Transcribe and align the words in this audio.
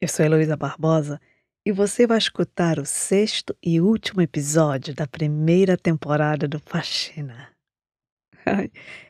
Eu 0.00 0.06
sou 0.06 0.24
Heloísa 0.24 0.56
Barbosa 0.56 1.20
e 1.66 1.72
você 1.72 2.06
vai 2.06 2.18
escutar 2.18 2.78
o 2.78 2.86
sexto 2.86 3.56
e 3.60 3.80
último 3.80 4.22
episódio 4.22 4.94
da 4.94 5.08
primeira 5.08 5.76
temporada 5.76 6.46
do 6.46 6.60
Faxina. 6.60 7.48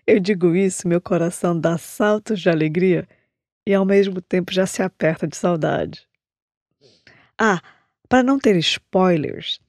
Eu 0.07 0.19
digo 0.19 0.57
isso, 0.57 0.89
meu 0.89 0.99
coração 0.99 1.61
dá 1.61 1.77
saltos 1.77 2.41
de 2.41 2.49
alegria 2.49 3.07
e 3.67 3.75
ao 3.75 3.85
mesmo 3.85 4.23
tempo 4.23 4.51
já 4.51 4.65
se 4.65 4.83
aperta 4.83 5.29
de 5.29 5.37
saudade. 5.37 6.09
Ah, 7.39 7.61
para 8.09 8.23
não 8.23 8.39
ter 8.39 8.57
spoilers, 8.57 9.61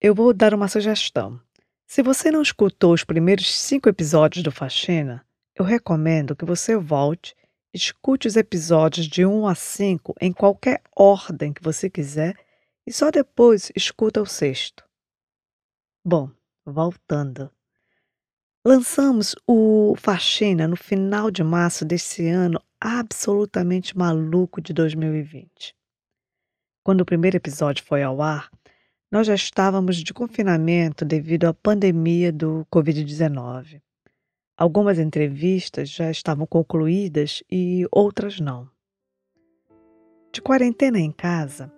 eu 0.00 0.12
vou 0.12 0.34
dar 0.34 0.52
uma 0.54 0.66
sugestão. 0.66 1.40
Se 1.86 2.02
você 2.02 2.32
não 2.32 2.42
escutou 2.42 2.92
os 2.92 3.04
primeiros 3.04 3.56
cinco 3.56 3.88
episódios 3.88 4.42
do 4.42 4.50
Faxina, 4.50 5.24
eu 5.54 5.64
recomendo 5.64 6.34
que 6.34 6.44
você 6.44 6.76
volte 6.76 7.32
Escute 7.74 8.28
os 8.28 8.36
episódios 8.36 9.08
de 9.08 9.26
1 9.26 9.48
a 9.48 9.54
5 9.56 10.14
em 10.20 10.32
qualquer 10.32 10.80
ordem 10.94 11.52
que 11.52 11.60
você 11.60 11.90
quiser 11.90 12.36
e 12.86 12.92
só 12.92 13.10
depois 13.10 13.72
escuta 13.74 14.22
o 14.22 14.26
sexto. 14.26 14.84
Bom, 16.04 16.30
voltando. 16.64 17.50
Lançamos 18.64 19.34
o 19.44 19.96
Faxina 19.98 20.68
no 20.68 20.76
final 20.76 21.32
de 21.32 21.42
março 21.42 21.84
desse 21.84 22.28
ano 22.28 22.62
absolutamente 22.80 23.98
maluco 23.98 24.60
de 24.60 24.72
2020. 24.72 25.74
Quando 26.84 27.00
o 27.00 27.04
primeiro 27.04 27.36
episódio 27.36 27.82
foi 27.84 28.04
ao 28.04 28.22
ar, 28.22 28.52
nós 29.10 29.26
já 29.26 29.34
estávamos 29.34 29.96
de 29.96 30.14
confinamento 30.14 31.04
devido 31.04 31.46
à 31.46 31.52
pandemia 31.52 32.30
do 32.30 32.64
Covid-19. 32.72 33.82
Algumas 34.56 35.00
entrevistas 35.00 35.90
já 35.90 36.12
estavam 36.12 36.46
concluídas 36.46 37.42
e 37.50 37.84
outras 37.90 38.38
não. 38.38 38.70
De 40.32 40.40
quarentena 40.40 41.00
em 41.00 41.10
casa, 41.10 41.72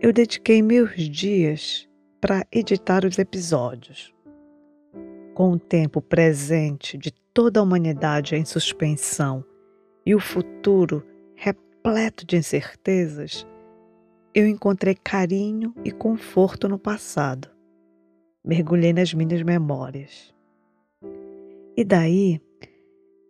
eu 0.00 0.14
dediquei 0.14 0.62
meus 0.62 0.94
dias 1.10 1.86
para 2.18 2.46
editar 2.50 3.04
os 3.04 3.18
episódios. 3.18 4.14
Com 5.34 5.52
o 5.52 5.58
tempo 5.58 6.00
presente 6.00 6.96
de 6.96 7.12
toda 7.34 7.60
a 7.60 7.62
humanidade 7.62 8.34
em 8.34 8.46
suspensão 8.46 9.44
e 10.06 10.14
o 10.14 10.20
futuro 10.20 11.06
repleto 11.34 12.24
de 12.24 12.38
incertezas, 12.38 13.46
eu 14.34 14.46
encontrei 14.46 14.94
carinho 14.94 15.74
e 15.84 15.92
conforto 15.92 16.66
no 16.66 16.78
passado. 16.78 17.50
Mergulhei 18.42 18.94
nas 18.94 19.12
minhas 19.12 19.42
memórias. 19.42 20.35
E 21.76 21.84
daí 21.84 22.40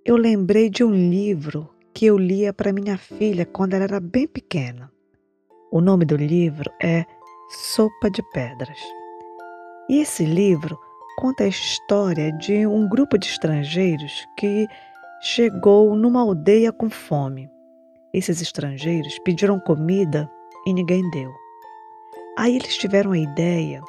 eu 0.04 0.16
lembrei 0.16 0.70
de 0.70 0.84
um 0.84 0.92
livro 0.92 1.68
que 1.92 2.06
eu 2.06 2.16
lia 2.16 2.52
para 2.52 2.72
minha 2.72 2.96
filha 2.96 3.44
quando 3.44 3.74
ela 3.74 3.82
era 3.82 3.98
bem 3.98 4.28
pequena. 4.28 4.88
O 5.72 5.80
nome 5.80 6.04
do 6.04 6.14
livro 6.14 6.70
é 6.80 7.04
Sopa 7.48 8.08
de 8.08 8.22
Pedras. 8.32 8.78
E 9.88 9.98
esse 9.98 10.24
livro 10.24 10.78
conta 11.18 11.42
a 11.42 11.48
história 11.48 12.30
de 12.34 12.64
um 12.68 12.88
grupo 12.88 13.18
de 13.18 13.26
estrangeiros 13.26 14.24
que 14.38 14.68
chegou 15.20 15.96
numa 15.96 16.20
aldeia 16.20 16.70
com 16.70 16.88
fome. 16.88 17.50
Esses 18.14 18.40
estrangeiros 18.40 19.18
pediram 19.24 19.58
comida 19.58 20.30
e 20.64 20.72
ninguém 20.72 21.02
deu. 21.10 21.32
Aí 22.38 22.54
eles 22.54 22.76
tiveram 22.76 23.10
a 23.10 23.18
ideia 23.18 23.82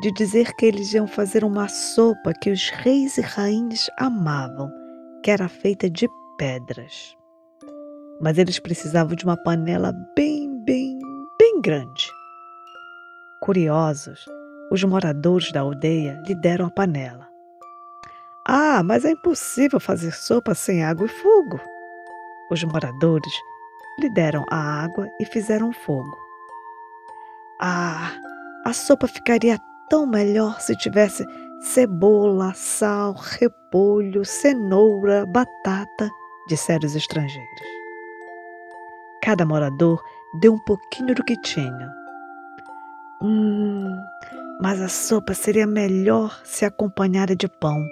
de 0.00 0.10
dizer 0.12 0.54
que 0.54 0.66
eles 0.66 0.92
iam 0.92 1.06
fazer 1.06 1.44
uma 1.44 1.68
sopa 1.68 2.32
que 2.32 2.50
os 2.50 2.68
reis 2.70 3.16
e 3.16 3.20
rainhas 3.20 3.88
amavam, 3.98 4.70
que 5.22 5.30
era 5.30 5.48
feita 5.48 5.88
de 5.88 6.08
pedras. 6.36 7.16
Mas 8.20 8.38
eles 8.38 8.58
precisavam 8.58 9.14
de 9.14 9.24
uma 9.24 9.36
panela 9.36 9.92
bem, 10.16 10.62
bem, 10.64 10.98
bem 11.38 11.60
grande. 11.60 12.08
Curiosos, 13.40 14.24
os 14.70 14.82
moradores 14.82 15.52
da 15.52 15.60
aldeia 15.60 16.20
lhe 16.26 16.34
deram 16.34 16.66
a 16.66 16.70
panela. 16.70 17.28
Ah, 18.46 18.82
mas 18.82 19.04
é 19.04 19.10
impossível 19.10 19.80
fazer 19.80 20.12
sopa 20.12 20.54
sem 20.54 20.84
água 20.84 21.06
e 21.06 21.08
fogo. 21.08 21.60
Os 22.50 22.62
moradores 22.64 23.32
lhe 23.98 24.10
deram 24.10 24.44
a 24.50 24.84
água 24.84 25.08
e 25.20 25.24
fizeram 25.24 25.72
fogo. 25.72 26.16
Ah, 27.60 28.12
a 28.64 28.72
sopa 28.72 29.06
ficaria 29.06 29.58
tão 29.88 30.06
melhor 30.06 30.60
se 30.60 30.76
tivesse 30.76 31.26
cebola, 31.60 32.52
sal, 32.54 33.14
repolho, 33.14 34.24
cenoura, 34.24 35.24
batata, 35.26 36.10
disseram 36.48 36.86
os 36.86 36.94
estrangeiros. 36.94 37.48
Cada 39.22 39.46
morador 39.46 40.02
deu 40.40 40.52
um 40.52 40.58
pouquinho 40.64 41.14
do 41.14 41.24
que 41.24 41.40
tinha. 41.40 41.90
Hum, 43.22 43.96
mas 44.60 44.80
a 44.82 44.88
sopa 44.88 45.32
seria 45.32 45.66
melhor 45.66 46.40
se 46.44 46.64
acompanhada 46.64 47.34
de 47.34 47.48
pão. 47.48 47.82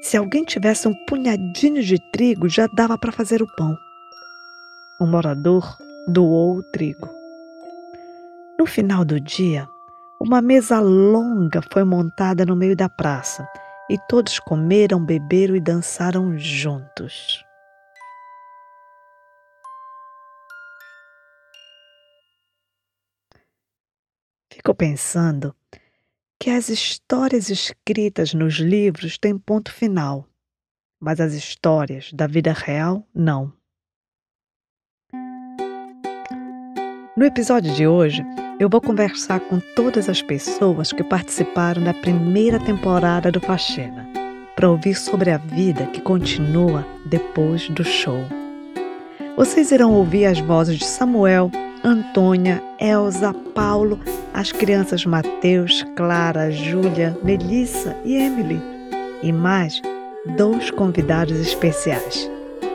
Se 0.00 0.16
alguém 0.16 0.44
tivesse 0.44 0.88
um 0.88 0.94
punhadinho 1.06 1.82
de 1.82 1.98
trigo, 2.12 2.48
já 2.48 2.66
dava 2.66 2.96
para 2.96 3.12
fazer 3.12 3.42
o 3.42 3.56
pão. 3.56 3.76
O 5.00 5.06
morador 5.06 5.76
doou 6.08 6.56
o 6.58 6.62
trigo. 6.62 7.08
No 8.58 8.66
final 8.66 9.04
do 9.04 9.20
dia, 9.20 9.66
uma 10.24 10.40
mesa 10.40 10.80
longa 10.80 11.60
foi 11.70 11.84
montada 11.84 12.46
no 12.46 12.56
meio 12.56 12.74
da 12.74 12.88
praça 12.88 13.46
e 13.90 13.98
todos 14.08 14.40
comeram, 14.40 15.04
beberam 15.04 15.54
e 15.54 15.60
dançaram 15.60 16.38
juntos. 16.38 17.44
Fico 24.50 24.74
pensando 24.74 25.54
que 26.40 26.48
as 26.48 26.70
histórias 26.70 27.50
escritas 27.50 28.32
nos 28.32 28.54
livros 28.54 29.18
têm 29.18 29.38
ponto 29.38 29.70
final, 29.70 30.26
mas 30.98 31.20
as 31.20 31.34
histórias 31.34 32.10
da 32.14 32.26
vida 32.26 32.54
real 32.54 33.06
não. 33.14 33.52
No 37.14 37.26
episódio 37.26 37.74
de 37.74 37.86
hoje, 37.86 38.24
eu 38.58 38.68
vou 38.68 38.80
conversar 38.80 39.40
com 39.40 39.58
todas 39.74 40.08
as 40.08 40.22
pessoas 40.22 40.92
que 40.92 41.02
participaram 41.02 41.82
da 41.82 41.92
primeira 41.92 42.58
temporada 42.60 43.30
do 43.30 43.40
Faxina, 43.40 44.08
para 44.54 44.70
ouvir 44.70 44.94
sobre 44.94 45.30
a 45.30 45.38
vida 45.38 45.86
que 45.86 46.00
continua 46.00 46.86
depois 47.04 47.68
do 47.68 47.84
show. 47.84 48.24
Vocês 49.36 49.72
irão 49.72 49.92
ouvir 49.92 50.26
as 50.26 50.38
vozes 50.38 50.78
de 50.78 50.84
Samuel, 50.84 51.50
Antônia, 51.82 52.62
Elza, 52.78 53.34
Paulo, 53.54 53.98
as 54.32 54.52
crianças 54.52 55.04
Mateus, 55.04 55.84
Clara, 55.96 56.50
Júlia, 56.52 57.18
Melissa 57.22 57.96
e 58.04 58.14
Emily. 58.14 58.62
E 59.22 59.32
mais 59.32 59.82
dois 60.36 60.70
convidados 60.70 61.38
especiais. 61.38 62.30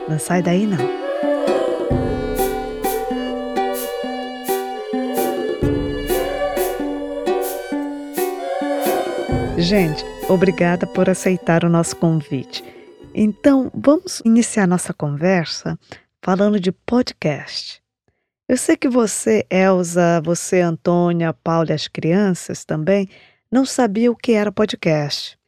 Não 0.06 0.18
sai 0.18 0.42
daí 0.42 0.66
não. 0.66 1.09
Gente, 9.70 10.04
obrigada 10.28 10.84
por 10.84 11.08
aceitar 11.08 11.62
o 11.62 11.68
nosso 11.68 11.94
convite. 11.94 12.64
Então, 13.14 13.70
vamos 13.72 14.20
iniciar 14.24 14.66
nossa 14.66 14.92
conversa 14.92 15.78
falando 16.20 16.58
de 16.58 16.72
podcast. 16.72 17.80
Eu 18.48 18.56
sei 18.56 18.76
que 18.76 18.88
você, 18.88 19.46
Elza, 19.48 20.20
você, 20.24 20.60
Antônia, 20.60 21.32
Paulo 21.32 21.70
e 21.70 21.72
as 21.72 21.86
crianças 21.86 22.64
também 22.64 23.08
não 23.48 23.64
sabia 23.64 24.10
o 24.10 24.16
que 24.16 24.32
era 24.32 24.50
podcast. 24.50 25.38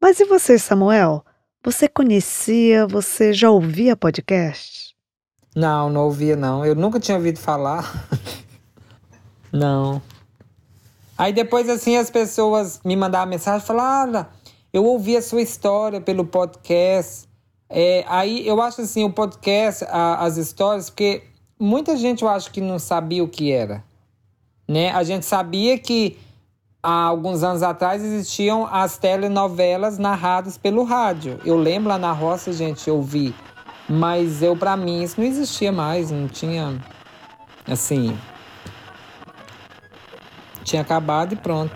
Mas 0.00 0.18
e 0.20 0.24
você, 0.24 0.58
Samuel? 0.58 1.22
Você 1.62 1.86
conhecia, 1.86 2.86
você 2.86 3.30
já 3.30 3.50
ouvia 3.50 3.94
podcast? 3.94 4.96
Não, 5.54 5.90
não 5.90 6.04
ouvia 6.04 6.34
não. 6.34 6.64
Eu 6.64 6.74
nunca 6.74 6.98
tinha 6.98 7.18
ouvido 7.18 7.38
falar. 7.38 8.08
não. 9.52 10.00
Aí 11.20 11.34
depois, 11.34 11.68
assim, 11.68 11.98
as 11.98 12.08
pessoas 12.08 12.80
me 12.82 12.96
mandavam 12.96 13.28
mensagem 13.28 13.62
e 13.62 13.66
falavam: 13.66 14.20
ah, 14.20 14.26
eu 14.72 14.82
ouvi 14.86 15.18
a 15.18 15.20
sua 15.20 15.42
história 15.42 16.00
pelo 16.00 16.24
podcast. 16.24 17.28
É, 17.68 18.06
aí 18.08 18.48
eu 18.48 18.58
acho 18.62 18.80
assim, 18.80 19.04
o 19.04 19.12
podcast, 19.12 19.84
a, 19.84 20.24
as 20.24 20.38
histórias, 20.38 20.88
porque 20.88 21.22
muita 21.58 21.94
gente 21.94 22.22
eu 22.22 22.28
acho 22.30 22.50
que 22.50 22.62
não 22.62 22.78
sabia 22.78 23.22
o 23.22 23.28
que 23.28 23.52
era. 23.52 23.84
Né? 24.66 24.90
A 24.92 25.02
gente 25.02 25.26
sabia 25.26 25.76
que 25.76 26.18
há 26.82 27.04
alguns 27.04 27.42
anos 27.42 27.62
atrás 27.62 28.02
existiam 28.02 28.66
as 28.66 28.96
telenovelas 28.96 29.98
narradas 29.98 30.56
pelo 30.56 30.84
rádio. 30.84 31.38
Eu 31.44 31.58
lembro 31.58 31.90
lá 31.90 31.98
na 31.98 32.12
roça, 32.12 32.50
gente, 32.50 32.88
eu 32.88 33.02
vi. 33.02 33.34
Mas 33.86 34.42
eu, 34.42 34.56
para 34.56 34.74
mim, 34.74 35.02
isso 35.02 35.20
não 35.20 35.26
existia 35.26 35.70
mais, 35.70 36.10
não 36.10 36.26
tinha. 36.26 36.82
Assim, 37.66 38.16
tinha 40.70 40.82
acabado 40.82 41.34
e 41.34 41.36
pronto. 41.36 41.74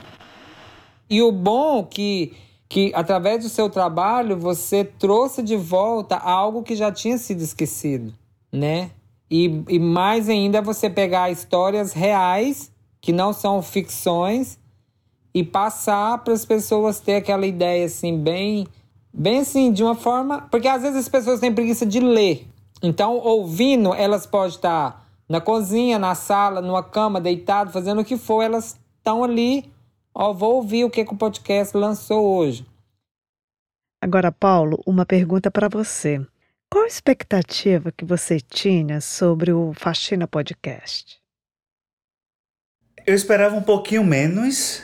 E 1.11 1.21
o 1.23 1.31
bom 1.31 1.85
que 1.85 2.33
que 2.67 2.91
através 2.95 3.45
do 3.45 3.49
seu 3.49 3.71
trabalho 3.71 4.37
você 4.37 4.83
trouxe 4.85 5.43
de 5.43 5.57
volta 5.57 6.17
algo 6.17 6.63
que 6.63 6.75
já 6.75 6.91
tinha 6.91 7.17
sido 7.19 7.41
esquecido, 7.41 8.13
né? 8.51 8.91
E, 9.31 9.63
e 9.69 9.79
mais 9.79 10.29
ainda 10.29 10.61
você 10.61 10.91
pegar 10.91 11.31
histórias 11.31 11.93
reais, 11.93 12.73
que 13.01 13.13
não 13.13 13.33
são 13.33 13.63
ficções, 13.63 14.59
e 15.33 15.45
passar 15.45 16.19
para 16.25 16.33
as 16.33 16.45
pessoas 16.45 16.99
ter 16.99 17.17
aquela 17.17 17.47
ideia 17.47 17.87
assim, 17.87 18.19
bem, 18.19 18.67
bem 19.13 19.41
assim, 19.41 19.71
de 19.73 19.85
uma 19.85 19.95
forma. 19.95 20.43
Porque 20.51 20.67
às 20.67 20.83
vezes 20.83 20.97
as 20.97 21.09
pessoas 21.09 21.39
têm 21.39 21.53
preguiça 21.53 21.85
de 21.85 22.01
ler. 22.01 22.49
Então, 22.83 23.19
ouvindo, 23.19 23.95
elas 23.95 24.27
podem 24.27 24.49
estar 24.49 25.07
na 25.29 25.41
cozinha, 25.41 25.99
na 25.99 26.15
sala, 26.15 26.61
numa 26.61 26.83
cama, 26.83 27.21
deitado, 27.21 27.73
fazendo 27.73 28.01
o 28.01 28.05
que 28.05 28.17
for, 28.17 28.43
elas 28.43 28.79
estão 29.05 29.23
ali. 29.23 29.71
Ó, 30.15 30.33
vou 30.33 30.55
ouvir 30.55 30.85
o 30.85 30.91
que, 30.91 31.05
que 31.05 31.13
o 31.13 31.17
podcast 31.17 31.77
lançou 31.77 32.25
hoje. 32.39 32.67
Agora, 34.01 34.33
Paulo, 34.33 34.83
uma 34.87 35.05
pergunta 35.05 35.51
para 35.51 35.69
você. 35.69 36.25
Qual 36.71 36.85
a 36.85 36.89
expectativa 36.89 37.93
que 37.93 38.05
você 38.05 38.41
tinha 38.41 39.01
sobre 39.01 39.53
o 39.53 39.73
Faxina 39.75 40.27
Podcast? 40.27 41.21
Eu 43.07 43.15
esperava 43.15 43.55
um 43.55 43.63
pouquinho 43.63 44.03
menos. 44.03 44.83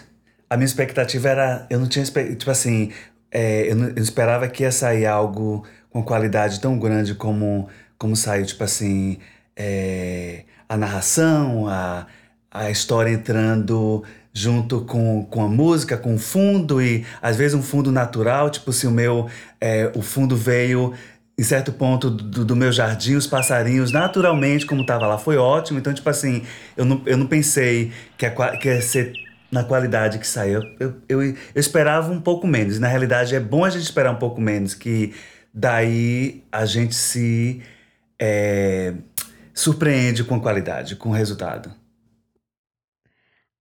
A 0.48 0.56
minha 0.56 0.66
expectativa 0.66 1.28
era. 1.28 1.66
Eu 1.70 1.80
não 1.80 1.88
tinha. 1.88 2.04
Tipo 2.04 2.50
assim. 2.50 2.92
É, 3.30 3.70
eu, 3.70 3.76
não, 3.76 3.88
eu 3.88 4.02
esperava 4.02 4.48
que 4.48 4.64
ia 4.64 4.72
sair 4.72 5.06
algo 5.06 5.64
com 5.90 6.02
qualidade 6.02 6.60
tão 6.60 6.78
grande 6.78 7.14
como, 7.14 7.68
como 7.96 8.14
saiu, 8.14 8.44
tipo 8.44 8.64
assim. 8.64 9.18
É, 9.56 10.44
a 10.68 10.76
narração, 10.76 11.66
a, 11.68 12.06
a 12.50 12.70
história 12.70 13.10
entrando 13.10 14.02
junto 14.32 14.82
com, 14.82 15.24
com 15.24 15.42
a 15.44 15.48
música, 15.48 15.96
com 15.96 16.14
o 16.14 16.18
fundo, 16.18 16.80
e 16.80 17.04
às 17.20 17.36
vezes 17.36 17.54
um 17.54 17.62
fundo 17.62 17.90
natural, 17.90 18.50
tipo 18.50 18.72
se 18.72 18.86
o 18.86 18.90
meu. 18.90 19.28
É, 19.60 19.90
o 19.94 20.02
fundo 20.02 20.36
veio 20.36 20.94
em 21.38 21.42
certo 21.42 21.72
ponto 21.72 22.10
do, 22.10 22.44
do, 22.44 22.54
meu 22.54 22.70
jardim, 22.70 23.14
os 23.14 23.26
passarinhos, 23.26 23.92
naturalmente, 23.92 24.66
como 24.66 24.84
tava 24.84 25.06
lá, 25.06 25.16
foi 25.16 25.38
ótimo. 25.38 25.78
Então, 25.78 25.92
tipo 25.94 26.08
assim, 26.10 26.42
eu 26.76 26.84
não, 26.84 27.00
eu 27.06 27.16
não 27.16 27.26
pensei 27.26 27.92
que 28.18 28.26
ia, 28.26 28.30
que 28.58 28.68
ia 28.68 28.82
ser 28.82 29.14
na 29.50 29.64
qualidade 29.64 30.18
que 30.18 30.26
saiu. 30.26 30.60
Eu, 30.78 30.94
eu, 31.08 31.22
eu, 31.22 31.34
esperava 31.54 32.12
um 32.12 32.20
pouco 32.20 32.46
menos. 32.46 32.78
Na 32.78 32.88
realidade, 32.88 33.34
é 33.34 33.40
bom 33.40 33.64
a 33.64 33.70
gente 33.70 33.82
esperar 33.82 34.12
um 34.12 34.18
pouco 34.18 34.40
menos, 34.40 34.74
que 34.74 35.14
daí 35.52 36.44
a 36.52 36.66
gente 36.66 36.94
se 36.94 37.62
é, 38.18 38.92
surpreende 39.54 40.22
com 40.24 40.34
a 40.34 40.40
qualidade, 40.40 40.94
com 40.94 41.08
o 41.08 41.12
resultado. 41.12 41.79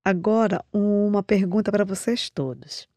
Agora, 0.09 0.65
uma 0.73 1.21
pergunta 1.21 1.71
para 1.71 1.85
vocês 1.85 2.31
todos. 2.31 2.89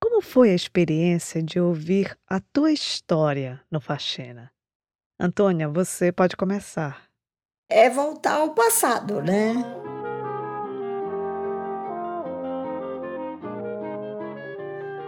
Como 0.00 0.22
foi 0.22 0.50
a 0.50 0.54
experiência 0.54 1.42
de 1.42 1.58
ouvir 1.58 2.16
a 2.24 2.38
tua 2.38 2.70
história 2.70 3.60
no 3.68 3.80
Faxina? 3.80 4.52
Antônia, 5.18 5.68
você 5.68 6.12
pode 6.12 6.36
começar. 6.36 7.02
É 7.68 7.90
voltar 7.90 8.34
ao 8.34 8.54
passado, 8.54 9.20
né? 9.20 9.54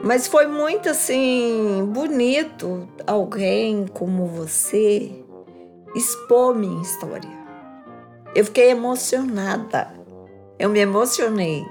Mas 0.03 0.27
foi 0.27 0.49
muito 0.49 0.89
assim 0.89 1.89
bonito 1.95 2.89
alguém 3.07 3.87
como 3.87 4.27
você 4.27 5.25
expor 5.95 6.53
minha 6.53 6.83
história. 6.83 7.31
Eu 8.35 8.45
fiquei 8.45 8.71
emocionada. 8.71 9.98
Eu 10.59 10.69
me 10.69 10.81
emocionei. 10.81 11.65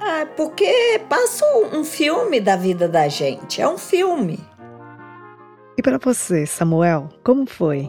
Ah, 0.00 0.26
porque 0.36 1.00
passa 1.08 1.44
um 1.72 1.82
filme 1.82 2.40
da 2.40 2.54
vida 2.54 2.88
da 2.88 3.08
gente. 3.08 3.60
É 3.60 3.68
um 3.68 3.76
filme. 3.76 4.38
E 5.76 5.82
para 5.82 5.98
você, 5.98 6.46
Samuel, 6.46 7.08
como 7.24 7.48
foi? 7.48 7.88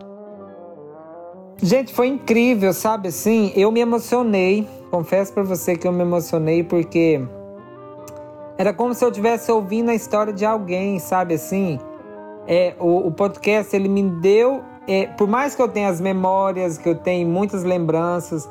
Gente, 1.62 1.94
foi 1.94 2.07
incrível, 2.07 2.74
sabe 2.74 3.10
assim? 3.10 3.51
Eu 3.56 3.71
me 3.71 3.80
emocionei. 3.80 4.68
Confesso 4.89 5.33
para 5.33 5.44
você 5.44 5.75
que 5.75 5.88
eu 5.88 5.92
me 5.92 6.01
emocionei 6.01 6.63
porque 6.63 7.21
era 8.57 8.74
como 8.74 8.94
se 8.94 9.06
eu 9.06 9.10
estivesse 9.10 9.51
ouvindo 9.51 9.89
a 9.89 9.95
história 9.95 10.33
de 10.33 10.45
alguém, 10.45 11.00
sabe 11.00 11.36
assim? 11.36 11.80
É, 12.48 12.75
o, 12.80 13.07
o 13.07 13.12
podcast 13.12 13.75
ele 13.75 13.88
me 13.88 14.04
deu, 14.04 14.63
é, 14.88 15.06
por 15.06 15.27
mais 15.27 15.54
que 15.54 15.62
eu 15.62 15.68
tenha 15.68 15.89
as 15.89 16.01
memórias, 16.01 16.77
que 16.77 16.89
eu 16.89 16.95
tenha 16.95 17.25
muitas 17.25 17.63
lembranças, 17.63 18.50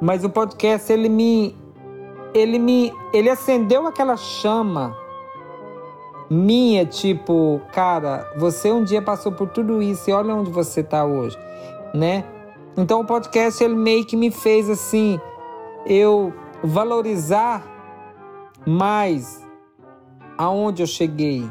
mas 0.00 0.24
o 0.24 0.30
podcast 0.30 0.92
ele 0.92 1.08
me 1.08 1.56
ele 2.34 2.58
me 2.58 2.92
ele 3.12 3.30
acendeu 3.30 3.86
aquela 3.86 4.16
chama 4.16 4.96
minha, 6.30 6.86
tipo, 6.86 7.60
cara, 7.72 8.32
você 8.36 8.72
um 8.72 8.82
dia 8.82 9.02
passou 9.02 9.30
por 9.30 9.48
tudo 9.50 9.82
isso 9.82 10.08
e 10.08 10.12
olha 10.12 10.34
onde 10.34 10.50
você 10.50 10.82
tá 10.82 11.04
hoje, 11.04 11.38
né? 11.94 12.24
Então 12.76 13.00
o 13.00 13.06
podcast 13.06 13.62
ele 13.62 13.74
meio 13.74 14.04
que 14.04 14.16
me 14.16 14.30
fez 14.30 14.68
assim, 14.68 15.20
eu 15.86 16.32
valorizar 16.62 17.62
mais 18.66 19.46
aonde 20.36 20.82
eu 20.82 20.86
cheguei. 20.86 21.48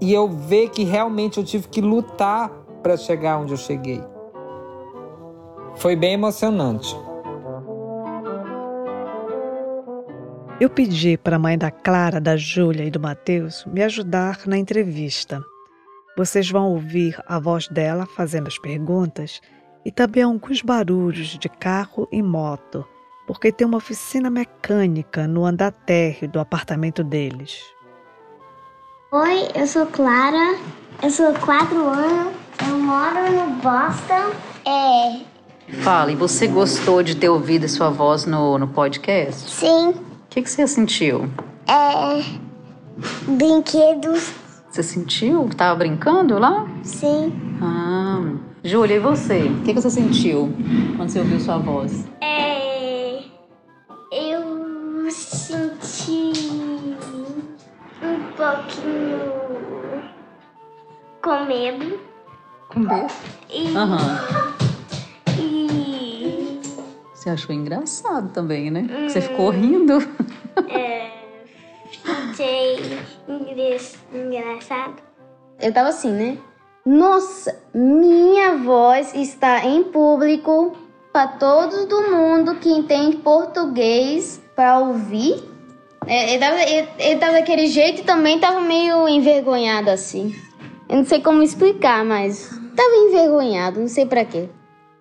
E 0.00 0.12
eu 0.12 0.28
ver 0.28 0.68
que 0.68 0.84
realmente 0.84 1.38
eu 1.38 1.44
tive 1.44 1.68
que 1.68 1.80
lutar 1.80 2.50
para 2.82 2.96
chegar 2.96 3.38
onde 3.38 3.54
eu 3.54 3.56
cheguei. 3.56 4.02
Foi 5.76 5.94
bem 5.94 6.14
emocionante. 6.14 6.96
Eu 10.58 10.70
pedi 10.70 11.18
para 11.18 11.36
a 11.36 11.38
mãe 11.38 11.58
da 11.58 11.70
Clara, 11.70 12.18
da 12.18 12.34
Júlia 12.34 12.84
e 12.84 12.90
do 12.90 12.98
Matheus 12.98 13.62
me 13.66 13.82
ajudar 13.82 14.46
na 14.46 14.56
entrevista. 14.56 15.44
Vocês 16.16 16.50
vão 16.50 16.70
ouvir 16.72 17.22
a 17.26 17.38
voz 17.38 17.68
dela 17.68 18.06
fazendo 18.06 18.46
as 18.46 18.58
perguntas 18.58 19.42
e 19.84 19.92
também 19.92 20.22
alguns 20.22 20.62
barulhos 20.62 21.38
de 21.38 21.48
carro 21.50 22.08
e 22.10 22.22
moto, 22.22 22.86
porque 23.26 23.52
tem 23.52 23.66
uma 23.66 23.76
oficina 23.76 24.30
mecânica 24.30 25.28
no 25.28 25.44
andar 25.44 25.72
térreo 25.72 26.30
do 26.30 26.40
apartamento 26.40 27.04
deles. 27.04 27.60
Oi, 29.12 29.48
eu 29.54 29.66
sou 29.66 29.84
Clara, 29.86 30.58
eu 31.02 31.10
sou 31.10 31.34
quatro 31.34 31.86
anos, 31.86 32.34
eu 32.66 32.78
moro 32.78 33.30
no 33.30 33.50
Boston. 33.56 34.34
É. 34.64 35.35
Fala, 35.82 36.12
e 36.12 36.16
você 36.16 36.46
gostou 36.46 37.02
de 37.02 37.16
ter 37.16 37.28
ouvido 37.28 37.68
sua 37.68 37.90
voz 37.90 38.24
no, 38.24 38.56
no 38.58 38.68
podcast? 38.68 39.50
Sim 39.50 39.94
que, 40.36 40.42
que 40.42 40.50
você 40.50 40.66
sentiu? 40.66 41.30
É. 41.66 42.22
Brinquedos. 43.26 44.34
Você 44.68 44.82
sentiu 44.82 45.48
que 45.48 45.56
tava 45.56 45.76
brincando 45.76 46.38
lá? 46.38 46.68
Sim. 46.82 47.32
Ah. 47.62 48.34
Júlia, 48.62 48.96
e 48.96 48.98
você? 48.98 49.44
O 49.44 49.62
que, 49.62 49.72
que 49.72 49.80
você 49.80 49.88
sentiu 49.88 50.52
quando 50.96 51.08
você 51.08 51.20
ouviu 51.20 51.40
sua 51.40 51.56
voz? 51.56 52.06
É. 52.20 53.22
Eu 54.12 55.10
senti 55.10 56.32
um 58.02 58.22
pouquinho 58.36 59.22
com 61.22 61.44
medo. 61.46 61.98
Com 62.68 62.80
medo? 62.80 63.12
Aham. 63.74 64.65
Você 67.26 67.30
achou 67.30 67.52
engraçado 67.52 68.32
também, 68.32 68.70
né? 68.70 68.86
Hum. 68.88 69.08
Você 69.08 69.20
ficou 69.20 69.50
rindo. 69.50 69.98
É, 70.68 71.10
fiquei 72.30 73.00
engraçado. 74.14 75.02
Eu 75.60 75.72
tava 75.72 75.88
assim, 75.88 76.12
né? 76.12 76.38
Nossa, 76.84 77.60
minha 77.74 78.56
voz 78.58 79.12
está 79.12 79.64
em 79.64 79.82
público 79.82 80.76
para 81.12 81.26
todo 81.26 81.88
do 81.88 82.02
mundo 82.12 82.54
que 82.60 82.70
entende 82.70 83.16
português 83.16 84.40
para 84.54 84.78
ouvir. 84.78 85.42
É, 86.06 86.30
ele, 86.30 86.38
tava, 86.38 86.62
ele, 86.62 86.88
ele 86.96 87.18
tava 87.18 87.32
daquele 87.32 87.66
jeito 87.66 88.02
e 88.02 88.04
também 88.04 88.38
tava 88.38 88.60
meio 88.60 89.08
envergonhado 89.08 89.90
assim. 89.90 90.32
Eu 90.88 90.98
não 90.98 91.04
sei 91.04 91.20
como 91.20 91.42
explicar, 91.42 92.04
mas 92.04 92.48
tava 92.76 92.94
envergonhado, 92.94 93.80
não 93.80 93.88
sei 93.88 94.06
para 94.06 94.24
quê. 94.24 94.48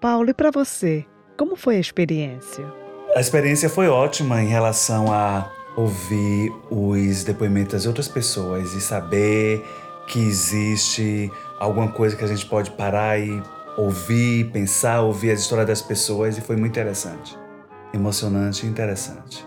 Paulo, 0.01 0.31
e 0.31 0.33
para 0.33 0.49
você? 0.49 1.05
Como 1.37 1.57
foi 1.57 1.75
a 1.75 1.79
experiência? 1.79 2.65
A 3.13 3.19
experiência 3.19 3.69
foi 3.69 3.89
ótima 3.89 4.41
em 4.41 4.47
relação 4.47 5.11
a 5.11 5.51
ouvir 5.75 6.49
os 6.71 7.25
depoimentos 7.25 7.73
das 7.73 7.85
outras 7.85 8.07
pessoas 8.07 8.73
e 8.73 8.79
saber 8.79 9.61
que 10.07 10.19
existe 10.19 11.29
alguma 11.59 11.91
coisa 11.91 12.15
que 12.15 12.23
a 12.23 12.27
gente 12.27 12.45
pode 12.45 12.71
parar 12.71 13.19
e 13.19 13.43
ouvir, 13.77 14.49
pensar, 14.51 15.01
ouvir 15.01 15.31
as 15.31 15.41
histórias 15.41 15.67
das 15.67 15.81
pessoas 15.81 16.37
e 16.37 16.41
foi 16.41 16.55
muito 16.55 16.71
interessante. 16.71 17.37
Emocionante 17.93 18.65
e 18.65 18.69
interessante. 18.69 19.45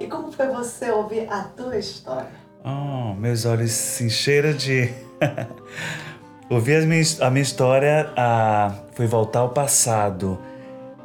E 0.00 0.06
como 0.08 0.32
foi 0.32 0.48
você 0.48 0.90
ouvir 0.90 1.28
a 1.30 1.44
tua 1.44 1.78
história? 1.78 2.32
Oh, 2.64 3.14
meus 3.14 3.44
olhos 3.44 3.70
se 3.70 4.04
encheram 4.04 4.52
de. 4.52 4.92
ouvir 6.50 6.82
a 6.82 6.86
minha, 6.86 7.04
a 7.20 7.30
minha 7.30 7.42
história 7.42 8.12
ah, 8.16 8.74
foi 8.94 9.06
voltar 9.06 9.40
ao 9.40 9.50
passado 9.50 10.38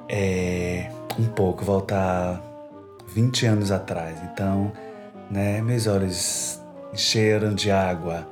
é, 0.09 0.89
um 1.19 1.25
pouco, 1.25 1.63
voltar 1.63 2.41
20 3.07 3.45
anos 3.45 3.71
atrás. 3.71 4.17
Então, 4.31 4.71
né, 5.29 5.61
meus 5.61 5.87
olhos 5.87 6.59
encheram 6.93 7.53
de 7.53 7.71
água 7.71 8.27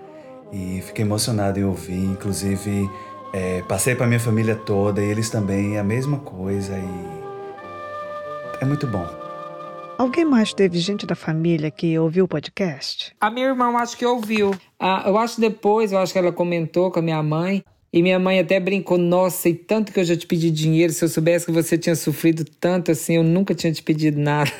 e 0.51 0.81
fiquei 0.81 1.03
emocionado 1.05 1.59
em 1.59 1.63
ouvir. 1.63 2.03
Inclusive, 2.05 2.89
É, 3.33 3.61
passei 3.61 3.95
para 3.95 4.05
minha 4.05 4.19
família 4.19 4.57
toda 4.57 5.01
e 5.01 5.09
eles 5.09 5.29
também, 5.29 5.77
a 5.79 5.83
mesma 5.85 6.19
coisa 6.19 6.77
e 6.77 7.21
é 8.59 8.65
muito 8.65 8.85
bom. 8.85 9.07
Alguém 9.97 10.25
mais 10.25 10.53
teve 10.53 10.77
gente 10.79 11.05
da 11.05 11.15
família 11.15 11.71
que 11.71 11.97
ouviu 11.97 12.25
o 12.25 12.27
podcast? 12.27 13.15
A 13.21 13.31
minha 13.31 13.47
irmã 13.47 13.73
acho 13.77 13.95
que 13.95 14.05
ouviu. 14.05 14.51
Ah, 14.77 15.03
eu 15.05 15.17
acho 15.17 15.39
depois, 15.39 15.93
eu 15.93 15.99
acho 15.99 16.11
que 16.11 16.19
ela 16.19 16.33
comentou 16.33 16.91
com 16.91 16.99
a 16.99 17.01
minha 17.01 17.23
mãe. 17.23 17.63
E 17.93 18.01
minha 18.01 18.17
mãe 18.17 18.39
até 18.39 18.57
brincou, 18.57 18.97
nossa, 18.97 19.49
e 19.49 19.53
tanto 19.53 19.91
que 19.91 19.99
eu 19.99 20.03
já 20.05 20.15
te 20.15 20.25
pedi 20.25 20.49
dinheiro, 20.49 20.93
se 20.93 21.03
eu 21.03 21.09
soubesse 21.09 21.45
que 21.45 21.51
você 21.51 21.77
tinha 21.77 21.95
sofrido 21.95 22.45
tanto 22.45 22.89
assim, 22.89 23.17
eu 23.17 23.23
nunca 23.23 23.53
tinha 23.53 23.73
te 23.73 23.83
pedido 23.83 24.17
nada. 24.17 24.51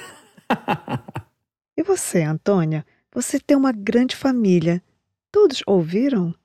e 1.77 1.83
você, 1.83 2.23
Antônia? 2.23 2.85
Você 3.13 3.39
tem 3.39 3.55
uma 3.55 3.71
grande 3.71 4.17
família. 4.17 4.83
Todos 5.31 5.63
ouviram? 5.65 6.35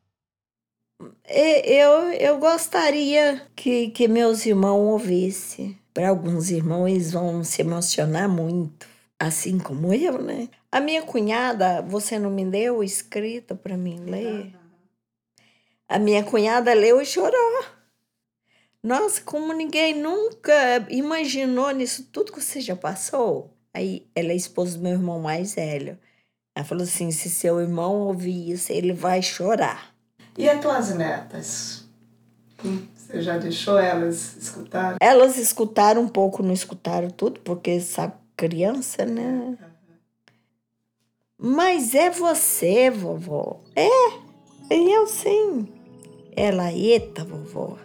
Eu, 1.29 2.13
eu 2.13 2.39
gostaria 2.39 3.43
que, 3.57 3.91
que 3.91 4.07
meus 4.07 4.47
irmãos 4.47 4.93
ouvissem. 4.93 5.77
Para 5.93 6.11
alguns 6.11 6.51
irmãos, 6.51 6.89
eles 6.89 7.13
vão 7.13 7.43
se 7.43 7.63
emocionar 7.63 8.29
muito, 8.29 8.87
assim 9.19 9.59
como 9.59 9.93
eu, 9.93 10.23
né? 10.23 10.49
A 10.71 10.81
minha 10.81 11.03
cunhada, 11.03 11.83
você 11.83 12.19
não 12.19 12.31
me 12.31 12.45
deu 12.45 12.83
escrita 12.83 13.57
para 13.57 13.77
mim 13.77 13.99
ler? 14.05 14.53
A 15.89 15.99
minha 15.99 16.25
cunhada 16.25 16.75
leu 16.75 17.01
e 17.01 17.07
chorou. 17.07 17.65
Nossa, 18.83 19.21
como 19.21 19.53
ninguém 19.53 19.95
nunca 19.95 20.53
imaginou 20.89 21.71
nisso 21.71 22.09
tudo 22.13 22.33
que 22.33 22.41
você 22.41 22.61
já 22.61 22.77
passou. 22.77 23.53
Aí 23.73 24.07
ela 24.15 24.33
é 24.33 24.37
esposa 24.37 24.77
do 24.77 24.83
meu 24.83 24.93
irmão 24.93 25.21
mais 25.21 25.55
velho. 25.55 25.99
Ela 26.55 26.65
falou 26.65 26.85
assim: 26.85 27.11
se 27.11 27.29
seu 27.29 27.61
irmão 27.61 28.01
ouvir 28.03 28.51
isso, 28.51 28.73
ele 28.73 28.93
vai 28.93 29.23
chorar. 29.23 29.95
E 30.39 30.49
as 30.49 30.61
tuas 30.61 30.95
netas? 30.95 31.85
Você 32.95 33.23
já 33.23 33.39
deixou 33.39 33.79
elas 33.79 34.37
escutar? 34.37 34.97
Elas 35.01 35.37
escutaram 35.37 36.03
um 36.03 36.09
pouco, 36.09 36.43
não 36.43 36.53
escutaram 36.53 37.11
tudo, 37.11 37.41
porque 37.41 37.81
sabe, 37.81 38.15
criança, 38.37 39.05
né? 39.05 39.57
Mas 41.39 41.95
é 41.95 42.11
você, 42.11 42.91
vovó. 42.91 43.61
É, 43.75 43.89
eu 44.71 45.07
sim. 45.07 45.76
Ela, 46.37 46.71
eita, 46.71 47.25
vovó. 47.25 47.79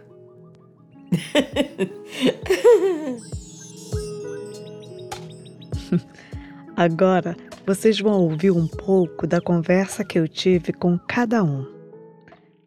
Agora 6.75 7.38
vocês 7.65 8.00
vão 8.00 8.20
ouvir 8.20 8.51
um 8.51 8.67
pouco 8.67 9.25
da 9.25 9.39
conversa 9.39 10.03
que 10.03 10.20
eu 10.20 10.27
tive 10.27 10.74
com 10.74 11.00
cada 11.00 11.41
um. 11.41 11.65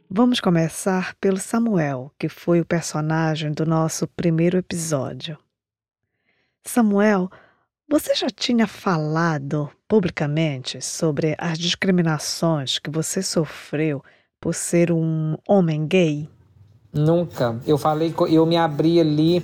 Vamos 0.08 0.40
começar 0.40 1.14
pelo 1.20 1.36
Samuel, 1.36 2.10
que 2.18 2.30
foi 2.30 2.62
o 2.62 2.64
personagem 2.64 3.52
do 3.52 3.66
nosso 3.66 4.06
primeiro 4.06 4.56
episódio. 4.56 5.36
Samuel, 6.62 7.28
você 7.86 8.14
já 8.14 8.30
tinha 8.30 8.66
falado 8.66 9.70
publicamente 9.86 10.80
sobre 10.80 11.36
as 11.38 11.58
discriminações 11.58 12.78
que 12.78 12.88
você 12.88 13.22
sofreu 13.22 14.02
por 14.44 14.54
ser 14.54 14.92
um 14.92 15.38
homem 15.48 15.86
gay? 15.86 16.28
Nunca. 16.92 17.58
Eu 17.66 17.78
falei, 17.78 18.14
eu 18.28 18.44
me 18.44 18.58
abri 18.58 19.00
ali. 19.00 19.40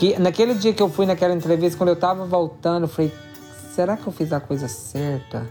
Que 0.00 0.18
naquele 0.18 0.54
dia 0.54 0.72
que 0.72 0.82
eu 0.82 0.88
fui 0.88 1.06
naquela 1.06 1.32
entrevista, 1.32 1.78
quando 1.78 1.90
eu 1.90 1.96
tava 1.96 2.26
voltando, 2.26 2.82
eu 2.82 2.88
falei: 2.88 3.12
será 3.72 3.96
que 3.96 4.04
eu 4.04 4.12
fiz 4.12 4.32
a 4.32 4.40
coisa 4.40 4.66
certa? 4.66 5.48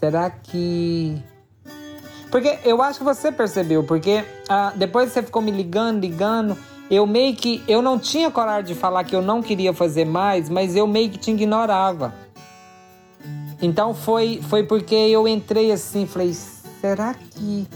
Será 0.00 0.28
que. 0.28 1.22
Porque 2.28 2.58
eu 2.64 2.82
acho 2.82 2.98
que 2.98 3.04
você 3.04 3.30
percebeu, 3.30 3.84
porque 3.84 4.24
ah, 4.48 4.72
depois 4.74 5.12
você 5.12 5.22
ficou 5.22 5.40
me 5.40 5.52
ligando, 5.52 6.00
ligando. 6.00 6.58
Eu 6.90 7.06
meio 7.06 7.36
que. 7.36 7.62
Eu 7.68 7.80
não 7.80 8.00
tinha 8.00 8.32
coragem 8.32 8.74
de 8.74 8.74
falar 8.74 9.04
que 9.04 9.14
eu 9.14 9.22
não 9.22 9.40
queria 9.40 9.72
fazer 9.72 10.04
mais, 10.04 10.48
mas 10.48 10.74
eu 10.74 10.88
meio 10.88 11.08
que 11.08 11.18
te 11.18 11.30
ignorava. 11.30 12.12
Então 13.62 13.94
foi, 13.94 14.40
foi 14.48 14.64
porque 14.64 14.94
eu 14.94 15.28
entrei 15.28 15.70
assim, 15.70 16.04
falei: 16.04 16.34
será 16.80 17.14
que. 17.14 17.66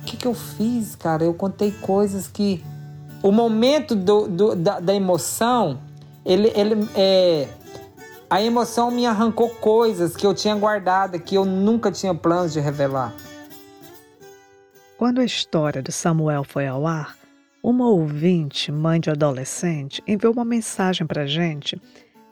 O 0.00 0.04
que, 0.04 0.16
que 0.18 0.26
eu 0.26 0.34
fiz, 0.34 0.94
cara? 0.94 1.24
Eu 1.24 1.34
contei 1.34 1.72
coisas 1.72 2.28
que. 2.28 2.64
O 3.22 3.32
momento 3.32 3.94
do, 3.94 4.28
do 4.28 4.54
da, 4.54 4.80
da 4.80 4.94
emoção, 4.94 5.80
ele, 6.26 6.52
ele 6.54 6.88
é, 6.94 7.48
a 8.28 8.42
emoção 8.42 8.90
me 8.90 9.06
arrancou 9.06 9.48
coisas 9.48 10.16
que 10.16 10.26
eu 10.26 10.34
tinha 10.34 10.54
guardado, 10.54 11.18
que 11.20 11.36
eu 11.36 11.44
nunca 11.44 11.90
tinha 11.90 12.14
planos 12.14 12.52
de 12.52 12.60
revelar. 12.60 13.14
Quando 14.98 15.20
a 15.20 15.24
história 15.24 15.82
do 15.82 15.92
Samuel 15.92 16.44
foi 16.44 16.66
ao 16.66 16.86
ar, 16.86 17.16
uma 17.62 17.88
ouvinte, 17.88 18.70
mãe 18.72 19.00
de 19.00 19.08
adolescente, 19.08 20.02
enviou 20.06 20.32
uma 20.32 20.44
mensagem 20.44 21.06
para 21.06 21.26
gente 21.26 21.80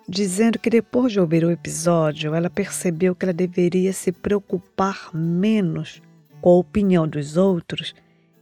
dizendo 0.09 0.59
que 0.59 0.71
depois 0.71 1.13
de 1.13 1.21
ouvir 1.21 1.45
o 1.45 1.51
episódio, 1.51 2.35
ela 2.35 2.51
percebeu 2.51 3.15
que 3.15 3.25
ela 3.25 3.33
deveria 3.33 3.93
se 3.93 4.13
preocupar 4.13 5.11
menos 5.15 6.03
com 6.41 6.51
a 6.51 6.59
opinião 6.59 7.07
dos 7.07 7.37
outros 7.37 7.95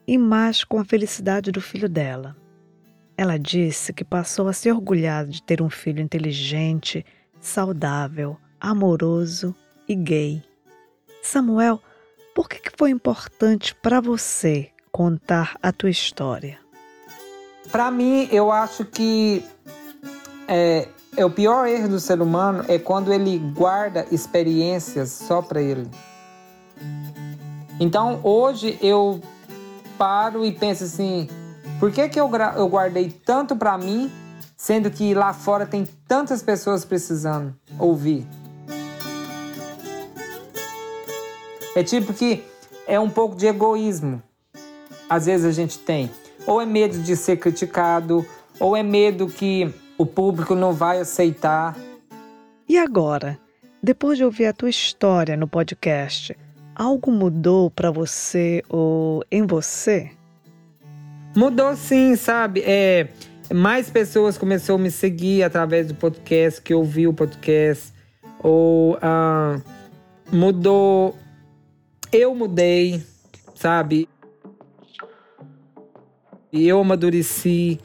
e 0.06 0.16
mais 0.18 0.64
com 0.64 0.78
a 0.78 0.84
felicidade 0.84 1.52
do 1.52 1.60
filho 1.60 1.88
dela. 1.88 2.36
Ela 3.16 3.38
disse 3.38 3.92
que 3.92 4.04
passou 4.04 4.48
a 4.48 4.52
se 4.52 4.70
orgulhar 4.70 5.26
de 5.26 5.42
ter 5.42 5.60
um 5.60 5.68
filho 5.68 6.00
inteligente, 6.00 7.04
saudável, 7.38 8.36
amoroso 8.58 9.54
e 9.86 9.94
gay. 9.94 10.42
Samuel, 11.22 11.82
por 12.34 12.48
que, 12.48 12.58
que 12.58 12.72
foi 12.76 12.90
importante 12.90 13.74
para 13.74 14.00
você 14.00 14.70
contar 14.90 15.56
a 15.62 15.70
tua 15.70 15.90
história? 15.90 16.58
Para 17.70 17.90
mim, 17.90 18.28
eu 18.32 18.50
acho 18.50 18.84
que 18.84 19.44
é, 20.48 20.88
é, 21.16 21.24
o 21.24 21.30
pior 21.30 21.66
erro 21.66 21.88
do 21.88 22.00
ser 22.00 22.20
humano 22.20 22.64
é 22.68 22.78
quando 22.78 23.12
ele 23.12 23.38
guarda 23.38 24.06
experiências 24.10 25.10
só 25.10 25.42
para 25.42 25.60
ele. 25.60 25.88
Então, 27.78 28.20
hoje 28.22 28.78
eu 28.80 29.20
paro 29.98 30.44
e 30.44 30.52
penso 30.52 30.84
assim: 30.84 31.28
por 31.78 31.90
que, 31.90 32.08
que 32.08 32.20
eu, 32.20 32.30
eu 32.56 32.68
guardei 32.68 33.10
tanto 33.10 33.56
para 33.56 33.76
mim 33.76 34.10
sendo 34.60 34.90
que 34.90 35.14
lá 35.14 35.32
fora 35.32 35.64
tem 35.64 35.88
tantas 36.06 36.42
pessoas 36.42 36.84
precisando 36.84 37.56
ouvir. 37.78 38.26
É 41.74 41.82
tipo 41.82 42.12
que 42.12 42.44
é 42.86 43.00
um 43.00 43.08
pouco 43.08 43.34
de 43.34 43.46
egoísmo. 43.46 44.22
Às 45.08 45.24
vezes 45.24 45.46
a 45.46 45.50
gente 45.50 45.78
tem. 45.78 46.10
Ou 46.46 46.60
é 46.60 46.66
medo 46.66 46.98
de 46.98 47.16
ser 47.16 47.38
criticado, 47.38 48.26
ou 48.58 48.76
é 48.76 48.82
medo 48.82 49.28
que 49.28 49.72
o 50.00 50.06
público 50.06 50.54
não 50.54 50.72
vai 50.72 50.98
aceitar. 50.98 51.76
E 52.66 52.78
agora, 52.78 53.38
depois 53.82 54.16
de 54.16 54.24
ouvir 54.24 54.46
a 54.46 54.52
tua 54.54 54.70
história 54.70 55.36
no 55.36 55.46
podcast, 55.46 56.34
algo 56.74 57.12
mudou 57.12 57.70
para 57.70 57.90
você 57.90 58.62
ou 58.66 59.22
em 59.30 59.46
você? 59.46 60.10
Mudou 61.36 61.76
sim, 61.76 62.16
sabe? 62.16 62.62
É, 62.64 63.08
mais 63.52 63.90
pessoas 63.90 64.38
começaram 64.38 64.80
a 64.80 64.82
me 64.82 64.90
seguir 64.90 65.42
através 65.42 65.88
do 65.88 65.94
podcast, 65.94 66.62
que 66.62 66.72
ouviu 66.72 67.10
o 67.10 67.14
podcast, 67.14 67.92
ou 68.42 68.94
uh, 68.94 69.62
mudou. 70.32 71.14
Eu 72.10 72.34
mudei, 72.34 73.04
sabe? 73.54 74.08
E 76.50 76.66
eu 76.66 76.80
amadureci, 76.80 77.78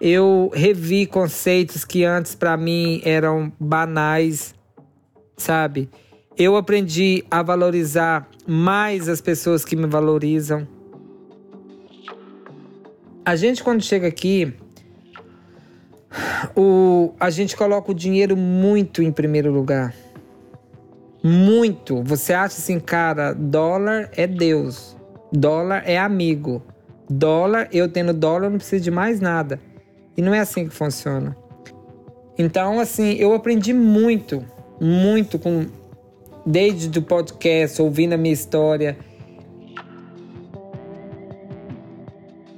eu 0.00 0.50
revi 0.54 1.04
conceitos 1.06 1.84
que 1.84 2.04
antes 2.04 2.34
para 2.34 2.56
mim 2.56 3.02
eram 3.04 3.52
banais, 3.60 4.54
sabe? 5.36 5.90
Eu 6.38 6.56
aprendi 6.56 7.22
a 7.30 7.42
valorizar 7.42 8.26
mais 8.46 9.08
as 9.08 9.20
pessoas 9.20 9.64
que 9.64 9.76
me 9.76 9.86
valorizam. 9.86 10.66
A 13.24 13.36
gente, 13.36 13.62
quando 13.62 13.82
chega 13.82 14.08
aqui, 14.08 14.54
o, 16.56 17.12
a 17.20 17.28
gente 17.28 17.54
coloca 17.54 17.90
o 17.90 17.94
dinheiro 17.94 18.36
muito 18.36 19.02
em 19.02 19.12
primeiro 19.12 19.52
lugar. 19.52 19.94
Muito. 21.22 22.02
Você 22.02 22.32
acha 22.32 22.56
assim, 22.56 22.80
cara, 22.80 23.34
dólar 23.34 24.10
é 24.16 24.26
Deus. 24.26 24.96
Dólar 25.30 25.82
é 25.84 25.98
amigo. 25.98 26.62
Dólar, 27.08 27.68
eu 27.70 27.86
tendo 27.88 28.14
dólar, 28.14 28.46
eu 28.46 28.50
não 28.50 28.58
preciso 28.58 28.84
de 28.84 28.90
mais 28.90 29.20
nada. 29.20 29.60
E 30.20 30.22
não 30.22 30.34
é 30.34 30.40
assim 30.40 30.68
que 30.68 30.74
funciona. 30.74 31.34
Então, 32.36 32.78
assim, 32.78 33.14
eu 33.14 33.32
aprendi 33.32 33.72
muito, 33.72 34.44
muito 34.78 35.38
com 35.38 35.64
desde 36.44 36.98
o 36.98 37.02
podcast, 37.02 37.80
ouvindo 37.80 38.12
a 38.12 38.18
minha 38.18 38.34
história. 38.34 38.98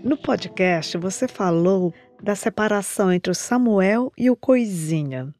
No 0.02 0.16
podcast, 0.16 0.98
você 0.98 1.28
falou 1.28 1.94
da 2.20 2.34
separação 2.34 3.12
entre 3.12 3.30
o 3.30 3.34
Samuel 3.34 4.10
e 4.18 4.28
o 4.28 4.34
Coisinha. 4.34 5.32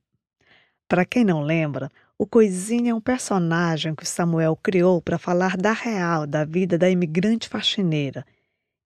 Para 0.87 1.05
quem 1.05 1.25
não 1.25 1.43
lembra, 1.43 1.91
o 2.17 2.25
Coisinha 2.25 2.93
é 2.93 2.95
um 2.95 3.01
personagem 3.01 3.97
que 3.97 4.05
o 4.05 4.07
Samuel 4.07 4.57
criou 4.63 5.03
para 5.03 5.19
falar 5.19 5.57
da 5.57 5.73
real 5.73 6.25
da 6.25 6.45
vida 6.45 6.79
da 6.79 6.89
imigrante 6.89 7.49
faxineira 7.49 8.25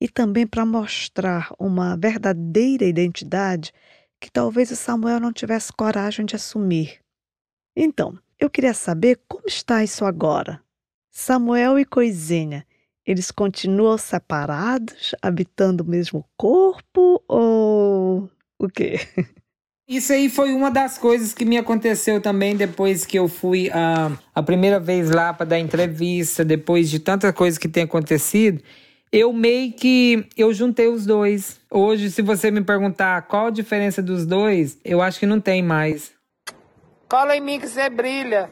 e 0.00 0.08
também 0.08 0.46
para 0.46 0.66
mostrar 0.66 1.52
uma 1.58 1.96
verdadeira 1.96 2.84
identidade 2.84 3.72
que 4.20 4.30
talvez 4.30 4.70
o 4.70 4.76
Samuel 4.76 5.20
não 5.20 5.32
tivesse 5.32 5.72
coragem 5.72 6.24
de 6.24 6.36
assumir. 6.36 7.00
Então, 7.74 8.18
eu 8.38 8.48
queria 8.50 8.74
saber 8.74 9.20
como 9.28 9.46
está 9.46 9.82
isso 9.82 10.04
agora. 10.04 10.60
Samuel 11.10 11.78
e 11.78 11.84
Coisinha, 11.84 12.66
eles 13.06 13.30
continuam 13.30 13.96
separados, 13.96 15.14
habitando 15.22 15.82
o 15.82 15.86
mesmo 15.86 16.24
corpo 16.36 17.22
ou 17.28 18.30
o 18.58 18.68
quê? 18.68 18.98
Isso 19.88 20.12
aí 20.12 20.28
foi 20.28 20.52
uma 20.52 20.68
das 20.68 20.98
coisas 20.98 21.32
que 21.32 21.44
me 21.44 21.56
aconteceu 21.56 22.20
também 22.20 22.56
depois 22.56 23.06
que 23.06 23.16
eu 23.16 23.28
fui 23.28 23.70
a, 23.70 24.10
a 24.34 24.42
primeira 24.42 24.80
vez 24.80 25.08
lá 25.08 25.32
para 25.32 25.46
dar 25.46 25.60
entrevista, 25.60 26.44
depois 26.44 26.90
de 26.90 26.98
tanta 26.98 27.32
coisa 27.32 27.58
que 27.60 27.68
tem 27.68 27.84
acontecido, 27.84 28.60
eu 29.12 29.32
meio 29.32 29.72
que 29.72 30.28
eu 30.36 30.52
juntei 30.52 30.88
os 30.88 31.06
dois. 31.06 31.60
Hoje, 31.70 32.10
se 32.10 32.22
você 32.22 32.50
me 32.50 32.62
perguntar 32.62 33.22
qual 33.22 33.46
a 33.46 33.50
diferença 33.50 34.02
dos 34.02 34.26
dois, 34.26 34.78
eu 34.84 35.00
acho 35.00 35.18
que 35.18 35.26
não 35.26 35.40
tem 35.40 35.62
mais. 35.62 36.12
Cola 37.08 37.36
em 37.36 37.40
mim 37.40 37.60
que 37.60 37.68
você 37.68 37.88
brilha. 37.88 38.50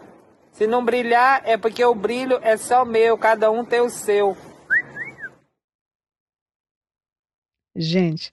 Se 0.52 0.66
não 0.66 0.84
brilhar, 0.84 1.42
é 1.44 1.56
porque 1.56 1.84
o 1.84 1.94
brilho 1.94 2.38
é 2.40 2.56
só 2.56 2.84
meu, 2.84 3.18
cada 3.18 3.50
um 3.50 3.64
tem 3.64 3.80
o 3.80 3.90
seu. 3.90 4.36
Gente, 7.76 8.32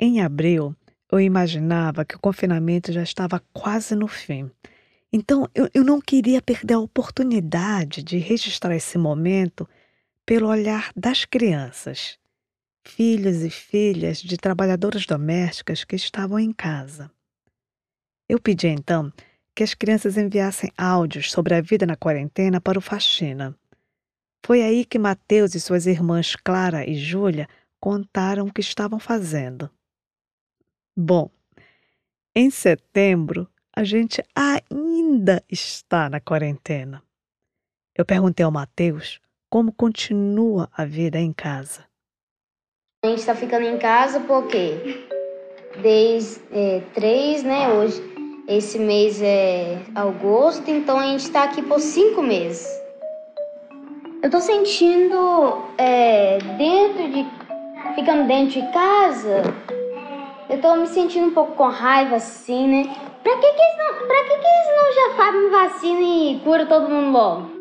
em 0.00 0.22
abril, 0.22 0.74
eu 1.12 1.20
imaginava 1.20 2.06
que 2.06 2.16
o 2.16 2.20
confinamento 2.20 2.90
já 2.90 3.02
estava 3.02 3.42
quase 3.52 3.94
no 3.94 4.08
fim. 4.08 4.50
Então, 5.12 5.46
eu, 5.54 5.68
eu 5.74 5.84
não 5.84 6.00
queria 6.00 6.40
perder 6.40 6.74
a 6.74 6.78
oportunidade 6.78 8.02
de 8.02 8.16
registrar 8.16 8.74
esse 8.74 8.96
momento 8.96 9.68
pelo 10.28 10.48
olhar 10.48 10.92
das 10.94 11.24
crianças, 11.24 12.18
filhos 12.84 13.42
e 13.42 13.48
filhas 13.48 14.18
de 14.18 14.36
trabalhadoras 14.36 15.06
domésticas 15.06 15.84
que 15.84 15.96
estavam 15.96 16.38
em 16.38 16.52
casa. 16.52 17.10
Eu 18.28 18.38
pedi 18.38 18.66
então 18.66 19.10
que 19.54 19.62
as 19.62 19.72
crianças 19.72 20.18
enviassem 20.18 20.70
áudios 20.76 21.30
sobre 21.30 21.54
a 21.54 21.62
vida 21.62 21.86
na 21.86 21.96
quarentena 21.96 22.60
para 22.60 22.78
o 22.78 22.82
Faxina. 22.82 23.56
Foi 24.44 24.60
aí 24.62 24.84
que 24.84 24.98
Mateus 24.98 25.54
e 25.54 25.60
suas 25.60 25.86
irmãs 25.86 26.36
Clara 26.36 26.86
e 26.86 26.94
Júlia 26.94 27.48
contaram 27.80 28.48
o 28.48 28.52
que 28.52 28.60
estavam 28.60 28.98
fazendo. 28.98 29.70
Bom, 30.94 31.30
em 32.34 32.50
setembro 32.50 33.48
a 33.74 33.82
gente 33.82 34.22
ainda 34.34 35.42
está 35.48 36.10
na 36.10 36.20
quarentena. 36.20 37.02
Eu 37.94 38.04
perguntei 38.04 38.44
ao 38.44 38.52
Mateus 38.52 39.18
como 39.50 39.72
continua 39.72 40.68
a 40.76 40.84
vida 40.84 41.18
em 41.18 41.32
casa. 41.32 41.84
A 43.04 43.08
gente 43.08 43.20
está 43.20 43.34
ficando 43.34 43.64
em 43.64 43.78
casa 43.78 44.20
porque 44.20 45.06
desde 45.80 46.40
é, 46.52 46.82
três, 46.92 47.42
né? 47.42 47.72
Hoje, 47.72 48.02
esse 48.46 48.78
mês 48.78 49.22
é 49.22 49.78
agosto, 49.94 50.68
então 50.70 50.98
a 50.98 51.06
gente 51.06 51.20
está 51.20 51.44
aqui 51.44 51.62
por 51.62 51.80
cinco 51.80 52.22
meses. 52.22 52.66
Eu 54.22 54.30
tô 54.30 54.40
sentindo 54.40 55.62
é, 55.78 56.38
dentro 56.58 57.12
de. 57.12 57.26
ficando 57.94 58.26
dentro 58.26 58.60
de 58.60 58.72
casa, 58.72 59.42
eu 60.50 60.60
tô 60.60 60.74
me 60.74 60.88
sentindo 60.88 61.28
um 61.28 61.34
pouco 61.34 61.52
com 61.52 61.68
raiva 61.68 62.16
assim, 62.16 62.66
né? 62.66 62.94
Pra 63.22 63.36
que 63.36 63.52
que 63.52 63.62
eles 63.62 63.78
não, 63.78 64.06
pra 64.06 64.24
que 64.24 64.38
que 64.38 64.46
eles 64.46 64.76
não 64.76 64.94
já 64.94 65.16
fazem 65.16 65.50
vacina 65.50 66.00
e 66.00 66.40
cura 66.42 66.66
todo 66.66 66.88
mundo 66.88 67.12
logo? 67.12 67.57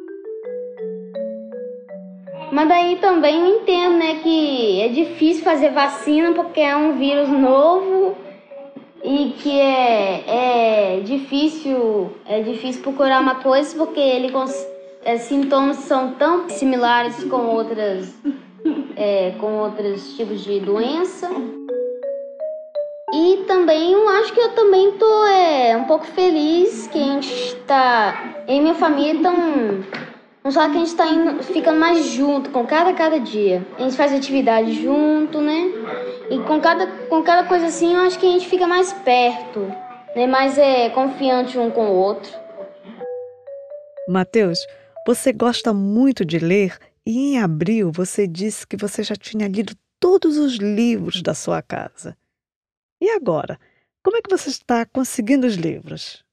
Mas 2.52 2.68
daí 2.68 2.96
também 2.98 3.40
eu 3.40 3.58
entendo, 3.58 3.98
né, 3.98 4.20
que 4.24 4.82
é 4.82 4.88
difícil 4.90 5.44
fazer 5.44 5.72
vacina 5.72 6.34
porque 6.34 6.62
é 6.62 6.76
um 6.76 6.94
vírus 6.94 7.30
novo 7.30 8.16
e 9.04 9.34
que 9.38 9.60
é, 9.60 10.24
é 10.28 11.00
difícil 11.02 12.12
é 12.26 12.42
difícil 12.42 12.82
procurar 12.82 13.22
uma 13.22 13.36
coisa 13.36 13.78
porque 13.78 14.00
ele 14.00 14.32
é, 15.04 15.18
sintomas 15.18 15.78
são 15.78 16.12
tão 16.14 16.50
similares 16.50 17.24
com 17.26 17.48
outras 17.48 18.14
é, 18.96 19.32
com 19.40 19.60
outros 19.60 20.16
tipos 20.16 20.44
de 20.44 20.60
doença. 20.60 21.30
E 23.14 23.44
também 23.48 23.94
eu 23.94 24.10
acho 24.10 24.34
que 24.34 24.40
eu 24.40 24.50
também 24.50 24.92
tô 24.94 25.26
é, 25.28 25.78
um 25.78 25.86
pouco 25.86 26.06
feliz 26.06 26.88
que 26.88 26.98
a 26.98 27.04
gente 27.04 27.32
está 27.32 28.36
em 28.48 28.62
minha 28.62 28.76
família 28.76 29.22
tão 29.22 29.36
Vamos 30.48 30.56
falar 30.56 30.70
que 30.70 30.78
a 30.78 30.80
gente 30.80 30.88
está 30.88 31.08
indo, 31.08 31.44
ficando 31.44 31.78
mais 31.78 32.06
junto 32.06 32.50
com 32.52 32.66
cada 32.66 32.94
cada 32.94 33.20
dia. 33.20 33.68
A 33.78 33.82
gente 33.82 33.98
faz 33.98 34.14
atividade 34.14 34.82
junto, 34.82 35.42
né? 35.42 35.66
E 36.32 36.40
com 36.48 36.62
cada, 36.62 36.88
com 37.10 37.22
cada 37.22 37.46
coisa 37.50 37.66
assim, 37.66 37.94
eu 37.94 38.00
acho 38.00 38.18
que 38.18 38.26
a 38.26 38.30
gente 38.32 38.48
fica 38.48 38.66
mais 38.66 38.94
perto, 38.94 39.60
né? 40.16 40.26
Mais 40.26 40.58
é, 40.58 40.90
confiante 40.92 41.58
um 41.58 41.70
com 41.70 41.90
o 41.90 41.96
outro. 41.96 42.32
Mateus, 44.08 44.58
você 45.06 45.34
gosta 45.34 45.74
muito 45.74 46.24
de 46.24 46.40
ler 46.40 46.78
e 47.06 47.34
em 47.34 47.40
abril 47.42 47.92
você 47.92 48.26
disse 48.26 48.66
que 48.66 48.78
você 48.78 49.04
já 49.04 49.18
tinha 49.18 49.50
lido 49.50 49.76
todos 50.00 50.38
os 50.38 50.56
livros 50.56 51.22
da 51.22 51.34
sua 51.34 51.62
casa. 51.62 52.18
E 53.02 53.10
agora? 53.10 53.60
Como 54.02 54.16
é 54.16 54.22
que 54.22 54.30
você 54.30 54.48
está 54.48 54.86
conseguindo 54.86 55.46
os 55.46 55.56
livros? 55.56 56.24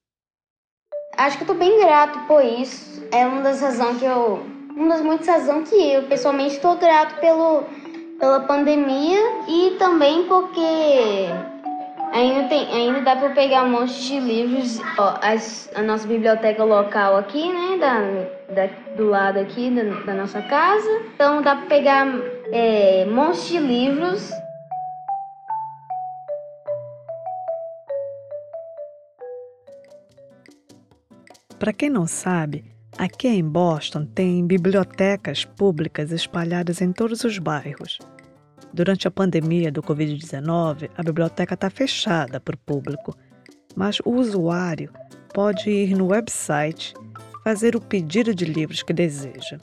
Acho 1.17 1.37
que 1.37 1.43
eu 1.43 1.47
tô 1.47 1.53
bem 1.53 1.79
grato 1.79 2.19
por 2.27 2.43
isso. 2.43 3.07
É 3.11 3.25
uma 3.25 3.41
das 3.41 3.61
razões 3.61 3.97
que 3.97 4.05
eu. 4.05 4.45
Uma 4.75 4.95
das 4.95 5.01
muitas 5.01 5.27
razões 5.27 5.69
que 5.69 5.93
eu 5.93 6.03
pessoalmente 6.03 6.55
estou 6.55 6.75
grato 6.75 7.19
pelo, 7.21 7.63
pela 8.19 8.41
pandemia 8.41 9.19
e 9.47 9.77
também 9.79 10.25
porque 10.25 11.29
ainda, 12.11 12.49
tem, 12.49 12.67
ainda 12.73 12.99
dá 12.99 13.15
para 13.15 13.29
pegar 13.29 13.63
um 13.63 13.69
monte 13.69 13.93
de 13.93 14.19
livros. 14.19 14.81
Ó, 14.97 15.17
as, 15.21 15.71
a 15.73 15.81
nossa 15.81 16.05
biblioteca 16.05 16.63
local 16.65 17.15
aqui, 17.15 17.47
né? 17.47 17.77
Da, 17.77 18.53
da 18.53 18.69
do 18.97 19.09
lado 19.09 19.39
aqui 19.39 19.69
da, 19.69 19.83
da 20.05 20.13
nossa 20.13 20.41
casa. 20.41 21.01
Então 21.13 21.41
dá 21.41 21.55
para 21.55 21.67
pegar 21.67 22.07
é, 22.51 23.05
um 23.07 23.13
monte 23.13 23.47
de 23.47 23.59
livros 23.59 24.29
Para 31.57 31.71
quem 31.71 31.89
não 31.89 32.05
sabe, 32.05 32.65
aqui 32.97 33.29
em 33.29 33.43
Boston 33.43 34.05
tem 34.05 34.45
bibliotecas 34.45 35.45
públicas 35.45 36.11
espalhadas 36.11 36.81
em 36.81 36.91
todos 36.91 37.23
os 37.23 37.39
bairros. 37.39 37.97
Durante 38.73 39.07
a 39.07 39.11
pandemia 39.11 39.71
do 39.71 39.81
Covid-19, 39.81 40.89
a 40.97 41.01
biblioteca 41.01 41.53
está 41.53 41.69
fechada 41.69 42.41
para 42.41 42.55
o 42.55 42.59
público, 42.59 43.15
mas 43.73 43.99
o 44.03 44.11
usuário 44.11 44.91
pode 45.33 45.69
ir 45.69 45.95
no 45.95 46.07
website, 46.07 46.93
fazer 47.41 47.73
o 47.73 47.81
pedido 47.81 48.35
de 48.35 48.43
livros 48.43 48.83
que 48.83 48.91
deseja. 48.91 49.57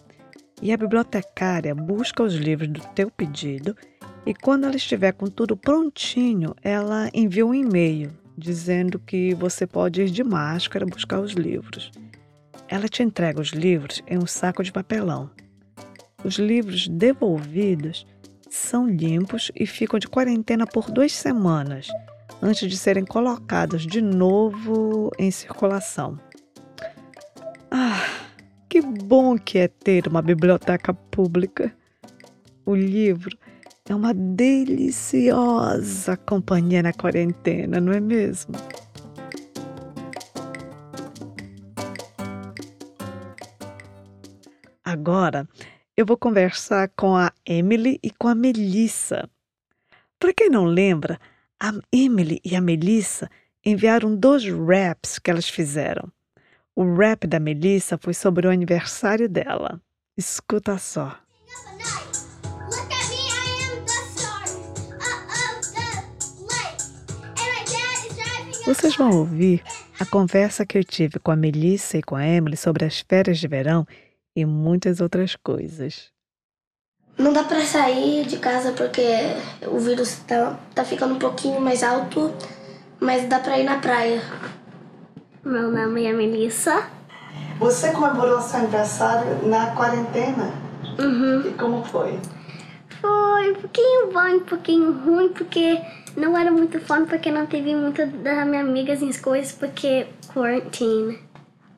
E 0.63 0.73
a 0.73 0.77
bibliotecária 0.79 1.75
busca 1.75 2.23
os 2.23 2.35
livros 2.35 2.71
do 2.71 2.81
teu 2.95 3.11
pedido 3.11 3.77
e 4.25 4.33
quando 4.33 4.65
ela 4.65 4.77
estiver 4.77 5.13
com 5.13 5.27
tudo 5.27 5.57
prontinho, 5.59 6.55
ela 6.63 7.11
envia 7.13 7.45
um 7.45 7.55
e-mail 7.55 8.22
dizendo 8.37 8.99
que 8.99 9.35
você 9.35 9.67
pode 9.67 10.03
ir 10.03 10.11
de 10.11 10.25
máscara 10.25 10.87
buscar 10.87 11.21
os 11.21 11.33
livros. 11.33 11.91
Ela 12.69 12.89
te 12.89 13.03
entrega 13.03 13.41
os 13.41 13.51
livros 13.51 14.03
em 14.07 14.19
um 14.19 14.27
saco 14.27 14.63
de 14.63 14.73
papelão. 14.73 15.31
Os 16.25 16.37
livros 16.37 16.89
devolvidos 16.89 18.07
são 18.49 18.87
limpos 18.87 19.51
e 19.55 19.67
ficam 19.67 19.99
de 19.99 20.09
quarentena 20.09 20.67
por 20.67 20.91
duas 20.91 21.13
semanas 21.13 21.89
antes 22.41 22.69
de 22.69 22.77
serem 22.77 23.05
colocados 23.05 23.87
de 23.87 24.03
novo 24.03 25.11
em 25.19 25.31
circulação. 25.31 26.19
Ah, 27.71 28.05
que 28.69 28.81
bom 28.81 29.39
que 29.39 29.59
é 29.59 29.69
ter 29.69 30.07
uma 30.09 30.21
biblioteca 30.21 30.93
pública! 30.93 31.75
O 32.65 32.75
livro 32.75 33.37
é 33.89 33.95
uma 33.95 34.15
deliciosa 34.15 36.17
companhia 36.17 36.83
na 36.83 36.93
quarentena, 36.93 37.81
não 37.81 37.93
é 37.93 38.01
mesmo? 38.01 38.55
Agora 44.85 45.49
eu 45.97 46.07
vou 46.07 46.17
conversar 46.17 46.91
com 46.97 47.17
a 47.17 47.33
Emily 47.45 47.99
e 48.03 48.11
com 48.11 48.29
a 48.29 48.35
Melissa. 48.35 49.29
Para 50.19 50.33
quem 50.33 50.49
não 50.49 50.65
lembra, 50.65 51.19
a 51.61 51.73
Emily 51.93 52.41
e 52.45 52.55
a 52.55 52.61
Melissa 52.61 53.29
enviaram 53.65 54.15
dois 54.15 54.45
raps 54.45 55.19
que 55.19 55.31
elas 55.31 55.49
fizeram. 55.49 56.11
O 56.75 56.95
rap 56.95 57.27
da 57.27 57.41
Melissa 57.41 57.99
foi 57.99 58.15
sobre 58.15 58.47
o 58.47 58.51
aniversário 58.51 59.29
dela. 59.29 59.81
Escuta 60.17 60.79
só. 60.79 61.19
Vocês 68.73 68.97
vão 68.97 69.11
ouvir 69.11 69.63
a 70.01 70.07
conversa 70.07 70.65
que 70.65 70.79
eu 70.79 70.83
tive 70.83 71.19
com 71.19 71.31
a 71.31 71.37
Melissa 71.37 71.99
e 71.99 72.03
com 72.03 72.17
a 72.17 72.27
Emily 72.27 72.57
sobre 72.57 72.87
as 72.87 73.01
férias 73.01 73.39
de 73.39 73.47
verão 73.47 73.87
e 74.35 74.47
muitas 74.47 74.99
outras 74.99 75.37
coisas. 75.37 76.11
Não 77.19 77.35
dá 77.35 77.45
pra 77.45 77.61
sair 77.67 78.25
de 78.25 78.39
casa 78.39 78.73
porque 78.73 79.05
o 79.67 79.79
vírus 79.79 80.15
tá, 80.27 80.59
tá 80.75 80.87
ficando 80.87 81.17
um 81.17 81.19
pouquinho 81.19 81.61
mais 81.61 81.83
alto, 81.83 82.33
mas 82.99 83.29
dá 83.29 83.41
pra 83.41 83.59
ir 83.59 83.65
na 83.65 83.77
praia. 83.77 84.23
Meu 85.45 85.71
nome 85.71 86.07
é 86.07 86.13
Melissa. 86.15 86.89
Você 87.59 87.93
comemorou 87.93 88.41
seu 88.41 88.61
aniversário 88.61 89.47
na 89.47 89.73
quarentena? 89.73 90.51
Uhum. 90.99 91.43
E 91.47 91.53
como 91.59 91.85
foi? 91.85 92.19
Foi 93.03 93.51
um 93.51 93.55
pouquinho 93.57 94.13
bom, 94.13 94.37
um 94.37 94.41
pouquinho 94.41 94.93
ruim, 94.93 95.29
porque 95.31 95.83
não 96.17 96.39
era 96.39 96.53
muito 96.53 96.79
fun, 96.81 97.05
porque 97.05 97.33
não 97.33 97.47
teve 97.47 97.75
muitas 97.75 98.09
das 98.13 98.47
minhas 98.47 98.65
amigas 98.65 99.03
em 99.03 99.13
coisas, 99.13 99.51
porque 99.51 100.07
quarantine. 100.33 101.19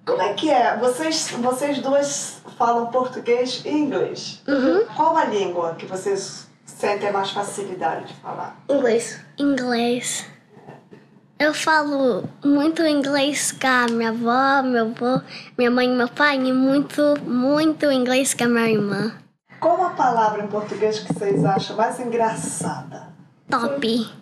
Como 0.05 0.21
é 0.21 0.35
que 0.35 0.51
é? 0.51 0.77
Vocês, 0.77 1.31
vocês 1.31 1.79
duas 1.79 2.43
falam 2.59 2.89
português 2.89 3.63
e 3.65 3.71
inglês. 3.71 4.43
Uhum. 4.47 4.85
Qual 4.95 5.17
a 5.17 5.25
língua 5.25 5.75
que 5.79 5.87
vocês 5.87 6.47
sentem 6.67 7.11
mais 7.11 7.31
facilidade 7.31 8.09
de 8.09 8.15
falar? 8.21 8.63
Inglês. 8.69 9.19
Inglês. 9.39 10.27
Eu 11.39 11.55
falo 11.55 12.29
muito 12.45 12.83
inglês 12.83 13.51
com 13.51 13.67
a 13.67 13.87
minha 13.87 14.11
avó, 14.11 14.63
meu 14.63 14.85
avô, 14.85 15.23
minha 15.57 15.71
mãe 15.71 15.87
e 15.87 15.97
meu 15.97 16.09
pai, 16.09 16.37
e 16.37 16.53
muito, 16.53 17.03
muito 17.25 17.91
inglês 17.91 18.35
com 18.35 18.45
a 18.45 18.49
minha 18.49 18.71
irmã. 18.71 19.24
Qual 19.65 19.83
a 19.83 19.89
palavra 19.89 20.45
em 20.45 20.47
português 20.47 20.99
que 20.99 21.11
vocês 21.11 21.43
acham 21.43 21.75
mais 21.75 21.99
engraçada? 21.99 23.09
Top. 23.49 24.13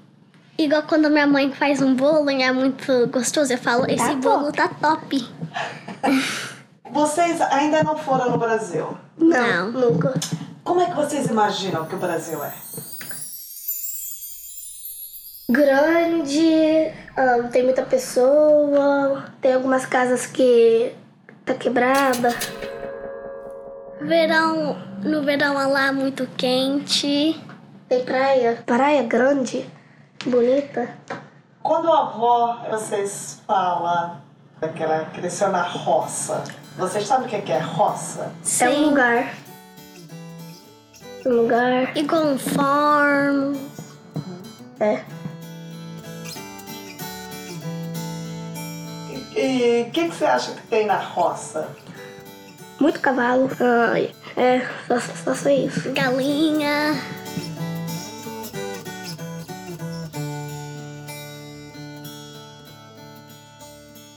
Igual 0.56 0.84
quando 0.84 1.10
minha 1.10 1.26
mãe 1.26 1.52
faz 1.52 1.82
um 1.82 1.96
bolo 1.96 2.30
e 2.30 2.40
é 2.40 2.52
muito 2.52 3.08
gostoso, 3.08 3.52
eu 3.52 3.58
falo, 3.58 3.84
esse 3.90 4.14
bolo 4.14 4.52
tá 4.52 4.68
top. 4.68 5.28
Vocês 6.92 7.40
ainda 7.40 7.82
não 7.82 7.96
foram 7.96 8.30
no 8.30 8.38
Brasil? 8.38 8.96
Não, 9.18 9.72
nunca. 9.72 10.14
Como 10.62 10.80
é 10.80 10.86
que 10.86 10.94
vocês 10.94 11.26
imaginam 11.26 11.86
que 11.86 11.94
o 11.96 11.98
Brasil 11.98 12.44
é? 12.44 12.52
Grande, 15.50 16.92
ahn, 17.16 17.48
tem 17.50 17.64
muita 17.64 17.82
pessoa, 17.82 19.24
tem 19.40 19.54
algumas 19.54 19.86
casas 19.86 20.26
que 20.26 20.94
tá 21.44 21.54
quebrada. 21.54 22.28
Verão, 24.06 24.76
no 25.02 25.22
verão 25.22 25.54
lá 25.70 25.92
muito 25.92 26.26
quente. 26.36 27.40
Tem 27.88 28.04
praia. 28.04 28.62
Praia 28.66 29.02
grande, 29.02 29.64
bonita. 30.26 30.88
Quando 31.62 31.92
a 31.92 32.00
avó, 32.00 32.66
vocês 32.70 33.40
falam 33.46 34.20
que 34.74 34.82
ela 34.82 35.04
cresceu 35.06 35.50
na 35.50 35.62
roça, 35.62 36.42
vocês 36.76 37.06
sabem 37.06 37.26
o 37.26 37.28
que 37.28 37.36
é 37.36 37.40
que 37.40 37.52
é 37.52 37.58
roça? 37.58 38.32
É 38.60 38.68
um 38.70 38.86
lugar. 38.86 39.34
Um 41.24 41.30
lugar. 41.30 41.96
Igual 41.96 42.24
um 42.24 42.38
farm. 42.38 43.54
É. 44.80 45.04
E 49.36 49.86
o 49.88 49.90
que, 49.90 50.08
que 50.08 50.14
você 50.14 50.24
acha 50.24 50.52
que 50.52 50.62
tem 50.66 50.86
na 50.86 50.98
roça? 50.98 51.68
Muito 52.82 52.98
cavalo. 52.98 53.48
Ai, 53.60 54.12
é, 54.36 54.66
só, 54.88 54.98
só 54.98 55.34
sei 55.36 55.66
isso. 55.66 55.92
Galinha. 55.92 56.94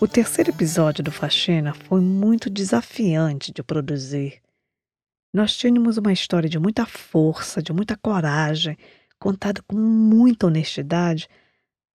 O 0.02 0.08
terceiro 0.08 0.50
episódio 0.50 1.04
do 1.04 1.12
Faxina 1.12 1.76
foi 1.76 2.02
muito 2.02 2.50
desafiante 2.50 3.52
de 3.52 3.62
produzir. 3.62 4.42
Nós 5.32 5.56
tínhamos 5.56 6.00
uma 6.00 6.12
história 6.12 6.50
de 6.50 6.58
muita 6.58 6.88
força, 6.88 7.62
de 7.62 7.72
muita 7.72 7.96
coragem, 7.96 8.76
contada 9.20 9.62
com 9.68 9.78
muita 9.78 10.48
honestidade, 10.48 11.28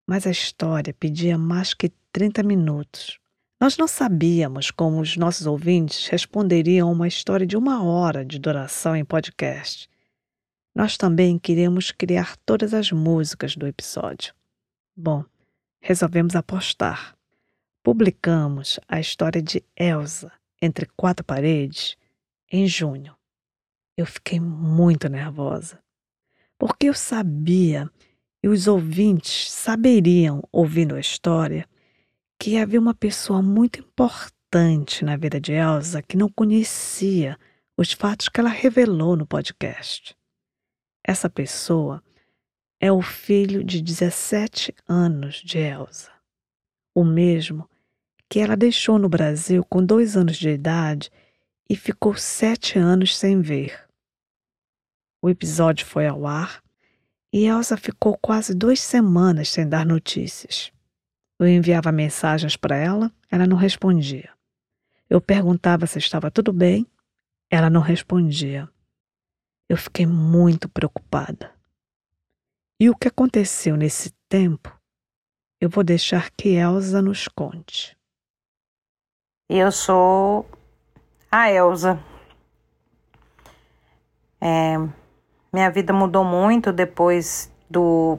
mas 0.06 0.24
a 0.24 0.30
história 0.30 0.94
pedia 0.94 1.36
mais 1.36 1.74
que 1.74 1.90
30 2.12 2.44
minutos. 2.44 3.18
Nós 3.60 3.76
não 3.76 3.86
sabíamos 3.86 4.70
como 4.70 5.02
os 5.02 5.18
nossos 5.18 5.46
ouvintes 5.46 6.06
responderiam 6.06 6.88
a 6.88 6.92
uma 6.92 7.06
história 7.06 7.46
de 7.46 7.58
uma 7.58 7.84
hora 7.84 8.24
de 8.24 8.38
duração 8.38 8.96
em 8.96 9.04
podcast. 9.04 9.86
Nós 10.74 10.96
também 10.96 11.38
queríamos 11.38 11.90
criar 11.90 12.38
todas 12.38 12.72
as 12.72 12.90
músicas 12.90 13.54
do 13.56 13.66
episódio. 13.66 14.32
Bom, 14.96 15.22
resolvemos 15.78 16.34
apostar. 16.34 17.14
Publicamos 17.82 18.80
a 18.88 18.98
história 18.98 19.42
de 19.42 19.62
Elsa 19.76 20.32
entre 20.62 20.86
quatro 20.96 21.22
paredes 21.22 21.98
em 22.50 22.66
junho. 22.66 23.14
Eu 23.94 24.06
fiquei 24.06 24.40
muito 24.40 25.06
nervosa, 25.06 25.78
porque 26.58 26.88
eu 26.88 26.94
sabia 26.94 27.90
e 28.42 28.48
os 28.48 28.66
ouvintes 28.66 29.50
saberiam, 29.50 30.42
ouvindo 30.50 30.94
a 30.94 31.00
história, 31.00 31.68
que 32.40 32.56
havia 32.56 32.80
uma 32.80 32.94
pessoa 32.94 33.42
muito 33.42 33.80
importante 33.80 35.04
na 35.04 35.14
vida 35.14 35.38
de 35.38 35.52
Elsa 35.52 36.00
que 36.00 36.16
não 36.16 36.26
conhecia 36.26 37.38
os 37.76 37.92
fatos 37.92 38.30
que 38.30 38.40
ela 38.40 38.48
revelou 38.48 39.14
no 39.14 39.26
podcast. 39.26 40.16
Essa 41.06 41.28
pessoa 41.28 42.02
é 42.80 42.90
o 42.90 43.02
filho 43.02 43.62
de 43.62 43.82
17 43.82 44.74
anos 44.88 45.42
de 45.44 45.58
Elsa, 45.58 46.10
o 46.94 47.04
mesmo 47.04 47.68
que 48.26 48.40
ela 48.40 48.56
deixou 48.56 48.98
no 48.98 49.10
Brasil 49.10 49.62
com 49.62 49.84
dois 49.84 50.16
anos 50.16 50.38
de 50.38 50.48
idade 50.48 51.10
e 51.68 51.76
ficou 51.76 52.14
sete 52.14 52.78
anos 52.78 53.18
sem 53.18 53.42
ver. 53.42 53.86
O 55.22 55.28
episódio 55.28 55.84
foi 55.84 56.06
ao 56.06 56.26
ar 56.26 56.62
e 57.30 57.44
Elsa 57.44 57.76
ficou 57.76 58.16
quase 58.16 58.54
duas 58.54 58.80
semanas 58.80 59.50
sem 59.50 59.68
dar 59.68 59.84
notícias. 59.84 60.72
Eu 61.40 61.48
enviava 61.48 61.90
mensagens 61.90 62.54
para 62.54 62.76
ela, 62.76 63.10
ela 63.30 63.46
não 63.46 63.56
respondia. 63.56 64.28
Eu 65.08 65.22
perguntava 65.22 65.86
se 65.86 65.98
estava 65.98 66.30
tudo 66.30 66.52
bem, 66.52 66.86
ela 67.48 67.70
não 67.70 67.80
respondia. 67.80 68.68
Eu 69.66 69.78
fiquei 69.78 70.04
muito 70.06 70.68
preocupada. 70.68 71.50
E 72.78 72.90
o 72.90 72.94
que 72.94 73.08
aconteceu 73.08 73.74
nesse 73.74 74.12
tempo, 74.28 74.70
eu 75.58 75.70
vou 75.70 75.82
deixar 75.82 76.30
que 76.30 76.50
Elsa 76.50 77.00
nos 77.00 77.26
conte. 77.26 77.96
Eu 79.48 79.72
sou 79.72 80.46
a 81.32 81.50
Elsa. 81.50 81.98
É, 84.38 84.76
minha 85.50 85.70
vida 85.70 85.90
mudou 85.94 86.22
muito 86.22 86.70
depois 86.70 87.50
do, 87.70 88.18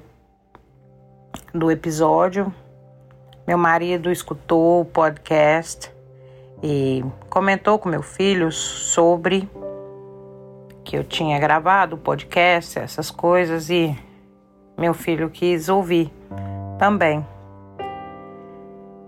do 1.53 1.69
episódio. 1.69 2.51
Meu 3.47 3.57
marido 3.57 4.11
escutou 4.11 4.81
o 4.81 4.85
podcast 4.85 5.91
e 6.61 7.03
comentou 7.29 7.79
com 7.79 7.89
meu 7.89 8.03
filho 8.03 8.51
sobre 8.51 9.49
que 10.83 10.95
eu 10.95 11.03
tinha 11.03 11.39
gravado 11.39 11.95
o 11.95 11.99
podcast, 11.99 12.77
essas 12.77 13.09
coisas, 13.09 13.69
e 13.69 13.97
meu 14.77 14.93
filho 14.93 15.29
quis 15.29 15.69
ouvir 15.69 16.13
também. 16.77 17.25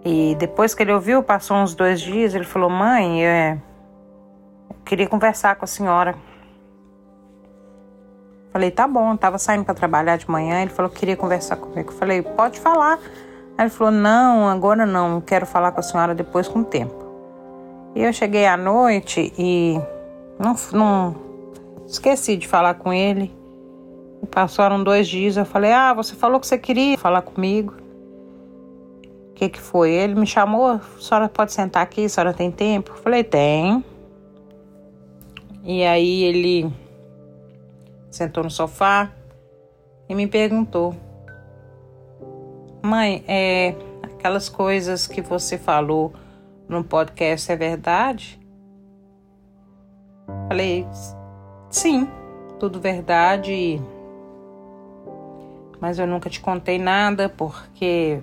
E 0.04 0.36
depois 0.36 0.74
que 0.74 0.84
ele 0.84 0.92
ouviu, 0.92 1.22
passou 1.24 1.58
uns 1.58 1.76
dois 1.76 2.02
dias, 2.02 2.34
ele 2.34 2.44
falou: 2.44 2.70
Mãe, 2.70 3.26
é, 3.26 3.58
eu 4.70 4.76
queria 4.84 5.08
conversar 5.08 5.56
com 5.56 5.66
a 5.66 5.68
senhora. 5.68 6.16
Falei: 8.52 8.72
Tá 8.72 8.88
bom, 8.88 9.16
tava 9.16 9.38
saindo 9.38 9.64
para 9.64 9.74
trabalhar 9.74 10.18
de 10.18 10.30
manhã. 10.30 10.62
Ele 10.62 10.72
falou: 10.72 10.92
Queria 10.92 11.16
conversar 11.16 11.56
comigo. 11.56 11.92
Falei: 11.94 12.22
Pode 12.22 12.60
falar. 12.60 13.00
Aí 13.58 13.66
ele 13.66 13.70
falou: 13.70 13.92
Não, 13.92 14.48
agora 14.48 14.86
não, 14.86 15.22
quero 15.22 15.46
falar 15.46 15.72
com 15.72 15.80
a 15.80 15.84
senhora 15.84 16.16
depois 16.16 16.48
com 16.48 16.60
o 16.60 16.66
tempo. 16.66 17.04
E 17.96 18.02
eu 18.02 18.12
cheguei 18.12 18.48
à 18.48 18.58
noite 18.58 19.32
e 19.38 19.80
não, 20.40 20.56
não 20.72 21.16
esqueci 21.86 22.36
de 22.36 22.48
falar 22.48 22.76
com 22.76 22.92
ele. 22.92 23.32
E 24.22 24.26
passaram 24.26 24.84
dois 24.84 25.08
dias, 25.08 25.38
eu 25.38 25.46
falei: 25.46 25.72
Ah, 25.72 25.94
você 25.94 26.16
falou 26.16 26.40
que 26.40 26.48
você 26.48 26.58
queria 26.58 26.98
falar 26.98 27.22
comigo. 27.22 27.76
O 29.30 29.34
que, 29.36 29.50
que 29.50 29.60
foi? 29.60 29.92
Ele 29.92 30.14
me 30.14 30.28
chamou, 30.28 30.68
a 30.68 30.82
senhora 31.00 31.28
pode 31.28 31.52
sentar 31.52 31.82
aqui, 31.82 32.06
a 32.06 32.10
senhora 32.10 32.34
tem 32.34 32.52
tempo? 32.52 32.92
Eu 32.92 32.98
falei, 32.98 33.24
tem. 33.24 33.84
E 35.64 35.84
aí 35.84 36.24
ele 36.24 36.72
sentou 38.12 38.44
no 38.44 38.52
sofá 38.52 39.12
e 40.08 40.14
me 40.14 40.28
perguntou: 40.28 40.96
Mãe, 42.84 43.24
é, 43.28 43.76
aquelas 44.02 44.50
coisas 44.50 45.08
que 45.08 45.22
você 45.22 45.58
falou 45.58 46.14
no 46.68 46.84
podcast 46.84 47.52
é 47.52 47.56
verdade? 47.56 48.40
Falei, 50.48 50.86
sim, 51.70 52.08
tudo 52.60 52.80
verdade. 52.80 53.82
Mas 55.80 55.98
eu 55.98 56.06
nunca 56.06 56.30
te 56.30 56.40
contei 56.42 56.78
nada 56.78 57.30
porque 57.30 58.22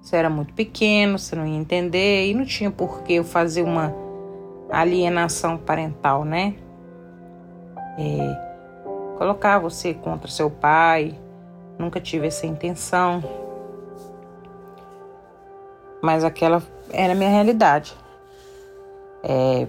você 0.00 0.16
era 0.16 0.30
muito 0.30 0.54
pequeno, 0.54 1.18
você 1.18 1.36
não 1.36 1.46
ia 1.46 1.58
entender 1.58 2.28
e 2.28 2.34
não 2.34 2.44
tinha 2.44 2.70
por 2.70 3.02
que 3.02 3.14
eu 3.14 3.24
fazer 3.24 3.62
uma 3.62 3.94
alienação 4.70 5.58
parental, 5.58 6.24
né? 6.24 6.54
é, 7.98 9.16
colocar 9.18 9.58
você 9.58 9.94
contra 9.94 10.30
seu 10.30 10.50
pai. 10.50 11.18
Nunca 11.78 12.00
tive 12.00 12.26
essa 12.26 12.46
intenção. 12.46 13.22
Mas 16.02 16.24
aquela 16.24 16.62
era 16.90 17.12
a 17.12 17.16
minha 17.16 17.30
realidade. 17.30 17.96
É, 19.22 19.66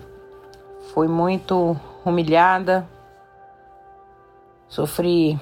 fui 0.94 1.08
muito 1.08 1.78
humilhada, 2.04 2.88
sofri 4.68 5.40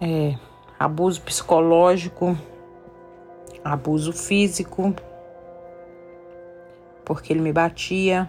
é, 0.00 0.36
abuso 0.78 1.22
psicológico, 1.22 2.36
abuso 3.64 4.12
físico, 4.12 4.94
porque 7.04 7.32
ele 7.32 7.40
me 7.40 7.52
batia 7.52 8.28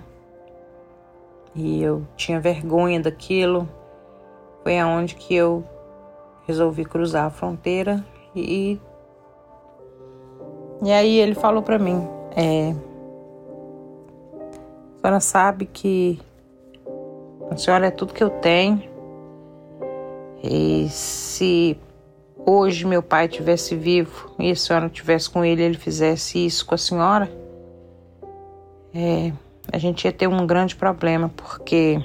e 1.53 1.83
eu 1.83 2.07
tinha 2.15 2.39
vergonha 2.39 2.99
daquilo. 2.99 3.67
Foi 4.63 4.79
aonde 4.79 5.15
que 5.15 5.35
eu 5.35 5.63
resolvi 6.49 6.83
cruzar 6.83 7.27
a 7.27 7.29
fronteira 7.29 8.03
e 8.35 8.79
e 10.81 10.91
aí 10.91 11.19
ele 11.19 11.35
falou 11.35 11.61
para 11.61 11.77
mim, 11.77 12.07
é, 12.35 12.73
a 14.95 15.01
senhora 15.01 15.19
sabe 15.19 15.65
que 15.65 16.19
a 17.51 17.57
senhora 17.57 17.87
é 17.87 17.91
tudo 17.91 18.13
que 18.13 18.23
eu 18.23 18.29
tenho. 18.29 18.81
E 20.41 20.87
se 20.89 21.77
hoje 22.45 22.87
meu 22.87 23.03
pai 23.03 23.27
tivesse 23.27 23.75
vivo 23.75 24.31
e 24.39 24.49
a 24.49 24.55
senhora 24.55 24.89
tivesse 24.89 25.29
com 25.29 25.43
ele, 25.43 25.61
ele 25.61 25.77
fizesse 25.77 26.43
isso 26.43 26.65
com 26.65 26.73
a 26.73 26.77
senhora, 26.77 27.29
é, 28.95 29.33
a 29.71 29.77
gente 29.77 30.05
ia 30.05 30.13
ter 30.13 30.27
um 30.27 30.47
grande 30.47 30.77
problema, 30.77 31.29
porque 31.35 32.01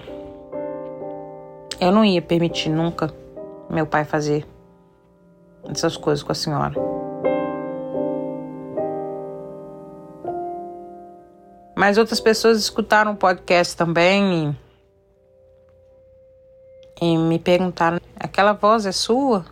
eu 1.80 1.92
não 1.92 2.04
ia 2.04 2.20
permitir 2.20 2.70
nunca 2.70 3.14
meu 3.70 3.86
pai 3.86 4.04
fazer 4.04 4.46
essas 5.68 5.96
coisas 5.96 6.22
com 6.22 6.32
a 6.32 6.34
senhora. 6.34 6.74
Mas 11.76 11.98
outras 11.98 12.20
pessoas 12.20 12.58
escutaram 12.58 13.12
o 13.12 13.16
podcast 13.16 13.76
também 13.76 14.56
e, 17.00 17.12
e 17.12 17.18
me 17.18 17.38
perguntaram: 17.38 18.00
aquela 18.18 18.52
voz 18.52 18.86
é 18.86 18.92
sua? 18.92 19.44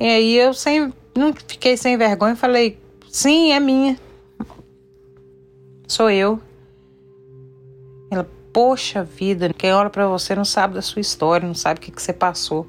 E 0.00 0.04
aí 0.04 0.36
eu 0.36 0.54
sem, 0.54 0.92
não 1.16 1.32
fiquei 1.34 1.76
sem 1.76 1.98
vergonha 1.98 2.34
e 2.34 2.36
falei: 2.36 2.80
sim, 3.08 3.52
é 3.52 3.60
minha. 3.60 3.98
Sou 5.88 6.08
eu. 6.08 6.40
Ela, 8.10 8.26
poxa 8.52 9.02
vida, 9.02 9.52
quem 9.52 9.72
olha 9.72 9.90
para 9.90 10.06
você 10.06 10.34
não 10.34 10.44
sabe 10.44 10.74
da 10.74 10.82
sua 10.82 11.00
história, 11.00 11.46
não 11.46 11.54
sabe 11.54 11.78
o 11.78 11.82
que, 11.82 11.90
que 11.90 12.02
você 12.02 12.12
passou. 12.12 12.66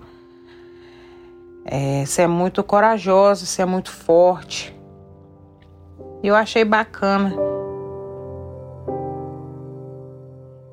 É, 1.65 2.05
você 2.05 2.23
é 2.23 2.27
muito 2.27 2.63
corajosa, 2.63 3.45
você 3.45 3.61
é 3.61 3.65
muito 3.65 3.91
forte. 3.91 4.75
Eu 6.23 6.35
achei 6.35 6.63
bacana. 6.63 7.35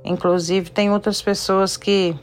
Inclusive, 0.04 0.70
tem 0.70 0.90
outras 0.90 1.20
pessoas 1.20 1.76
que 1.76 2.14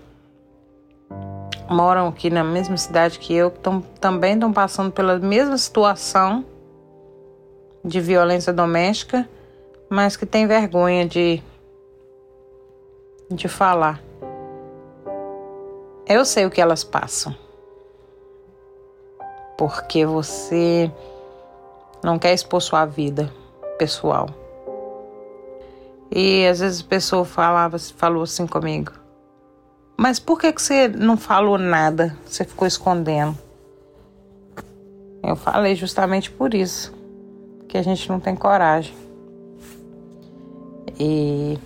moram 1.69 2.07
aqui 2.07 2.29
na 2.29 2.43
mesma 2.43 2.77
cidade 2.77 3.19
que 3.19 3.33
eu, 3.33 3.51
que 3.51 3.59
tão, 3.59 3.81
também 3.81 4.33
estão 4.33 4.51
passando 4.51 4.91
pela 4.91 5.17
mesma 5.19 5.57
situação 5.57 6.45
de 7.83 7.99
violência 7.99 8.51
doméstica, 8.51 9.27
mas 9.89 10.17
que 10.17 10.25
tem 10.25 10.47
vergonha 10.47 11.07
de, 11.07 11.41
de 13.29 13.47
falar. 13.47 14.01
Eu 16.07 16.23
sei 16.23 16.45
o 16.45 16.51
que 16.51 16.61
elas 16.61 16.83
passam. 16.83 17.35
Porque 19.57 20.05
você 20.05 20.91
não 22.03 22.19
quer 22.19 22.33
expor 22.33 22.61
sua 22.61 22.85
vida 22.85 23.33
pessoal. 23.77 24.29
E 26.11 26.45
às 26.45 26.59
vezes 26.59 26.81
a 26.81 26.87
pessoa 26.87 27.25
falava, 27.25 27.77
falou 27.79 28.23
assim 28.23 28.45
comigo: 28.45 28.91
Mas 29.97 30.19
por 30.19 30.39
que, 30.39 30.53
que 30.53 30.61
você 30.61 30.87
não 30.87 31.17
falou 31.17 31.57
nada? 31.57 32.15
Você 32.25 32.45
ficou 32.45 32.67
escondendo? 32.67 33.37
Eu 35.23 35.35
falei 35.35 35.73
justamente 35.75 36.29
por 36.29 36.53
isso, 36.53 36.93
que 37.67 37.77
a 37.77 37.81
gente 37.81 38.07
não 38.07 38.19
tem 38.19 38.35
coragem. 38.35 38.95
E 40.99 41.57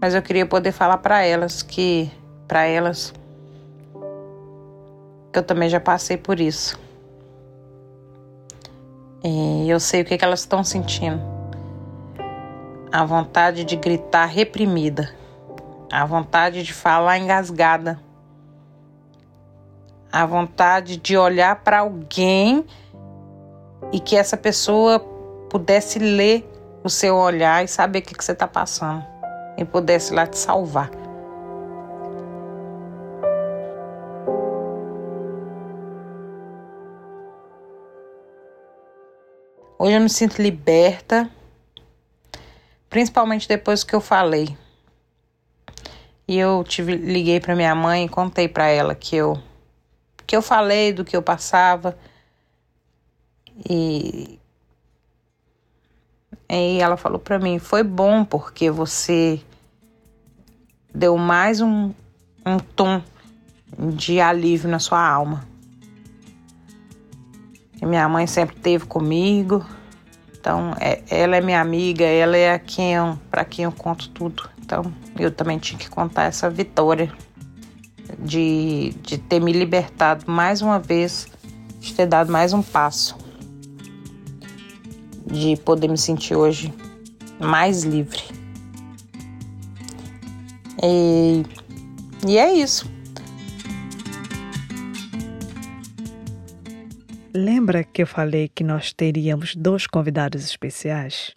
mas 0.00 0.14
eu 0.14 0.22
queria 0.22 0.46
poder 0.46 0.72
falar 0.72 0.96
para 0.98 1.22
elas 1.22 1.62
que 1.62 2.10
para 2.48 2.64
elas 2.64 3.12
que 5.32 5.38
eu 5.38 5.42
também 5.42 5.68
já 5.68 5.78
passei 5.78 6.16
por 6.16 6.40
isso. 6.40 6.80
E 9.22 9.68
eu 9.68 9.78
sei 9.78 10.00
o 10.00 10.04
que, 10.04 10.18
que 10.18 10.24
elas 10.24 10.40
estão 10.40 10.64
sentindo. 10.64 11.20
A 12.90 13.04
vontade 13.04 13.62
de 13.62 13.76
gritar 13.76 14.24
reprimida, 14.24 15.14
a 15.92 16.04
vontade 16.04 16.64
de 16.64 16.72
falar 16.72 17.18
engasgada, 17.18 18.00
a 20.10 20.26
vontade 20.26 20.96
de 20.96 21.16
olhar 21.16 21.62
para 21.62 21.80
alguém 21.80 22.64
e 23.92 24.00
que 24.00 24.16
essa 24.16 24.36
pessoa 24.36 24.98
pudesse 25.48 26.00
ler 26.00 26.50
o 26.82 26.88
seu 26.88 27.14
olhar 27.14 27.62
e 27.62 27.68
saber 27.68 28.00
o 28.00 28.02
que, 28.02 28.14
que 28.14 28.24
você 28.24 28.32
está 28.32 28.48
passando 28.48 29.19
e 29.60 29.64
pudesse 29.64 30.12
lá 30.12 30.26
te 30.26 30.38
salvar. 30.38 30.90
Hoje 39.78 39.94
eu 39.94 40.00
me 40.00 40.10
sinto 40.10 40.42
liberta 40.42 41.30
principalmente 42.88 43.46
depois 43.46 43.84
que 43.84 43.94
eu 43.94 44.00
falei. 44.00 44.56
E 46.26 46.38
eu 46.38 46.64
tive, 46.64 46.96
liguei 46.96 47.40
para 47.40 47.54
minha 47.54 47.74
mãe 47.74 48.04
e 48.04 48.08
contei 48.08 48.48
para 48.48 48.66
ela 48.66 48.94
que 48.94 49.16
eu 49.16 49.40
que 50.26 50.36
eu 50.36 50.42
falei 50.42 50.92
do 50.92 51.04
que 51.04 51.16
eu 51.16 51.22
passava. 51.22 51.96
E 53.68 54.38
e 56.48 56.80
ela 56.80 56.96
falou 56.96 57.18
para 57.18 57.38
mim: 57.38 57.58
"Foi 57.58 57.82
bom 57.82 58.24
porque 58.24 58.70
você 58.70 59.40
deu 60.94 61.16
mais 61.16 61.60
um, 61.60 61.92
um 62.44 62.58
tom 62.58 63.02
de 63.78 64.20
alívio 64.20 64.68
na 64.68 64.78
sua 64.78 65.06
alma. 65.06 65.46
E 67.80 67.86
minha 67.86 68.08
mãe 68.08 68.26
sempre 68.26 68.56
teve 68.56 68.84
comigo. 68.86 69.64
Então, 70.38 70.74
é, 70.80 71.02
ela 71.10 71.36
é 71.36 71.40
minha 71.40 71.60
amiga, 71.60 72.04
ela 72.04 72.36
é 72.36 72.58
quem 72.58 72.94
para 73.30 73.44
quem 73.44 73.64
eu 73.64 73.72
conto 73.72 74.08
tudo. 74.10 74.48
Então, 74.58 74.92
eu 75.18 75.30
também 75.30 75.58
tinha 75.58 75.78
que 75.78 75.88
contar 75.88 76.24
essa 76.24 76.48
vitória 76.48 77.12
de, 78.18 78.94
de 79.02 79.18
ter 79.18 79.40
me 79.40 79.52
libertado 79.52 80.30
mais 80.30 80.62
uma 80.62 80.78
vez, 80.78 81.26
de 81.78 81.94
ter 81.94 82.06
dado 82.06 82.30
mais 82.30 82.52
um 82.52 82.62
passo, 82.62 83.16
de 85.26 85.56
poder 85.58 85.88
me 85.88 85.98
sentir 85.98 86.34
hoje 86.34 86.72
mais 87.38 87.82
livre. 87.82 88.39
E, 90.82 91.42
e 92.26 92.38
é 92.38 92.54
isso. 92.54 92.90
Lembra 97.34 97.84
que 97.84 98.02
eu 98.02 98.06
falei 98.06 98.48
que 98.48 98.64
nós 98.64 98.92
teríamos 98.92 99.54
dois 99.54 99.86
convidados 99.86 100.42
especiais? 100.42 101.36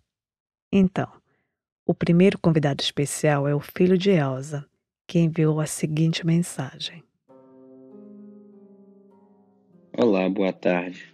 Então, 0.72 1.08
o 1.86 1.94
primeiro 1.94 2.40
convidado 2.40 2.82
especial 2.82 3.48
é 3.48 3.54
o 3.54 3.60
filho 3.60 3.98
de 3.98 4.10
Elsa, 4.10 4.66
que 5.06 5.20
enviou 5.20 5.60
a 5.60 5.66
seguinte 5.66 6.26
mensagem: 6.26 7.04
Olá, 9.96 10.28
boa 10.30 10.54
tarde. 10.54 11.14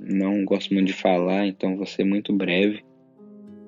Não 0.00 0.44
gosto 0.44 0.72
muito 0.72 0.86
de 0.86 0.94
falar, 0.94 1.46
então 1.46 1.76
vou 1.76 1.84
ser 1.84 2.04
muito 2.04 2.32
breve, 2.32 2.82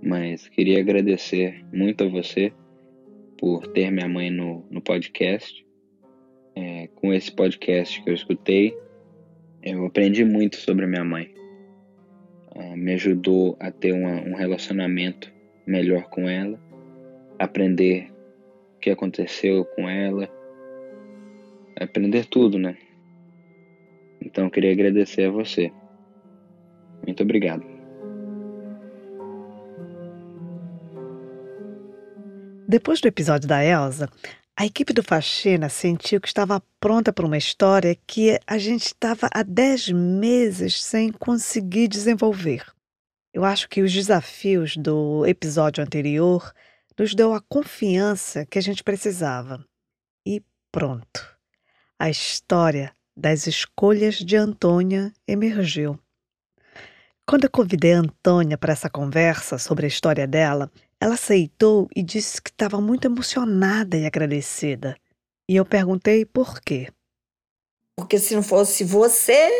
mas 0.02 0.48
queria 0.48 0.78
agradecer 0.78 1.62
muito 1.70 2.04
a 2.04 2.08
você 2.08 2.50
por 3.40 3.66
ter 3.68 3.90
minha 3.90 4.06
mãe 4.06 4.30
no, 4.30 4.66
no 4.70 4.82
podcast. 4.82 5.66
É, 6.54 6.88
com 6.96 7.12
esse 7.14 7.32
podcast 7.32 8.02
que 8.02 8.10
eu 8.10 8.14
escutei, 8.14 8.76
eu 9.62 9.86
aprendi 9.86 10.24
muito 10.26 10.56
sobre 10.56 10.86
minha 10.86 11.04
mãe. 11.04 11.34
Uh, 12.54 12.76
me 12.76 12.92
ajudou 12.92 13.56
a 13.58 13.70
ter 13.70 13.92
uma, 13.92 14.20
um 14.20 14.34
relacionamento 14.34 15.32
melhor 15.66 16.10
com 16.10 16.28
ela, 16.28 16.60
aprender 17.38 18.12
o 18.76 18.80
que 18.80 18.90
aconteceu 18.90 19.64
com 19.64 19.88
ela, 19.88 20.28
aprender 21.76 22.26
tudo, 22.26 22.58
né? 22.58 22.76
Então 24.20 24.44
eu 24.44 24.50
queria 24.50 24.72
agradecer 24.72 25.24
a 25.24 25.30
você. 25.30 25.72
Muito 27.06 27.22
obrigado. 27.22 27.69
Depois 32.70 33.00
do 33.00 33.08
episódio 33.08 33.48
da 33.48 33.64
Elsa, 33.64 34.08
a 34.56 34.64
equipe 34.64 34.92
do 34.92 35.02
Faxina 35.02 35.68
sentiu 35.68 36.20
que 36.20 36.28
estava 36.28 36.62
pronta 36.78 37.12
para 37.12 37.26
uma 37.26 37.36
história 37.36 37.98
que 38.06 38.38
a 38.46 38.58
gente 38.58 38.86
estava 38.86 39.28
há 39.34 39.42
10 39.42 39.88
meses 39.88 40.80
sem 40.80 41.10
conseguir 41.10 41.88
desenvolver. 41.88 42.64
Eu 43.34 43.44
acho 43.44 43.68
que 43.68 43.82
os 43.82 43.92
desafios 43.92 44.76
do 44.76 45.26
episódio 45.26 45.82
anterior 45.82 46.54
nos 46.96 47.12
deu 47.12 47.34
a 47.34 47.40
confiança 47.40 48.46
que 48.46 48.56
a 48.56 48.62
gente 48.62 48.84
precisava. 48.84 49.66
E 50.24 50.40
pronto. 50.70 51.28
A 51.98 52.08
história 52.08 52.94
das 53.16 53.48
escolhas 53.48 54.14
de 54.14 54.36
Antônia 54.36 55.12
emergiu. 55.26 55.98
Quando 57.26 57.46
eu 57.46 57.50
convidei 57.50 57.94
a 57.94 57.98
Antônia 57.98 58.56
para 58.56 58.72
essa 58.72 58.88
conversa 58.88 59.58
sobre 59.58 59.86
a 59.86 59.88
história 59.88 60.24
dela, 60.24 60.70
ela 61.00 61.14
aceitou 61.14 61.88
e 61.96 62.02
disse 62.02 62.42
que 62.42 62.50
estava 62.50 62.78
muito 62.80 63.06
emocionada 63.06 63.96
e 63.96 64.04
agradecida. 64.04 64.94
E 65.48 65.56
eu 65.56 65.64
perguntei 65.64 66.26
por 66.26 66.60
quê. 66.60 66.88
Porque 67.96 68.18
se 68.18 68.34
não 68.34 68.42
fosse 68.42 68.84
você, 68.84 69.50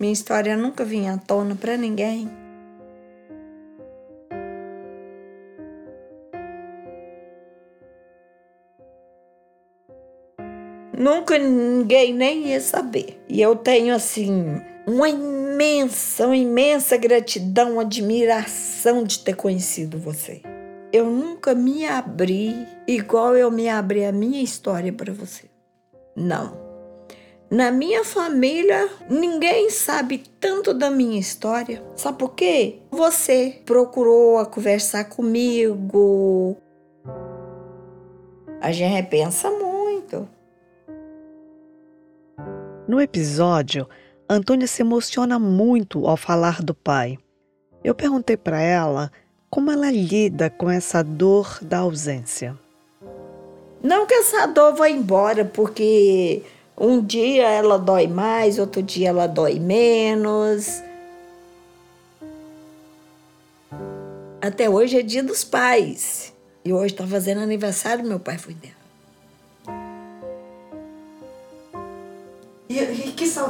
minha 0.00 0.12
história 0.12 0.56
nunca 0.56 0.84
vinha 0.84 1.12
à 1.12 1.18
tona 1.18 1.54
para 1.54 1.76
ninguém. 1.76 2.30
Nunca 10.98 11.38
ninguém 11.38 12.14
nem 12.14 12.48
ia 12.48 12.60
saber. 12.60 13.22
E 13.28 13.42
eu 13.42 13.54
tenho 13.54 13.94
assim 13.94 14.62
uma 14.86 15.08
imensa, 15.56 16.26
uma 16.26 16.36
imensa 16.36 16.96
gratidão, 16.98 17.80
admiração 17.80 19.02
de 19.02 19.20
ter 19.20 19.34
conhecido 19.34 19.98
você. 19.98 20.42
Eu 20.92 21.06
nunca 21.06 21.54
me 21.54 21.86
abri 21.86 22.54
igual 22.86 23.34
eu 23.34 23.50
me 23.50 23.68
abri 23.68 24.04
a 24.04 24.12
minha 24.12 24.42
história 24.42 24.92
para 24.92 25.12
você. 25.12 25.44
Não. 26.14 26.66
Na 27.50 27.70
minha 27.70 28.04
família, 28.04 28.88
ninguém 29.08 29.70
sabe 29.70 30.24
tanto 30.38 30.74
da 30.74 30.90
minha 30.90 31.18
história. 31.18 31.82
Sabe 31.94 32.18
por 32.18 32.34
quê? 32.34 32.80
Você 32.90 33.62
procurou 33.64 34.44
conversar 34.46 35.04
comigo. 35.04 36.56
A 38.60 38.72
gente 38.72 38.92
repensa 38.92 39.50
muito. 39.50 40.28
No 42.86 43.00
episódio, 43.00 43.88
Antônia 44.28 44.66
se 44.66 44.82
emociona 44.82 45.38
muito 45.38 46.06
ao 46.06 46.16
falar 46.16 46.60
do 46.60 46.74
pai. 46.74 47.16
Eu 47.84 47.94
perguntei 47.94 48.36
para 48.36 48.60
ela 48.60 49.12
como 49.48 49.70
ela 49.70 49.90
lida 49.90 50.50
com 50.50 50.68
essa 50.68 51.02
dor 51.02 51.58
da 51.62 51.78
ausência. 51.78 52.58
Não 53.80 54.04
que 54.04 54.14
essa 54.14 54.46
dor 54.46 54.74
vá 54.74 54.90
embora, 54.90 55.44
porque 55.44 56.42
um 56.76 57.00
dia 57.00 57.48
ela 57.48 57.78
dói 57.78 58.08
mais, 58.08 58.58
outro 58.58 58.82
dia 58.82 59.10
ela 59.10 59.28
dói 59.28 59.60
menos. 59.60 60.82
Até 64.40 64.68
hoje 64.68 64.98
é 64.98 65.02
dia 65.02 65.22
dos 65.22 65.44
pais. 65.44 66.32
E 66.64 66.72
hoje 66.72 66.94
está 66.94 67.06
fazendo 67.06 67.40
aniversário, 67.40 68.04
meu 68.04 68.18
pai 68.18 68.38
foi 68.38 68.54
dela. 68.54 68.85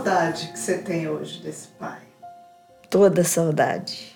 Saudade 0.06 0.52
que 0.52 0.58
você 0.58 0.78
tem 0.78 1.08
hoje 1.08 1.42
desse 1.42 1.66
pai? 1.66 1.98
Toda 2.88 3.24
saudade. 3.24 4.14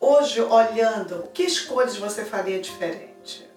Hoje, 0.00 0.40
olhando, 0.40 1.28
que 1.32 1.44
escolhas 1.44 1.96
você 1.96 2.24
faria 2.24 2.60
diferente? 2.60 3.48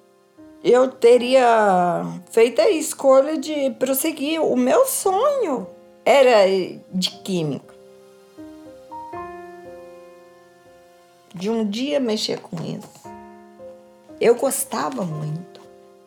Eu 0.63 0.91
teria 0.91 2.05
feito 2.29 2.61
a 2.61 2.69
escolha 2.69 3.35
de 3.35 3.71
prosseguir. 3.71 4.39
O 4.43 4.55
meu 4.55 4.85
sonho 4.85 5.67
era 6.05 6.45
de 6.93 7.09
química. 7.23 7.73
De 11.33 11.49
um 11.49 11.67
dia 11.67 11.99
mexer 11.99 12.39
com 12.39 12.63
isso. 12.63 12.92
Eu 14.19 14.35
gostava 14.35 15.03
muito. 15.03 15.61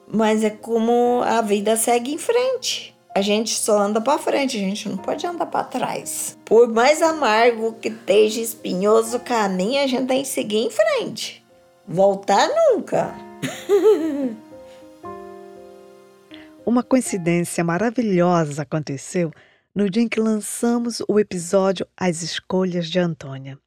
Mas 0.09 0.45
é 0.45 0.51
como 0.51 1.23
a 1.25 1.40
vida 1.40 1.77
segue 1.77 2.12
em 2.12 2.19
frente. 2.19 2.97
A 3.14 3.23
gente 3.23 3.51
só 3.51 3.79
anda 3.79 4.01
para 4.01 4.19
frente, 4.19 4.57
a 4.57 4.61
gente 4.61 4.88
não 4.88 4.99
pode 4.99 5.27
andar 5.27 5.47
para 5.47 5.64
trás. 5.64 6.37
Por 6.45 6.69
mais 6.69 7.01
amargo 7.01 7.73
que 7.81 7.88
esteja 7.88 8.40
espinhoso 8.40 9.16
o 9.16 9.21
caminho, 9.21 9.83
a 9.83 9.87
gente 9.87 10.07
tem 10.07 10.23
que 10.23 10.29
seguir 10.29 10.59
em 10.59 10.71
frente. 10.71 11.42
Voltar 11.88 12.47
nunca. 12.49 13.14
Uma 16.64 16.83
coincidência 16.83 17.64
maravilhosa 17.64 18.62
aconteceu 18.62 19.33
no 19.75 19.88
dia 19.88 20.03
em 20.03 20.09
que 20.09 20.21
lançamos 20.21 21.03
o 21.09 21.21
episódio 21.21 21.87
As 21.97 22.23
Escolhas 22.23 22.88
de 22.88 22.99
Antônia. 22.99 23.59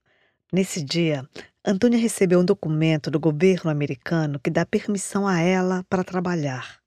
Nesse 0.51 0.81
dia, 0.81 1.23
Antônia 1.65 1.99
recebeu 1.99 2.39
um 2.39 2.45
documento 2.45 3.11
do 3.11 3.19
governo 3.19 3.69
americano 3.69 4.39
que 4.39 4.49
dá 4.49 4.65
permissão 4.65 5.27
a 5.27 5.41
ela 5.41 5.85
para 5.89 6.05
trabalhar. 6.05 6.79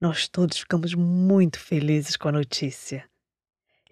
Nós 0.00 0.26
todos 0.26 0.58
ficamos 0.58 0.94
muito 0.94 1.60
felizes 1.60 2.16
com 2.16 2.28
a 2.28 2.32
notícia. 2.32 3.04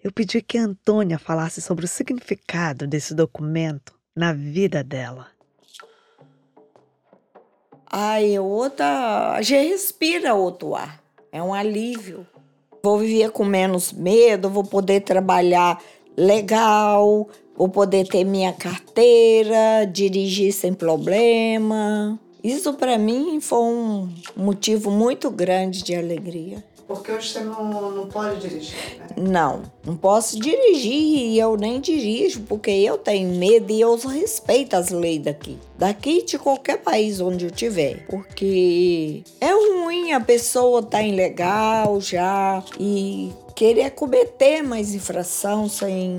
Eu 0.03 0.11
pedi 0.11 0.41
que 0.41 0.57
Antônia 0.57 1.17
falasse 1.17 1.61
sobre 1.61 1.85
o 1.85 1.87
significado 1.87 2.85
desse 2.85 3.13
documento 3.13 3.93
na 4.15 4.33
vida 4.33 4.83
dela. 4.83 5.27
Ai, 7.89 8.37
outra. 8.37 9.41
Já 9.41 9.57
respira 9.57 10.35
outro 10.35 10.75
ar. 10.75 11.01
É 11.31 11.41
um 11.41 11.53
alívio. 11.53 12.27
Vou 12.83 12.99
viver 12.99 13.31
com 13.31 13.45
menos 13.45 13.93
medo, 13.93 14.49
vou 14.49 14.63
poder 14.63 15.01
trabalhar 15.01 15.81
legal, 16.15 17.29
vou 17.59 17.67
poder 17.67 18.07
ter 18.07 18.23
minha 18.23 18.53
carteira, 18.53 19.85
dirigir 19.85 20.53
sem 20.53 20.73
problema. 20.73 22.17
Isso 22.41 22.73
para 22.73 22.97
mim 22.97 23.41
foi 23.41 23.59
um 23.59 24.09
motivo 24.33 24.89
muito 24.89 25.29
grande 25.29 25.83
de 25.83 25.93
alegria. 25.93 26.63
Porque 26.87 27.11
hoje 27.11 27.33
você 27.33 27.41
não, 27.41 27.91
não 27.91 28.07
pode 28.07 28.39
dirigir, 28.39 28.75
né? 28.97 29.07
Não, 29.15 29.61
não 29.85 29.95
posso 29.95 30.39
dirigir 30.39 30.91
e 30.91 31.37
eu 31.37 31.55
nem 31.55 31.79
dirijo 31.81 32.41
porque 32.47 32.71
eu 32.71 32.97
tenho 32.97 33.35
medo 33.35 33.71
e 33.71 33.81
eu 33.81 33.95
respeito 33.97 34.75
as 34.75 34.89
leis 34.89 35.21
daqui. 35.21 35.57
Daqui 35.77 36.23
de 36.23 36.39
qualquer 36.39 36.79
país 36.79 37.19
onde 37.19 37.45
eu 37.45 37.51
estiver. 37.51 38.07
Porque 38.07 39.21
é 39.39 39.51
ruim 39.51 40.13
a 40.13 40.21
pessoa 40.21 40.79
estar 40.79 40.99
tá 40.99 41.03
ilegal 41.03 41.99
já 42.01 42.63
e 42.79 43.31
querer 43.53 43.91
cometer 43.91 44.63
mais 44.63 44.95
infração 44.95 45.69
sem, 45.69 46.17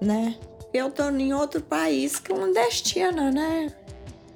né? 0.00 0.36
Eu 0.76 0.90
tô 0.90 1.08
em 1.10 1.32
outro 1.32 1.60
país 1.60 2.18
clandestina, 2.18 3.30
né? 3.30 3.74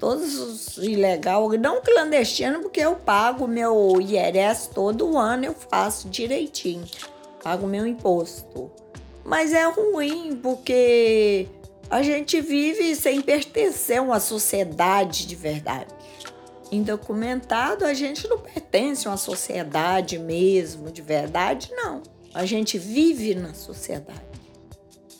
todos 0.01 0.39
os 0.39 0.77
ilegal, 0.77 1.47
não 1.59 1.79
clandestino, 1.79 2.59
porque 2.61 2.79
eu 2.79 2.95
pago 2.95 3.47
meu 3.47 4.01
IRS 4.01 4.71
todo 4.73 5.15
ano, 5.15 5.45
eu 5.45 5.53
faço 5.53 6.09
direitinho, 6.09 6.87
pago 7.43 7.67
meu 7.67 7.85
imposto. 7.85 8.71
Mas 9.23 9.53
é 9.53 9.63
ruim 9.65 10.39
porque 10.41 11.47
a 11.87 12.01
gente 12.01 12.41
vive 12.41 12.95
sem 12.95 13.21
pertencer 13.21 13.99
a 13.99 14.01
uma 14.01 14.19
sociedade 14.19 15.27
de 15.27 15.35
verdade. 15.35 15.93
Indocumentado, 16.71 17.85
a 17.85 17.93
gente 17.93 18.27
não 18.27 18.39
pertence 18.39 19.07
a 19.07 19.11
uma 19.11 19.17
sociedade 19.17 20.17
mesmo, 20.17 20.89
de 20.89 21.03
verdade, 21.03 21.69
não. 21.75 22.01
A 22.33 22.43
gente 22.43 22.79
vive 22.79 23.35
na 23.35 23.53
sociedade. 23.53 24.30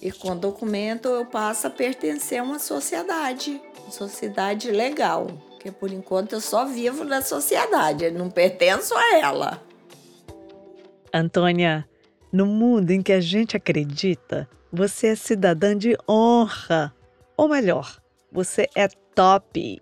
E 0.01 0.11
com 0.11 0.35
documento 0.35 1.07
eu 1.07 1.25
passo 1.25 1.67
a 1.67 1.69
pertencer 1.69 2.39
a 2.39 2.43
uma 2.43 2.59
sociedade 2.59 3.61
sociedade 3.91 4.71
legal, 4.71 5.27
porque 5.49 5.71
por 5.71 5.91
enquanto 5.91 6.33
eu 6.33 6.41
só 6.41 6.65
vivo 6.65 7.03
na 7.03 7.21
sociedade, 7.21 8.05
eu 8.05 8.13
não 8.13 8.29
pertenço 8.29 8.95
a 8.95 9.17
ela. 9.17 9.61
Antônia, 11.13 11.87
no 12.31 12.45
mundo 12.45 12.91
em 12.91 13.01
que 13.01 13.11
a 13.11 13.19
gente 13.19 13.57
acredita, 13.57 14.49
você 14.71 15.07
é 15.07 15.15
cidadã 15.15 15.77
de 15.77 15.95
honra. 16.09 16.93
Ou 17.35 17.49
melhor, 17.49 17.99
você 18.31 18.67
é 18.75 18.87
top. 19.13 19.81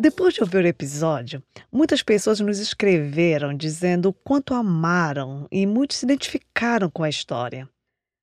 Depois 0.00 0.32
de 0.32 0.42
ouvir 0.42 0.62
o 0.62 0.68
episódio, 0.68 1.42
muitas 1.72 2.04
pessoas 2.04 2.38
nos 2.38 2.60
escreveram 2.60 3.52
dizendo 3.52 4.10
o 4.10 4.12
quanto 4.12 4.54
amaram 4.54 5.48
e 5.50 5.66
muitos 5.66 5.96
se 5.96 6.06
identificaram 6.06 6.88
com 6.88 7.02
a 7.02 7.08
história. 7.08 7.68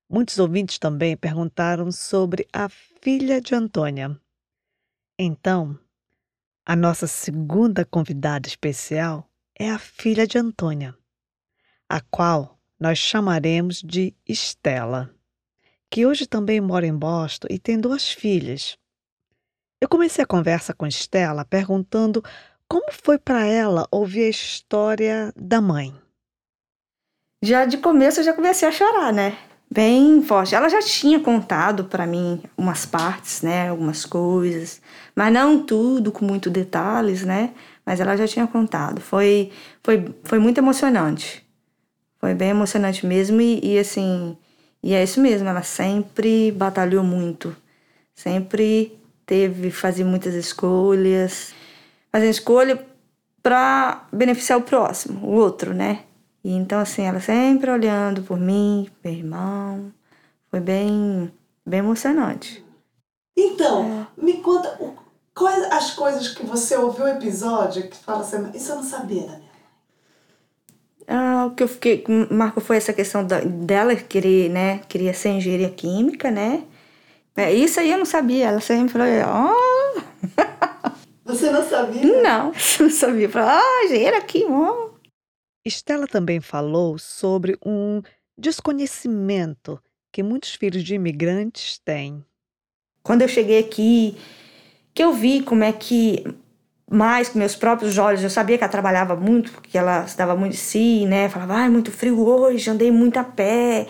Muitos 0.08 0.38
ouvintes 0.38 0.78
também 0.78 1.14
perguntaram 1.18 1.92
sobre 1.92 2.48
a 2.50 2.70
filha 2.70 3.42
de 3.42 3.54
Antônia. 3.54 4.18
Então, 5.18 5.78
a 6.64 6.74
nossa 6.74 7.06
segunda 7.06 7.84
convidada 7.84 8.48
especial 8.48 9.28
é 9.54 9.70
a 9.70 9.78
filha 9.78 10.26
de 10.26 10.38
Antônia, 10.38 10.96
a 11.86 12.00
qual 12.00 12.58
nós 12.80 12.96
chamaremos 12.96 13.82
de 13.82 14.14
Estela, 14.26 15.14
que 15.90 16.06
hoje 16.06 16.26
também 16.26 16.58
mora 16.58 16.86
em 16.86 16.96
Boston 16.96 17.48
e 17.50 17.58
tem 17.58 17.78
duas 17.78 18.10
filhas. 18.10 18.78
Eu 19.78 19.88
comecei 19.88 20.24
a 20.24 20.26
conversa 20.26 20.72
com 20.72 20.86
Estela 20.86 21.44
perguntando 21.44 22.22
como 22.66 22.90
foi 22.90 23.18
para 23.18 23.44
ela 23.44 23.86
ouvir 23.90 24.24
a 24.24 24.30
história 24.30 25.32
da 25.36 25.60
mãe. 25.60 25.94
Já 27.42 27.66
de 27.66 27.76
começo 27.76 28.20
eu 28.20 28.24
já 28.24 28.32
comecei 28.32 28.66
a 28.66 28.72
chorar, 28.72 29.12
né? 29.12 29.36
Bem 29.70 30.22
forte. 30.22 30.54
Ela 30.54 30.70
já 30.70 30.80
tinha 30.80 31.20
contado 31.20 31.84
para 31.84 32.06
mim 32.06 32.42
umas 32.56 32.86
partes, 32.86 33.42
né, 33.42 33.68
algumas 33.68 34.06
coisas, 34.06 34.80
mas 35.14 35.32
não 35.32 35.62
tudo 35.62 36.10
com 36.10 36.24
muito 36.24 36.48
detalhes, 36.48 37.22
né? 37.22 37.52
Mas 37.84 38.00
ela 38.00 38.16
já 38.16 38.26
tinha 38.26 38.46
contado. 38.46 39.00
Foi 39.00 39.52
foi 39.82 40.14
foi 40.24 40.38
muito 40.38 40.56
emocionante. 40.56 41.44
Foi 42.18 42.34
bem 42.34 42.48
emocionante 42.48 43.04
mesmo 43.06 43.40
e, 43.42 43.60
e 43.74 43.78
assim, 43.78 44.38
e 44.82 44.94
é 44.94 45.04
isso 45.04 45.20
mesmo, 45.20 45.46
ela 45.48 45.62
sempre 45.62 46.50
batalhou 46.52 47.04
muito. 47.04 47.54
Sempre 48.14 48.98
teve 49.26 49.70
fazer 49.70 50.04
muitas 50.04 50.34
escolhas, 50.34 51.52
fazer 52.10 52.30
escolha 52.30 52.86
para 53.42 54.06
beneficiar 54.12 54.58
o 54.58 54.62
próximo, 54.62 55.26
o 55.26 55.32
outro, 55.32 55.74
né? 55.74 56.04
E 56.42 56.52
então, 56.52 56.78
assim, 56.78 57.02
ela 57.02 57.20
sempre 57.20 57.70
olhando 57.70 58.22
por 58.22 58.38
mim, 58.38 58.88
meu 59.04 59.12
irmão. 59.12 59.92
Foi 60.48 60.60
bem, 60.60 61.32
bem 61.66 61.80
emocionante. 61.80 62.64
Então, 63.36 64.08
é. 64.16 64.24
me 64.24 64.34
conta 64.34 64.78
quais 65.34 65.64
as 65.72 65.90
coisas 65.90 66.28
que 66.28 66.46
você 66.46 66.76
ouviu 66.76 67.04
o 67.04 67.08
episódio 67.08 67.88
que 67.88 67.96
fala 67.96 68.20
assim, 68.20 68.50
isso 68.54 68.72
eu 68.72 68.76
não 68.76 68.84
sabia 68.84 69.26
da 69.26 69.36
minha 69.36 69.46
ah, 71.08 71.46
o 71.46 71.54
que 71.54 71.62
eu 71.62 71.68
fiquei 71.68 72.04
marco 72.30 72.60
foi 72.60 72.76
essa 72.76 72.92
questão 72.92 73.24
da, 73.24 73.40
dela 73.40 73.94
querer, 73.94 74.50
né, 74.50 74.80
queria 74.88 75.14
ser 75.14 75.30
engenharia 75.30 75.70
química, 75.70 76.30
né? 76.30 76.64
É, 77.36 77.52
isso 77.52 77.78
aí 77.78 77.90
eu 77.90 77.98
não 77.98 78.06
sabia. 78.06 78.46
Ela 78.48 78.60
sempre 78.60 78.94
falou, 78.94 79.08
oh. 79.54 80.00
Você 81.24 81.50
não 81.50 81.68
sabia? 81.68 82.22
Não, 82.22 82.52
não 82.80 82.90
sabia. 82.90 83.28
Falei, 83.28 83.48
ah, 83.48 83.84
engenheira 83.84 84.20
química. 84.22 84.96
Estela 85.64 86.06
também 86.06 86.40
falou 86.40 86.96
sobre 86.98 87.58
um 87.64 88.00
desconhecimento 88.38 89.80
que 90.12 90.22
muitos 90.22 90.54
filhos 90.54 90.84
de 90.84 90.94
imigrantes 90.94 91.78
têm. 91.78 92.24
Quando 93.02 93.22
eu 93.22 93.28
cheguei 93.28 93.58
aqui, 93.58 94.16
que 94.94 95.02
eu 95.02 95.12
vi 95.12 95.42
como 95.42 95.64
é 95.64 95.72
que 95.72 96.24
mais 96.88 97.28
com 97.28 97.38
meus 97.38 97.56
próprios 97.56 97.98
olhos, 97.98 98.22
eu 98.22 98.30
sabia 98.30 98.56
que 98.56 98.62
ela 98.62 98.70
trabalhava 98.70 99.16
muito, 99.16 99.52
porque 99.52 99.76
ela 99.76 100.04
estava 100.04 100.36
muito 100.36 100.52
de 100.52 100.58
si, 100.58 101.04
né? 101.04 101.28
Falava, 101.28 101.54
ai, 101.54 101.68
muito 101.68 101.90
frio 101.90 102.24
hoje, 102.24 102.70
andei 102.70 102.90
muito 102.92 103.18
a 103.18 103.24
pé. 103.24 103.88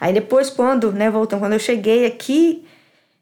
Aí 0.00 0.12
depois, 0.12 0.50
quando, 0.50 0.92
né, 0.92 1.10
voltando, 1.10 1.40
quando 1.40 1.52
eu 1.52 1.58
cheguei 1.58 2.06
aqui, 2.06 2.64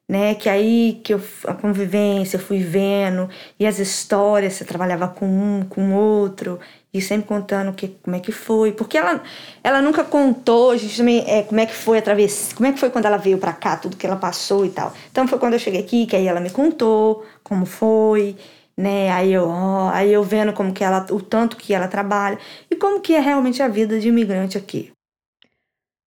né? 0.09 0.35
Que 0.35 0.49
aí 0.49 1.01
que 1.03 1.15
eu, 1.15 1.21
a 1.47 1.55
convivência, 1.55 2.37
eu 2.37 2.41
fui 2.41 2.59
vendo, 2.61 3.29
e 3.59 3.67
as 3.67 3.79
histórias, 3.79 4.55
você 4.55 4.65
trabalhava 4.65 5.09
com 5.09 5.27
um, 5.27 5.65
com 5.69 5.95
outro, 5.95 6.61
e 6.93 7.01
sempre 7.01 7.27
contando 7.27 7.73
que, 7.73 7.89
como 8.03 8.17
é 8.17 8.21
que 8.21 8.33
foi. 8.33 8.73
Porque 8.73 8.99
ela, 8.99 9.23
ela 9.65 9.81
nunca 9.83 10.05
contou, 10.05 10.71
a 10.73 10.77
gente 10.77 10.97
também, 10.97 11.25
é, 11.27 11.43
como 11.43 11.61
é 11.61 11.67
que 11.67 11.75
foi 11.75 11.99
a 11.99 12.03
travessia, 12.03 12.55
como 12.55 12.69
é 12.69 12.73
que 12.73 12.79
foi 12.79 12.91
quando 12.91 13.07
ela 13.07 13.17
veio 13.17 13.39
para 13.39 13.53
cá, 13.53 13.77
tudo 13.77 13.97
que 13.97 14.07
ela 14.07 14.17
passou 14.17 14.67
e 14.67 14.71
tal. 14.71 14.93
Então 15.11 15.27
foi 15.27 15.39
quando 15.39 15.55
eu 15.55 15.59
cheguei 15.59 15.81
aqui, 15.81 16.07
que 16.07 16.17
aí 16.17 16.27
ela 16.27 16.41
me 16.41 16.51
contou 16.51 17.25
como 17.43 17.65
foi, 17.67 18.37
né? 18.77 19.11
Aí 19.11 19.33
eu, 19.33 19.49
ó, 19.49 19.91
aí 19.91 20.13
eu 20.13 20.23
vendo 20.23 20.53
como 20.53 20.73
que 20.73 20.85
ela, 20.85 21.07
o 21.11 21.21
tanto 21.21 21.57
que 21.57 21.75
ela 21.75 21.89
trabalha 21.89 22.39
e 22.71 22.77
como 22.77 23.01
que 23.01 23.15
é 23.15 23.21
realmente 23.21 23.63
a 23.63 23.69
vida 23.69 23.99
de 23.99 24.09
imigrante 24.09 24.59
aqui. 24.59 24.93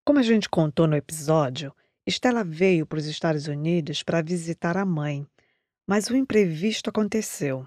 Como 0.06 0.20
a 0.20 0.22
gente 0.22 0.48
contou 0.48 0.86
no 0.86 0.94
episódio, 0.94 1.74
Estela 2.06 2.44
veio 2.44 2.86
para 2.86 3.00
os 3.00 3.06
Estados 3.06 3.48
Unidos 3.48 4.04
para 4.04 4.22
visitar 4.22 4.76
a 4.76 4.84
mãe, 4.84 5.26
mas 5.84 6.08
o 6.08 6.14
imprevisto 6.14 6.88
aconteceu. 6.88 7.66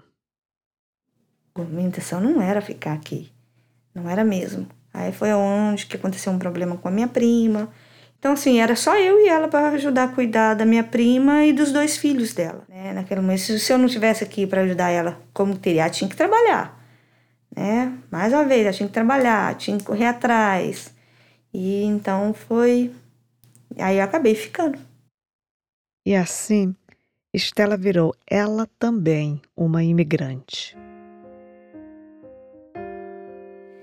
Minha 1.54 1.88
intenção 1.88 2.18
não 2.18 2.40
era 2.40 2.62
ficar 2.62 2.94
aqui, 2.94 3.30
não 3.94 4.08
era 4.08 4.24
mesmo. 4.24 4.66
Aí 4.90 5.12
foi 5.12 5.30
onde 5.34 5.84
que 5.84 5.96
aconteceu 5.96 6.32
um 6.32 6.38
problema 6.38 6.78
com 6.78 6.88
a 6.88 6.90
minha 6.90 7.06
prima. 7.06 7.68
Então, 8.18 8.32
assim, 8.32 8.58
era 8.58 8.74
só 8.74 8.96
eu 8.96 9.20
e 9.20 9.28
ela 9.28 9.46
para 9.46 9.68
ajudar 9.72 10.04
a 10.04 10.08
cuidar 10.08 10.54
da 10.54 10.64
minha 10.64 10.82
prima 10.82 11.44
e 11.44 11.52
dos 11.52 11.70
dois 11.72 11.98
filhos 11.98 12.32
dela. 12.32 12.64
Né? 12.70 12.94
Naquele 12.94 13.20
momento, 13.20 13.58
se 13.58 13.70
eu 13.70 13.76
não 13.76 13.84
estivesse 13.84 14.24
aqui 14.24 14.46
para 14.46 14.62
ajudar 14.62 14.88
ela 14.88 15.20
como 15.34 15.58
teria, 15.58 15.82
ela 15.82 15.90
tinha 15.90 16.08
que 16.08 16.16
trabalhar. 16.16 16.82
Né? 17.54 17.98
Mais 18.10 18.32
uma 18.32 18.46
vez, 18.46 18.62
ela 18.62 18.72
tinha 18.72 18.88
que 18.88 18.94
trabalhar, 18.94 19.54
tinha 19.56 19.76
que 19.76 19.84
correr 19.84 20.06
atrás. 20.06 20.98
E 21.52 21.82
então 21.82 22.32
foi 22.32 22.92
Aí 23.78 23.98
eu 23.98 24.04
acabei 24.04 24.34
ficando. 24.34 24.78
E 26.04 26.14
assim, 26.14 26.74
Estela 27.32 27.76
virou 27.76 28.14
ela 28.28 28.68
também 28.78 29.40
uma 29.56 29.84
imigrante. 29.84 30.76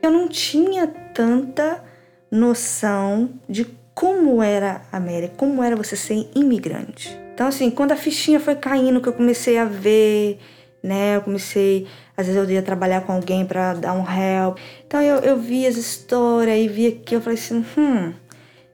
Eu 0.01 0.11
não 0.11 0.27
tinha 0.27 0.87
tanta 0.87 1.83
noção 2.31 3.39
de 3.47 3.65
como 3.93 4.43
era 4.43 4.81
a 4.91 4.97
América, 4.97 5.35
como 5.37 5.63
era 5.63 5.75
você 5.75 5.95
ser 5.95 6.29
imigrante. 6.35 7.17
Então, 7.33 7.47
assim, 7.47 7.69
quando 7.69 7.91
a 7.91 7.95
fichinha 7.95 8.39
foi 8.39 8.55
caindo, 8.55 9.01
que 9.01 9.09
eu 9.09 9.13
comecei 9.13 9.57
a 9.57 9.65
ver, 9.65 10.39
né, 10.83 11.15
eu 11.15 11.21
comecei, 11.21 11.87
às 12.15 12.25
vezes 12.27 12.41
eu 12.41 12.49
ia 12.49 12.61
trabalhar 12.61 13.01
com 13.01 13.11
alguém 13.11 13.45
para 13.45 13.73
dar 13.73 13.93
um 13.93 14.03
help. 14.03 14.57
Então, 14.85 15.01
eu, 15.01 15.17
eu 15.17 15.37
vi 15.37 15.65
as 15.65 15.75
histórias 15.75 16.57
e 16.57 16.67
vi 16.67 16.87
aqui, 16.87 17.15
eu 17.15 17.21
falei 17.21 17.37
assim, 17.37 17.65
hum, 17.77 18.13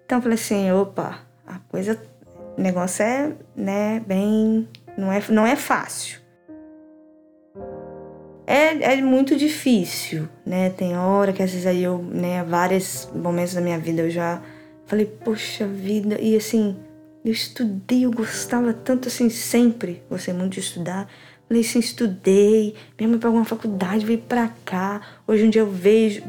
então 0.06 0.18
eu 0.18 0.22
falei 0.22 0.36
assim, 0.36 0.72
opa, 0.72 1.20
a 1.48 1.60
coisa, 1.70 2.02
o 2.58 2.62
negócio 2.62 3.04
é, 3.04 3.32
né, 3.56 4.02
bem, 4.06 4.68
não 4.98 5.12
é, 5.12 5.24
não 5.30 5.46
é 5.46 5.56
fácil. 5.56 6.24
É, 8.46 8.94
é 8.94 9.02
muito 9.02 9.38
difícil, 9.38 10.28
né? 10.46 10.70
Tem 10.70 10.98
hora 10.98 11.32
que 11.32 11.42
às 11.42 11.52
vezes 11.52 11.66
aí 11.66 11.82
eu, 11.82 11.98
né, 12.00 12.44
vários 12.44 13.10
momentos 13.16 13.54
da 13.54 13.62
minha 13.62 13.80
vida 13.80 14.02
eu 14.02 14.10
já 14.10 14.42
falei, 14.86 15.06
poxa 15.06 15.66
vida, 15.66 16.20
e 16.20 16.36
assim, 16.36 16.76
eu 17.24 17.32
estudei, 17.32 18.04
eu 18.06 18.12
gostava 18.12 18.74
tanto 18.74 19.08
assim, 19.08 19.30
sempre 19.30 20.04
gostei 20.10 20.34
muito 20.34 20.54
de 20.54 20.60
estudar. 20.60 21.08
Falei 21.48 21.62
assim, 21.62 21.80
estudei, 21.80 22.76
minha 22.98 23.10
mãe 23.10 23.20
pagou 23.20 23.38
uma 23.38 23.46
faculdade, 23.46 24.06
veio 24.06 24.20
pra 24.20 24.50
cá. 24.66 25.02
Hoje 25.28 25.46
em 25.46 25.50
dia 25.50 25.62
eu 25.62 25.70
vejo, 25.70 26.24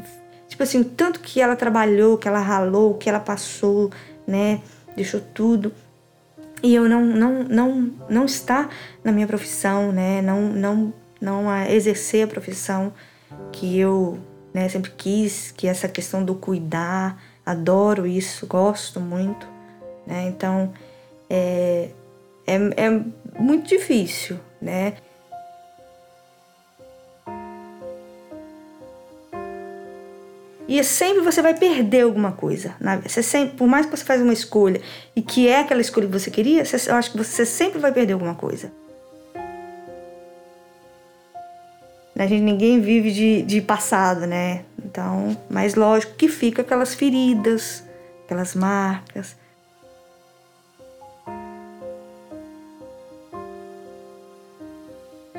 Tipo 0.55 0.63
assim, 0.63 0.83
tanto 0.83 1.19
que 1.19 1.41
ela 1.41 1.55
trabalhou, 1.55 2.17
que 2.17 2.29
ela 2.29 2.39
ralou, 2.39 2.93
que 2.93 3.09
ela 3.09 3.19
passou, 3.19 3.91
né? 4.25 4.61
Deixou 4.95 5.19
tudo. 5.19 5.73
E 6.63 6.73
eu 6.73 6.87
não 6.87 7.03
não 7.03 7.43
não 7.43 7.91
não 8.09 8.25
está 8.25 8.69
na 9.03 9.11
minha 9.11 9.27
profissão, 9.27 9.91
né? 9.91 10.21
Não 10.21 10.41
não 10.43 10.93
não 11.19 11.49
a 11.49 11.69
exercer 11.69 12.23
a 12.23 12.27
profissão 12.27 12.93
que 13.51 13.77
eu, 13.77 14.17
né, 14.53 14.69
sempre 14.69 14.91
quis, 14.95 15.51
que 15.51 15.67
é 15.67 15.71
essa 15.71 15.89
questão 15.89 16.23
do 16.23 16.35
cuidar, 16.35 17.21
adoro 17.45 18.05
isso, 18.05 18.45
gosto 18.47 18.99
muito, 19.01 19.47
né? 20.05 20.27
Então, 20.27 20.71
é, 21.29 21.89
é, 22.45 22.55
é 22.77 23.01
muito 23.39 23.67
difícil, 23.67 24.39
né? 24.61 24.93
E 30.67 30.83
sempre 30.83 31.21
você 31.21 31.41
vai 31.41 31.53
perder 31.53 32.01
alguma 32.01 32.31
coisa. 32.31 32.75
Você 33.03 33.21
sempre, 33.21 33.55
por 33.55 33.67
mais 33.67 33.85
que 33.85 33.95
você 33.95 34.03
faça 34.03 34.23
uma 34.23 34.33
escolha 34.33 34.81
e 35.15 35.21
que 35.21 35.47
é 35.47 35.59
aquela 35.59 35.81
escolha 35.81 36.07
que 36.07 36.13
você 36.13 36.31
queria, 36.31 36.63
eu 36.87 36.95
acho 36.95 37.11
que 37.11 37.17
você 37.17 37.45
sempre 37.45 37.79
vai 37.79 37.91
perder 37.91 38.13
alguma 38.13 38.35
coisa. 38.35 38.71
A 42.17 42.25
gente, 42.27 42.41
ninguém 42.41 42.79
vive 42.79 43.11
de, 43.11 43.41
de 43.41 43.61
passado, 43.61 44.25
né? 44.25 44.63
Então, 44.83 45.37
mas 45.49 45.75
lógico 45.75 46.15
que 46.15 46.29
fica 46.29 46.61
aquelas 46.61 46.95
feridas, 46.95 47.83
aquelas 48.23 48.55
marcas. 48.55 49.35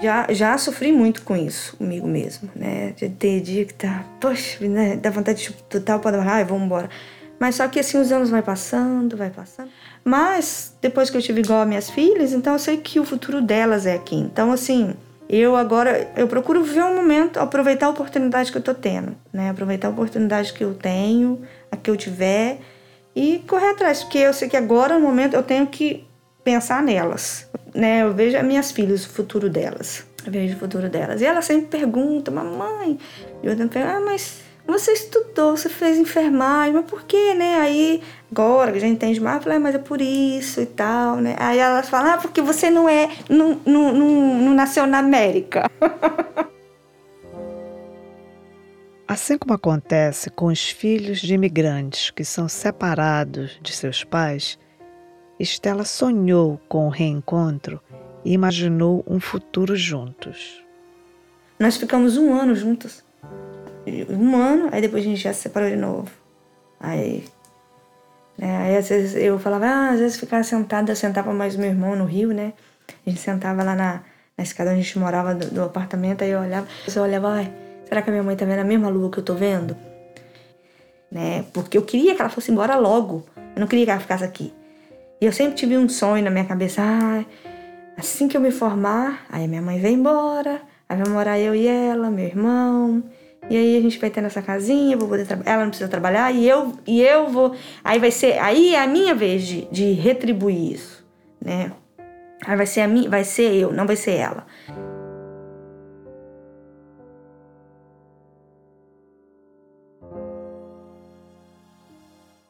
Já, 0.01 0.27
já 0.31 0.59
sofri 0.59 0.93
muito 0.93 1.23
com 1.23 1.35
isso 1.35 1.77
comigo 1.77 2.07
mesmo, 2.07 2.51
né? 2.55 2.93
De 2.97 3.09
ter 3.09 3.41
dia 3.41 3.65
que 3.65 3.73
tá, 3.73 4.05
poxa, 4.21 4.67
né? 4.67 4.97
Dá 4.97 5.11
vontade 5.11 5.39
de 5.39 5.45
chutar 5.45 5.97
o 5.97 6.01
pau 6.01 6.13
da 6.13 6.23
ai, 6.23 6.45
vamos 6.45 6.65
embora. 6.65 6.91
Mas 7.39 7.57
só 7.57 7.69
que 7.69 7.81
assim 7.81 7.99
os 7.99 8.13
anos 8.13 8.31
vai 8.31 8.43
passando, 8.43 9.17
vai 9.17 9.31
passando. 9.31 9.71
Mas 10.05 10.75
depois 10.81 11.11
que 11.11 11.17
eu 11.17 11.23
tive 11.23 11.41
igual 11.41 11.63
a 11.63 11.67
minhas 11.67 11.91
filhas, 11.91 12.33
então 12.33 12.55
eu 12.55 12.59
sei 12.59 12.77
que 12.79 13.01
o 13.01 13.05
futuro 13.05 13.41
delas 13.41 13.87
é 13.87 13.95
aqui. 13.95 14.17
Então 14.17 14.53
assim, 14.53 14.95
eu 15.29 15.57
agora 15.57 16.11
eu 16.17 16.29
procuro 16.29 16.63
ver 16.63 16.85
um 16.85 16.95
momento, 16.95 17.39
aproveitar 17.39 17.87
a 17.87 17.91
oportunidade 17.91 18.53
que 18.53 18.59
eu 18.59 18.63
tô 18.63 18.75
tendo, 18.75 19.17
né? 19.33 19.51
Aproveitar 19.51 19.89
a 19.89 19.91
oportunidade 19.91 20.53
que 20.53 20.63
eu 20.63 20.75
tenho, 20.75 21.43
a 21.71 21.77
que 21.77 21.91
eu 21.91 21.97
tiver 21.97 22.59
e 23.15 23.43
correr 23.47 23.71
atrás, 23.71 24.03
porque 24.03 24.19
eu 24.19 24.33
sei 24.33 24.49
que 24.49 24.57
agora 24.57 24.99
no 24.99 25.01
momento 25.01 25.35
eu 25.35 25.43
tenho 25.43 25.67
que 25.67 26.07
pensar 26.45 26.83
nelas 26.83 27.49
né, 27.77 28.03
eu 28.03 28.13
vejo 28.13 28.37
as 28.37 28.45
minhas 28.45 28.71
filhas, 28.71 29.05
o 29.05 29.11
futuro 29.11 29.49
delas. 29.51 30.05
Eu 30.25 30.33
vejo 30.33 30.57
o 30.57 30.59
futuro 30.59 30.89
delas. 30.89 31.21
E 31.21 31.25
ela 31.25 31.43
sempre 31.43 31.79
pergunta, 31.79 32.31
mamãe, 32.31 32.99
eu 33.43 33.53
ah, 33.53 34.01
mas 34.05 34.41
você 34.67 34.93
estudou, 34.93 35.57
você 35.57 35.69
fez 35.69 35.97
enfermagem, 35.97 36.75
mas 36.75 36.87
por 36.87 37.05
quê, 37.05 37.35
né? 37.35 37.61
Aí, 37.61 38.03
agora 38.31 38.73
que 38.73 38.79
a 38.79 38.81
gente 38.81 38.95
entende 38.95 39.21
mais, 39.21 39.37
eu 39.37 39.43
falei, 39.43 39.59
ah, 39.59 39.61
mas 39.61 39.75
é 39.77 39.79
por 39.79 40.01
isso 40.01 40.61
e 40.61 40.67
tal, 40.67 41.17
né? 41.17 41.37
Aí 41.39 41.59
elas 41.59 41.89
falam, 41.89 42.15
ah, 42.15 42.19
porque 42.19 42.43
você 42.43 42.69
não 42.69 42.89
é, 42.89 43.09
não, 43.29 43.61
não, 43.65 43.93
não, 43.93 44.39
não 44.39 44.55
nasceu 44.55 44.87
na 44.87 44.99
América. 44.99 45.71
Assim 49.07 49.39
como 49.39 49.55
acontece 49.55 50.31
com 50.31 50.47
os 50.47 50.69
filhos 50.69 51.21
de 51.21 51.33
imigrantes 51.33 52.11
que 52.11 52.25
são 52.25 52.49
separados 52.49 53.57
de 53.63 53.73
seus 53.73 54.03
pais, 54.03 54.59
Estela 55.39 55.85
sonhou 55.85 56.59
com 56.67 56.87
o 56.87 56.91
reencontro 56.91 57.79
e 58.25 58.33
imaginou 58.33 59.05
um 59.07 59.21
futuro 59.21 59.77
juntos. 59.77 60.65
Nós 61.59 61.77
ficamos 61.77 62.17
um 62.17 62.33
ano 62.33 62.55
juntos. 62.55 63.05
Um 64.09 64.35
ano, 64.35 64.69
aí 64.73 64.81
depois 64.81 65.05
a 65.05 65.09
gente 65.09 65.21
já 65.21 65.33
se 65.33 65.43
separou 65.43 65.69
de 65.69 65.77
novo. 65.77 66.11
Aí, 66.81 67.25
né, 68.39 68.57
aí 68.57 68.77
às 68.77 68.89
vezes 68.89 69.15
eu 69.15 69.39
falava, 69.39 69.67
ah, 69.67 69.91
às 69.91 70.01
vezes 70.01 70.19
ficava 70.19 70.43
sentada, 70.43 70.91
eu 70.91 70.97
sentava 70.97 71.33
mais 71.33 71.55
meu 71.55 71.69
irmão 71.69 71.95
no 71.95 72.05
Rio, 72.05 72.33
né? 72.33 72.55
A 73.07 73.11
gente 73.11 73.21
sentava 73.21 73.63
lá 73.63 73.75
na, 73.75 74.03
na 74.37 74.43
escada 74.43 74.71
onde 74.71 74.81
a 74.81 74.83
gente 74.83 74.99
morava 74.99 75.35
do, 75.35 75.51
do 75.51 75.63
apartamento, 75.63 76.25
aí 76.25 76.31
eu 76.31 76.41
olhava, 76.41 76.67
eu 76.95 77.03
olhava, 77.03 77.29
ai, 77.29 77.53
será 77.87 78.01
que 78.01 78.09
a 78.09 78.13
minha 78.13 78.23
mãe 78.23 78.37
tá 78.37 78.45
vendo 78.45 78.61
a 78.61 78.65
mesma 78.65 78.89
lua 78.89 79.11
que 79.11 79.19
eu 79.19 79.25
tô 79.25 79.35
vendo? 79.35 79.77
Né? 81.11 81.45
Porque 81.53 81.77
eu 81.77 81.83
queria 81.83 82.15
que 82.15 82.21
ela 82.21 82.31
fosse 82.31 82.51
embora 82.51 82.77
logo. 82.77 83.25
Eu 83.55 83.61
não 83.61 83.67
queria 83.67 83.85
que 83.85 83.91
ela 83.91 84.01
ficasse 84.01 84.25
aqui. 84.25 84.53
E 85.21 85.25
eu 85.27 85.33
sempre 85.33 85.55
tive 85.55 85.77
um 85.77 85.89
sonho 85.89 86.23
na 86.23 86.31
minha 86.31 86.45
cabeça, 86.45 86.83
ah, 86.83 87.25
assim 87.97 88.29
que 88.29 88.37
eu 88.37 88.41
me 88.41 88.51
formar, 88.51 89.25
aí 89.31 89.49
minha 89.49 89.63
mãe 89.63 89.81
vem 89.81 89.95
embora, 89.95 90.61
aí 90.89 90.97
vai 90.97 91.09
morar 91.09 91.39
eu 91.39 91.55
e 91.55 91.67
ela, 91.67 92.11
meu 92.11 92.27
irmão, 92.27 93.03
e 93.49 93.57
aí 93.57 93.79
a 93.79 93.81
gente 93.81 93.99
vai 93.99 94.11
ter 94.11 94.21
nossa 94.21 94.43
casinha, 94.43 94.97
vou 94.97 95.09
poder 95.09 95.27
ela 95.45 95.63
não 95.63 95.71
precisa 95.71 95.89
trabalhar 95.89 96.33
e 96.33 96.47
eu 96.47 96.73
e 96.87 97.01
eu 97.01 97.29
vou, 97.29 97.55
aí 97.83 97.99
vai 97.99 98.11
ser, 98.11 98.39
aí 98.39 98.75
é 98.75 98.83
a 98.83 98.87
minha 98.87 99.15
vez 99.15 99.43
de, 99.45 99.67
de 99.71 99.93
retribuir 99.93 100.73
isso, 100.73 101.07
né? 101.41 101.73
Aí 102.45 102.57
vai 102.57 102.67
ser 102.67 102.83
a 102.83 102.89
mim, 102.89 103.09
vai 103.09 103.25
ser 103.25 103.55
eu, 103.55 103.73
não 103.73 103.87
vai 103.87 103.97
ser 103.97 104.13
ela. 104.13 104.47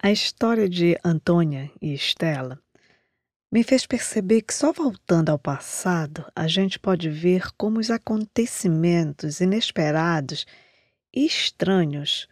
A 0.02 0.10
história 0.10 0.68
de 0.68 0.96
Antônia 1.02 1.70
e 1.80 1.92
Estela 1.92 2.60
me 3.50 3.64
fez 3.64 3.86
perceber 3.86 4.42
que 4.42 4.52
só 4.52 4.72
voltando 4.72 5.30
ao 5.30 5.38
passado 5.38 6.30
a 6.34 6.46
gente 6.46 6.78
pode 6.78 7.08
ver 7.08 7.50
como 7.56 7.80
os 7.80 7.90
acontecimentos 7.90 9.40
inesperados 9.40 10.46
e 11.12 11.24
estranhos 11.24 12.28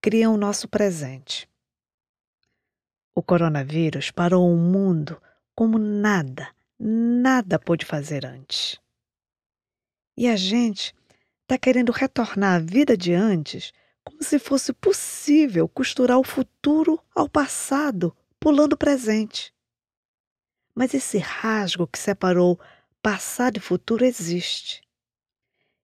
criam 0.00 0.34
o 0.34 0.38
nosso 0.38 0.68
presente. 0.68 1.48
O 3.14 3.22
coronavírus 3.22 4.10
parou 4.10 4.50
o 4.50 4.56
mundo 4.56 5.20
como 5.54 5.76
nada, 5.76 6.48
nada 6.78 7.58
pôde 7.58 7.84
fazer 7.84 8.24
antes. 8.24 8.78
E 10.16 10.28
a 10.28 10.36
gente 10.36 10.94
está 11.42 11.58
querendo 11.58 11.90
retornar 11.90 12.54
à 12.54 12.58
vida 12.58 12.96
de 12.96 13.12
antes 13.12 13.72
como 14.08 14.22
se 14.22 14.38
fosse 14.38 14.72
possível 14.72 15.68
costurar 15.68 16.18
o 16.18 16.24
futuro 16.24 16.98
ao 17.14 17.28
passado, 17.28 18.16
pulando 18.40 18.72
o 18.72 18.76
presente. 18.76 19.52
Mas 20.74 20.94
esse 20.94 21.18
rasgo 21.18 21.86
que 21.86 21.98
separou 21.98 22.58
passado 23.02 23.58
e 23.58 23.60
futuro 23.60 24.06
existe. 24.06 24.80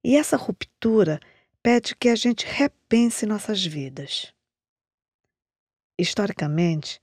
E 0.02 0.16
essa 0.16 0.38
ruptura 0.38 1.20
pede 1.62 1.94
que 1.94 2.08
a 2.08 2.16
gente 2.16 2.46
repense 2.46 3.26
nossas 3.26 3.62
vidas. 3.62 4.32
Historicamente, 5.98 7.02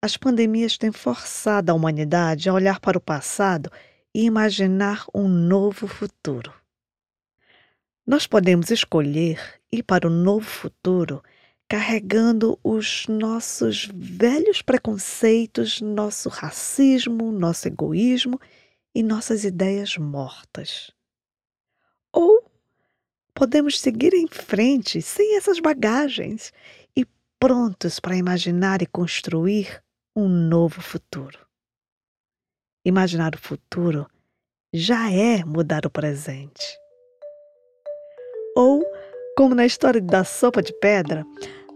as 0.00 0.16
pandemias 0.16 0.78
têm 0.78 0.92
forçado 0.92 1.72
a 1.72 1.74
humanidade 1.74 2.48
a 2.48 2.54
olhar 2.54 2.78
para 2.78 2.96
o 2.96 3.00
passado 3.00 3.68
e 4.14 4.24
imaginar 4.24 5.06
um 5.12 5.26
novo 5.26 5.88
futuro. 5.88 6.61
Nós 8.06 8.26
podemos 8.26 8.70
escolher 8.70 9.60
ir 9.70 9.84
para 9.84 10.08
o 10.08 10.10
novo 10.10 10.44
futuro 10.44 11.22
carregando 11.68 12.58
os 12.62 13.06
nossos 13.06 13.88
velhos 13.94 14.60
preconceitos, 14.60 15.80
nosso 15.80 16.28
racismo, 16.28 17.30
nosso 17.30 17.68
egoísmo 17.68 18.40
e 18.94 19.02
nossas 19.04 19.44
ideias 19.44 19.96
mortas. 19.96 20.90
Ou 22.12 22.44
podemos 23.32 23.80
seguir 23.80 24.12
em 24.14 24.26
frente 24.26 25.00
sem 25.00 25.36
essas 25.36 25.60
bagagens 25.60 26.52
e 26.96 27.06
prontos 27.38 28.00
para 28.00 28.16
imaginar 28.16 28.82
e 28.82 28.86
construir 28.86 29.82
um 30.14 30.28
novo 30.28 30.82
futuro. 30.82 31.38
Imaginar 32.84 33.36
o 33.36 33.38
futuro 33.38 34.10
já 34.74 35.10
é 35.10 35.44
mudar 35.44 35.86
o 35.86 35.90
presente. 35.90 36.81
Ou, 38.56 38.84
como 39.36 39.54
na 39.54 39.64
história 39.64 40.00
da 40.00 40.24
sopa 40.24 40.62
de 40.62 40.72
pedra, 40.80 41.24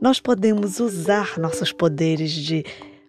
nós 0.01 0.21
podemos 0.21 0.79
usar 0.79 1.39
nossos 1.39 1.73
poderes 1.73 2.33
de 2.33 2.65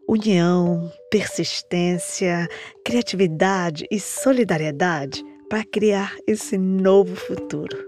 união, 0.07 0.89
persistência, 1.11 2.47
criatividade 2.83 3.85
e 3.91 3.99
solidariedade 3.99 5.23
para 5.49 5.65
criar 5.65 6.15
esse 6.25 6.57
novo 6.57 7.15
futuro. 7.15 7.85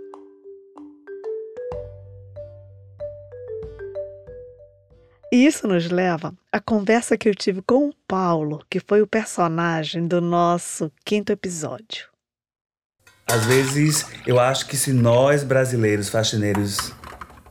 E 5.31 5.45
isso 5.45 5.67
nos 5.67 5.89
leva 5.89 6.33
à 6.51 6.59
conversa 6.59 7.17
que 7.17 7.29
eu 7.29 7.35
tive 7.35 7.61
com 7.61 7.87
o 7.87 7.93
Paulo, 8.07 8.65
que 8.69 8.79
foi 8.79 9.01
o 9.01 9.07
personagem 9.07 10.07
do 10.07 10.19
nosso 10.19 10.91
quinto 11.05 11.31
episódio. 11.31 12.08
Às 13.31 13.45
vezes, 13.45 14.07
eu 14.25 14.39
acho 14.39 14.65
que 14.65 14.75
se 14.75 14.91
nós 14.91 15.43
brasileiros 15.43 16.09
faxineiros 16.09 16.91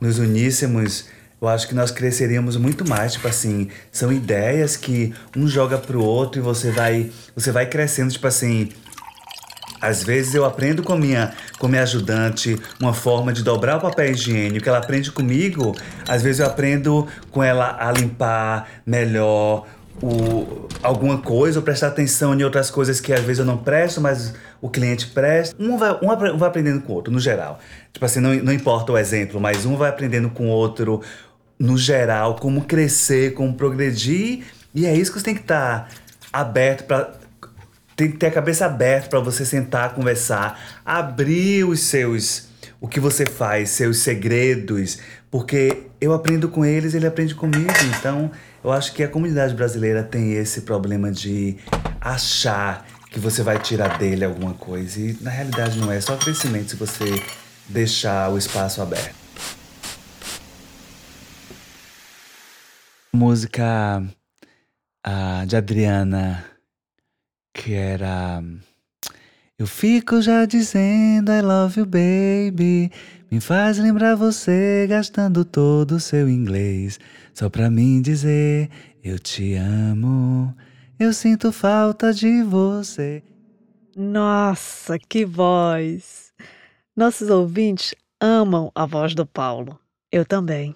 nos 0.01 0.19
uníssemos, 0.19 1.05
eu 1.41 1.47
acho 1.47 1.69
que 1.69 1.73
nós 1.73 1.89
cresceríamos 1.89 2.57
muito 2.57 2.87
mais. 2.87 3.13
Tipo 3.13 3.29
assim, 3.29 3.69
são 3.89 4.11
ideias 4.11 4.75
que 4.75 5.13
um 5.37 5.47
joga 5.47 5.77
pro 5.77 6.03
outro 6.03 6.41
e 6.41 6.43
você 6.43 6.69
vai, 6.69 7.09
você 7.33 7.49
vai 7.49 7.65
crescendo, 7.65 8.11
tipo 8.11 8.27
assim. 8.27 8.69
Às 9.81 10.03
vezes 10.03 10.35
eu 10.35 10.43
aprendo 10.43 10.83
com 10.83 10.97
minha, 10.97 11.33
com 11.57 11.69
minha 11.69 11.83
ajudante 11.83 12.59
uma 12.81 12.93
forma 12.93 13.31
de 13.31 13.41
dobrar 13.41 13.77
o 13.77 13.79
papel 13.79 14.11
higiênico. 14.11 14.67
Ela 14.67 14.79
aprende 14.79 15.09
comigo. 15.09 15.73
Às 16.05 16.21
vezes 16.21 16.41
eu 16.41 16.45
aprendo 16.47 17.07
com 17.31 17.41
ela 17.41 17.77
a 17.79 17.89
limpar 17.93 18.67
melhor 18.85 19.65
o, 20.01 20.67
alguma 20.81 21.17
coisa 21.17 21.59
ou 21.59 21.63
prestar 21.63 21.87
atenção 21.87 22.33
em 22.33 22.43
outras 22.43 22.71
coisas 22.71 22.99
que 22.99 23.11
às 23.13 23.21
vezes 23.21 23.39
eu 23.39 23.45
não 23.45 23.57
presto, 23.57 23.99
mas 23.99 24.33
o 24.61 24.69
cliente 24.69 25.07
presta. 25.07 25.55
Um 25.61 25.77
vai, 25.77 25.97
um 26.01 26.37
vai 26.37 26.49
aprendendo 26.49 26.81
com 26.81 26.93
o 26.93 26.95
outro, 26.95 27.11
no 27.11 27.19
geral. 27.19 27.59
Tipo 27.91 28.05
assim, 28.05 28.19
não, 28.19 28.33
não 28.35 28.53
importa 28.53 28.91
o 28.91 28.97
exemplo, 28.97 29.39
mas 29.39 29.65
um 29.65 29.75
vai 29.75 29.89
aprendendo 29.89 30.29
com 30.29 30.47
o 30.47 30.49
outro, 30.49 31.01
no 31.57 31.77
geral, 31.77 32.35
como 32.35 32.63
crescer, 32.65 33.33
como 33.33 33.53
progredir. 33.53 34.45
E 34.73 34.85
é 34.85 34.95
isso 34.95 35.11
que 35.11 35.19
você 35.19 35.25
tem 35.25 35.35
que 35.35 35.41
estar 35.41 35.87
tá 35.87 35.95
aberto 36.31 36.85
para 36.85 37.19
tem 37.95 38.09
que 38.09 38.17
ter 38.17 38.27
a 38.27 38.31
cabeça 38.31 38.65
aberta 38.65 39.09
para 39.09 39.19
você 39.19 39.43
sentar, 39.43 39.93
conversar, 39.93 40.57
abrir 40.85 41.65
os 41.65 41.81
seus 41.81 42.47
o 42.79 42.87
que 42.87 42.97
você 42.97 43.25
faz, 43.25 43.71
seus 43.71 43.97
segredos, 43.97 44.99
porque 45.29 45.88
eu 46.01 46.13
aprendo 46.13 46.47
com 46.47 46.65
eles, 46.65 46.93
ele 46.93 47.07
aprende 47.07 47.35
comigo. 47.35 47.71
Então, 47.97 48.31
eu 48.63 48.71
acho 48.71 48.93
que 48.93 49.03
a 49.03 49.07
comunidade 49.07 49.53
brasileira 49.53 50.03
tem 50.03 50.33
esse 50.33 50.61
problema 50.61 51.11
de 51.11 51.57
achar 51.99 52.85
que 53.11 53.19
você 53.19 53.43
vai 53.43 53.59
tirar 53.59 53.97
dele 53.97 54.23
alguma 54.23 54.53
coisa. 54.53 54.99
E 54.99 55.17
na 55.21 55.29
realidade 55.29 55.77
não 55.77 55.91
é, 55.91 55.97
é 55.97 56.01
só 56.01 56.15
crescimento 56.15 56.69
se 56.71 56.75
você 56.75 57.21
deixar 57.67 58.31
o 58.31 58.37
espaço 58.37 58.81
aberto. 58.81 59.15
Música 63.11 64.03
uh, 65.05 65.45
de 65.45 65.55
Adriana, 65.55 66.45
que 67.53 67.73
era. 67.73 68.41
Eu 69.57 69.67
fico 69.67 70.21
já 70.21 70.45
dizendo 70.45 71.33
I 71.33 71.41
love 71.41 71.79
you, 71.79 71.85
baby. 71.85 72.91
Me 73.31 73.39
faz 73.39 73.77
lembrar 73.77 74.15
você 74.15 74.87
gastando 74.89 75.45
todo 75.45 75.93
o 75.93 75.99
seu 75.99 76.27
inglês. 76.27 76.99
Só 77.33 77.49
pra 77.49 77.69
mim 77.69 78.01
dizer 78.01 78.69
eu 79.03 79.19
te 79.19 79.53
amo. 79.53 80.53
Eu 80.99 81.13
sinto 81.13 81.51
falta 81.51 82.11
de 82.13 82.41
você. 82.43 83.21
Nossa, 83.95 84.97
que 84.97 85.25
voz! 85.25 86.33
Nossos 86.95 87.29
ouvintes 87.29 87.93
amam 88.19 88.71
a 88.73 88.85
voz 88.85 89.13
do 89.13 89.25
Paulo. 89.25 89.79
Eu 90.11 90.25
também. 90.25 90.75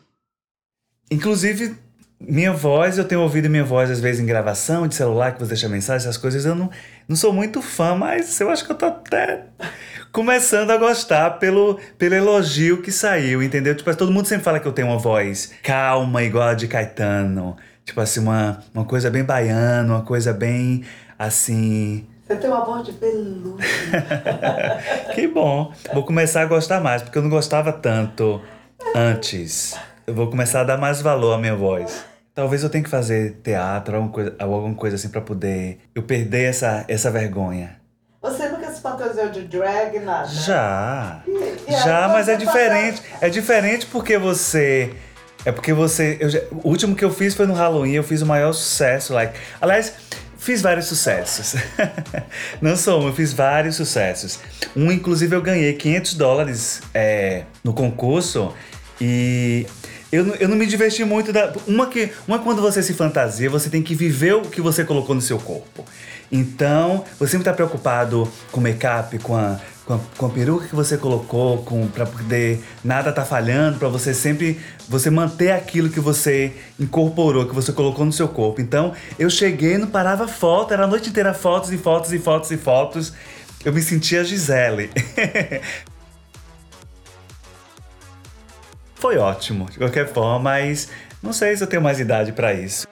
Inclusive, 1.12 1.76
Minha 2.26 2.54
voz, 2.54 2.98
eu 2.98 3.04
tenho 3.06 3.20
ouvido 3.22 3.50
minha 3.50 3.66
voz 3.66 3.92
às 3.92 4.00
vezes 4.00 4.22
em 4.22 4.26
gravação 4.26 4.88
de 4.88 4.96
celular, 4.96 5.34
que 5.34 5.40
você 5.40 5.50
deixa 5.50 5.68
mensagem, 5.68 6.08
essas 6.08 6.18
coisas. 6.18 6.46
Eu 6.46 6.56
não, 6.56 6.70
não 7.06 7.18
sou 7.18 7.34
muito 7.34 7.62
fã, 7.62 7.96
mas 7.96 8.40
eu 8.40 8.50
acho 8.50 8.64
que 8.66 8.72
eu 8.72 8.78
tô 8.78 8.86
até 8.86 9.46
começando 10.14 10.70
a 10.70 10.78
gostar 10.78 11.40
pelo, 11.40 11.80
pelo 11.98 12.14
elogio 12.14 12.84
que 12.84 12.92
saiu, 12.92 13.42
entendeu? 13.42 13.76
Tipo, 13.76 13.94
todo 13.96 14.12
mundo 14.12 14.28
sempre 14.28 14.44
fala 14.44 14.60
que 14.60 14.68
eu 14.68 14.72
tenho 14.72 14.88
uma 14.88 15.00
voz 15.00 15.52
calma, 15.64 16.24
igual 16.24 16.50
a 16.50 16.54
de 16.54 16.68
Caetano. 16.68 17.58
Tipo 17.84 18.00
assim, 18.00 18.20
uma, 18.20 18.64
uma 18.74 18.86
coisa 18.86 19.10
bem 19.10 19.24
baiana, 19.24 19.96
uma 19.96 20.04
coisa 20.04 20.32
bem 20.32 20.86
assim. 21.18 22.08
Você 22.26 22.36
tem 22.36 22.50
uma 22.50 22.64
voz 22.64 22.86
de 22.86 22.94
pelúcia. 22.94 23.68
que 25.14 25.28
bom. 25.28 25.74
Vou 25.92 26.06
começar 26.06 26.44
a 26.44 26.46
gostar 26.46 26.80
mais, 26.80 27.02
porque 27.02 27.18
eu 27.18 27.24
não 27.24 27.30
gostava 27.30 27.74
tanto 27.74 28.40
antes. 28.96 29.76
Eu 30.06 30.14
vou 30.14 30.30
começar 30.30 30.62
a 30.62 30.64
dar 30.64 30.78
mais 30.78 31.02
valor 31.02 31.34
à 31.34 31.38
minha 31.40 31.56
voz. 31.56 32.06
Talvez 32.36 32.64
eu 32.64 32.70
tenha 32.70 32.84
que 32.84 32.90
fazer 32.90 33.40
teatro, 33.44 33.96
alguma 33.96 34.14
coisa, 34.14 34.36
alguma 34.40 34.76
coisa 34.76 34.96
assim, 34.96 35.10
para 35.10 35.22
poder 35.22 35.80
eu 35.94 36.04
perder 36.04 36.46
essa, 36.46 36.86
essa 36.88 37.12
vergonha. 37.12 37.82
Você 38.22 38.48
nunca 38.48 38.63
se 38.63 38.63
fantasiou 38.84 39.30
de 39.30 39.42
drag, 39.44 39.98
nada? 40.00 40.28
Já. 40.28 41.22
E- 41.26 41.56
e 41.70 41.72
Já, 41.72 42.08
mas 42.10 42.28
é 42.28 42.36
diferente. 42.36 43.02
É 43.22 43.30
diferente 43.30 43.86
porque 43.88 44.18
você. 44.18 44.94
É 45.46 45.52
porque 45.52 45.74
você. 45.74 46.18
eu 46.20 46.30
o 46.64 46.70
último 46.70 46.96
que 46.96 47.04
eu 47.04 47.12
fiz 47.12 47.34
foi 47.34 47.48
no 47.48 47.54
Halloween, 47.54 47.94
eu 47.94 48.04
fiz 48.04 48.22
o 48.22 48.26
maior 48.26 48.52
sucesso. 48.54 49.14
Like, 49.14 49.34
aliás, 49.62 49.94
fiz 50.38 50.62
vários 50.62 50.86
sucessos. 50.86 51.56
Não 52.62 52.76
só 52.76 53.00
um, 53.00 53.08
eu 53.08 53.14
fiz 53.14 53.34
vários 53.34 53.76
sucessos. 53.78 54.40
Um, 54.76 54.92
inclusive, 54.92 55.34
eu 55.36 55.42
ganhei 55.42 55.74
500 55.74 56.14
dólares 56.16 56.82
é, 56.94 57.44
no 57.64 57.74
concurso 57.74 58.54
e. 59.00 59.66
Eu, 60.14 60.24
não- 60.26 60.36
eu 60.36 60.48
não 60.48 60.56
me 60.56 60.68
diverti 60.68 61.04
muito 61.04 61.34
da. 61.34 61.52
Uma 61.68 61.88
que. 61.88 62.12
Uma 62.28 62.38
quando 62.38 62.62
você 62.62 62.84
se 62.84 62.94
fantasia, 62.94 63.50
você 63.50 63.68
tem 63.68 63.82
que 63.82 63.96
viver 63.96 64.36
o 64.36 64.42
que 64.44 64.62
você 64.62 64.86
colocou 64.86 65.16
no 65.16 65.22
seu 65.22 65.40
corpo. 65.40 65.84
Então, 66.32 67.04
você 67.18 67.32
sempre 67.32 67.46
tá 67.46 67.52
preocupado 67.54 68.32
com 68.52 68.60
o 68.60 68.64
make-up, 68.64 69.18
com 69.20 69.36
a, 69.36 69.60
com 69.86 69.94
a, 69.96 70.00
com 70.16 70.26
a 70.28 70.30
peruca 70.30 70.68
que 70.68 70.76
você 70.76 70.98
colocou, 70.98 71.64
com 71.64 71.88
para 71.88 72.06
poder 72.06 72.60
nada 72.84 73.12
tá 73.12 73.26
falhando, 73.26 73.80
para 73.80 73.88
você 73.88 74.14
sempre 74.14 74.60
você 74.88 75.10
manter 75.10 75.52
aquilo 75.52 75.90
que 75.90 76.00
você 76.00 76.54
incorporou, 76.80 77.48
que 77.48 77.56
você 77.56 77.72
colocou 77.72 78.06
no 78.06 78.14
seu 78.14 78.28
corpo. 78.28 78.62
Então, 78.62 78.94
eu 79.18 79.32
cheguei, 79.32 79.80
não 79.80 79.88
parava 79.88 80.28
foto, 80.28 80.74
era 80.74 80.84
a 80.84 80.88
noite 80.88 81.10
inteira 81.10 81.34
fotos 81.34 81.72
e 81.72 81.78
fotos 81.78 82.14
e 82.14 82.20
fotos 82.20 82.52
e 82.52 82.58
fotos. 82.58 83.14
Eu 83.66 83.74
me 83.74 83.82
sentia 83.82 84.24
Gisele. 84.24 84.92
Foi 89.04 89.18
ótimo, 89.18 89.70
de 89.70 89.78
qualquer 89.78 90.08
forma, 90.08 90.40
mas 90.40 90.88
não 91.22 91.34
sei 91.34 91.58
se 91.58 91.62
eu 91.62 91.68
tenho 91.68 91.82
mais 91.82 92.00
idade 92.00 92.32
para 92.32 92.54
isso. 92.54 92.88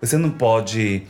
Você 0.00 0.16
não 0.16 0.30
pode 0.30 1.06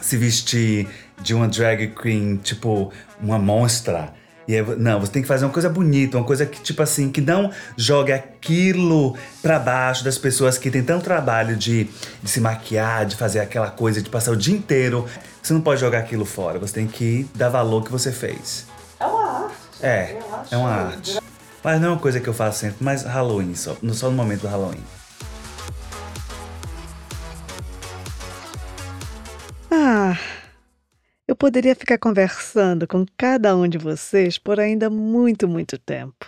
se 0.00 0.16
vestir 0.16 0.88
de 1.22 1.32
uma 1.32 1.46
drag 1.46 1.94
queen, 1.94 2.38
tipo 2.38 2.92
uma 3.20 3.38
monstra. 3.38 4.12
E 4.48 4.56
aí, 4.56 4.66
não, 4.78 4.98
você 4.98 5.12
tem 5.12 5.22
que 5.22 5.28
fazer 5.28 5.44
uma 5.44 5.52
coisa 5.52 5.68
bonita, 5.68 6.18
uma 6.18 6.26
coisa 6.26 6.44
que, 6.44 6.60
tipo 6.60 6.82
assim, 6.82 7.08
que 7.08 7.20
não 7.20 7.52
jogue 7.76 8.10
aquilo 8.10 9.16
pra 9.40 9.56
baixo 9.60 10.02
das 10.02 10.18
pessoas 10.18 10.58
que 10.58 10.72
têm 10.72 10.82
tanto 10.82 11.04
trabalho 11.04 11.54
de, 11.54 11.84
de 12.20 12.28
se 12.28 12.40
maquiar, 12.40 13.06
de 13.06 13.14
fazer 13.14 13.38
aquela 13.38 13.70
coisa, 13.70 14.02
de 14.02 14.10
passar 14.10 14.32
o 14.32 14.36
dia 14.36 14.56
inteiro. 14.56 15.06
Você 15.40 15.52
não 15.52 15.60
pode 15.60 15.80
jogar 15.80 16.00
aquilo 16.00 16.24
fora, 16.24 16.58
você 16.58 16.74
tem 16.74 16.88
que 16.88 17.28
dar 17.32 17.48
valor 17.48 17.76
ao 17.76 17.84
que 17.84 17.92
você 17.92 18.10
fez. 18.10 18.66
É 18.98 19.06
uma 19.06 19.44
arte. 19.44 19.54
É, 19.80 20.18
Eu 20.18 20.34
acho 20.34 20.54
é 20.54 20.58
uma 20.58 20.70
arte. 20.70 21.29
Mas 21.62 21.80
não 21.80 21.88
é 21.88 21.90
uma 21.92 21.98
coisa 22.00 22.20
que 22.20 22.28
eu 22.28 22.32
faço 22.34 22.60
sempre, 22.60 22.78
mas 22.80 23.02
Halloween 23.02 23.54
só, 23.54 23.76
no- 23.82 23.92
só 23.94 24.08
no 24.10 24.16
momento 24.16 24.42
do 24.42 24.48
Halloween. 24.48 24.82
Ah, 29.70 30.14
eu 31.28 31.36
poderia 31.36 31.74
ficar 31.74 31.98
conversando 31.98 32.86
com 32.86 33.04
cada 33.16 33.54
um 33.56 33.68
de 33.68 33.78
vocês 33.78 34.38
por 34.38 34.58
ainda 34.58 34.90
muito, 34.90 35.46
muito 35.46 35.78
tempo. 35.78 36.26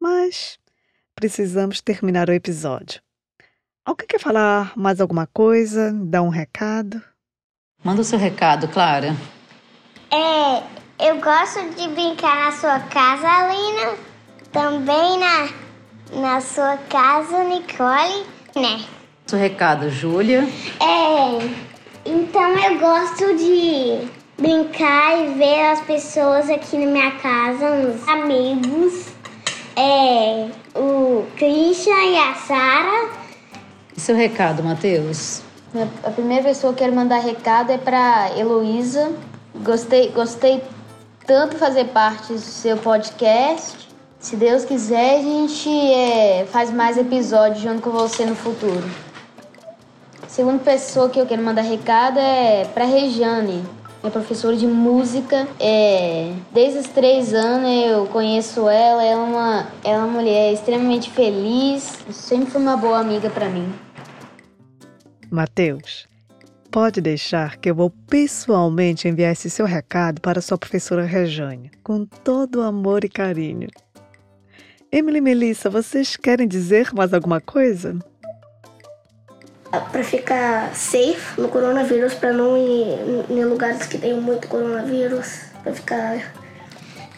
Mas 0.00 0.58
precisamos 1.14 1.80
terminar 1.80 2.28
o 2.28 2.32
episódio. 2.32 3.00
Alguém 3.84 4.06
quer 4.06 4.20
falar 4.20 4.72
mais 4.76 5.00
alguma 5.00 5.26
coisa? 5.26 5.92
Dar 5.92 6.22
um 6.22 6.28
recado? 6.28 7.02
Manda 7.82 8.00
o 8.00 8.04
seu 8.04 8.18
recado, 8.18 8.68
Clara. 8.68 9.08
É, 10.10 11.06
eu 11.08 11.20
gosto 11.20 11.60
de 11.74 11.88
brincar 11.88 12.44
na 12.46 12.52
sua 12.52 12.80
casa, 12.80 13.26
Alina. 13.26 14.13
Também 14.54 15.18
na, 15.18 15.48
na 16.12 16.40
sua 16.40 16.76
casa, 16.88 17.42
Nicole, 17.42 18.24
né? 18.54 18.84
Seu 19.26 19.36
recado, 19.36 19.90
Júlia. 19.90 20.48
É, 20.80 21.48
então 22.06 22.56
eu 22.58 22.78
gosto 22.78 23.36
de 23.36 24.08
brincar 24.38 25.18
e 25.18 25.34
ver 25.34 25.72
as 25.72 25.80
pessoas 25.80 26.48
aqui 26.48 26.78
na 26.78 26.86
minha 26.86 27.10
casa, 27.18 27.68
os 27.68 28.08
amigos. 28.08 29.08
É, 29.74 30.48
o 30.76 31.26
Christian 31.36 32.12
e 32.12 32.16
a 32.16 32.34
Sara. 32.34 33.10
E 33.96 34.00
seu 34.00 34.14
recado, 34.14 34.62
Matheus? 34.62 35.42
A 36.04 36.10
primeira 36.12 36.44
pessoa 36.44 36.72
que 36.72 36.84
eu 36.84 36.86
quero 36.86 36.96
mandar 36.96 37.18
recado 37.18 37.72
é 37.72 37.78
pra 37.78 38.30
Heloísa. 38.38 39.12
Gostei, 39.64 40.12
gostei 40.12 40.62
tanto 41.26 41.58
fazer 41.58 41.86
parte 41.86 42.34
do 42.34 42.38
seu 42.38 42.76
podcast. 42.76 43.83
Se 44.24 44.36
Deus 44.36 44.64
quiser, 44.64 45.18
a 45.18 45.22
gente 45.22 45.68
é, 45.68 46.46
faz 46.46 46.70
mais 46.70 46.96
episódios 46.96 47.60
junto 47.60 47.82
com 47.82 47.90
você 47.90 48.24
no 48.24 48.34
futuro. 48.34 48.82
Segunda 50.26 50.60
pessoa 50.60 51.10
que 51.10 51.20
eu 51.20 51.26
quero 51.26 51.42
mandar 51.42 51.60
recado 51.60 52.18
é 52.18 52.64
pra 52.72 52.86
Regiane, 52.86 53.62
minha 54.02 54.10
professora 54.10 54.56
de 54.56 54.66
música. 54.66 55.46
É, 55.60 56.32
desde 56.54 56.78
os 56.78 56.86
três 56.86 57.34
anos 57.34 57.68
eu 57.86 58.06
conheço 58.06 58.66
ela, 58.66 59.04
ela 59.04 59.04
é 59.04 59.14
uma, 59.14 59.66
ela 59.84 59.94
é 59.94 59.98
uma 59.98 60.06
mulher 60.06 60.54
extremamente 60.54 61.10
feliz, 61.10 61.92
sempre 62.10 62.50
foi 62.50 62.62
uma 62.62 62.78
boa 62.78 63.00
amiga 63.00 63.28
pra 63.28 63.50
mim. 63.50 63.70
Mateus, 65.30 66.06
pode 66.70 67.02
deixar 67.02 67.58
que 67.58 67.68
eu 67.68 67.74
vou 67.74 67.90
pessoalmente 68.08 69.06
enviar 69.06 69.32
esse 69.32 69.50
seu 69.50 69.66
recado 69.66 70.22
para 70.22 70.40
sua 70.40 70.56
professora 70.56 71.04
Rejane, 71.04 71.70
com 71.82 72.06
todo 72.06 72.60
o 72.60 72.62
amor 72.62 73.04
e 73.04 73.08
carinho. 73.10 73.68
Emily 74.96 75.18
e 75.18 75.20
Melissa, 75.20 75.68
vocês 75.68 76.16
querem 76.16 76.46
dizer 76.46 76.94
mais 76.94 77.12
alguma 77.12 77.40
coisa? 77.40 77.98
Pra 79.90 80.04
ficar 80.04 80.72
safe 80.72 81.40
no 81.40 81.48
coronavírus, 81.48 82.14
pra 82.14 82.32
não 82.32 82.56
ir 82.56 83.26
em- 83.28 83.44
lugares 83.44 83.88
que 83.88 83.98
tem 83.98 84.14
muito 84.20 84.46
coronavírus, 84.46 85.46
pra 85.64 85.72
ficar 85.74 86.32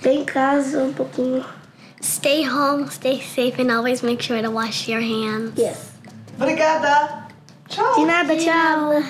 bem 0.03 0.23
em 0.23 0.25
casa 0.25 0.83
um 0.85 0.93
pouquinho. 0.95 1.45
Stay 2.03 2.49
home, 2.49 2.89
stay 2.91 3.21
safe, 3.21 3.61
and 3.61 3.71
always 3.71 4.01
make 4.01 4.25
sure 4.25 4.43
to 4.43 4.51
wash 4.51 4.89
your 4.89 5.03
hands. 5.03 5.53
Yes. 5.59 5.77
Obrigada. 6.41 7.27
Tchau. 7.69 7.95
De 7.97 8.07
nada, 8.07 8.37
tchau. 8.39 9.03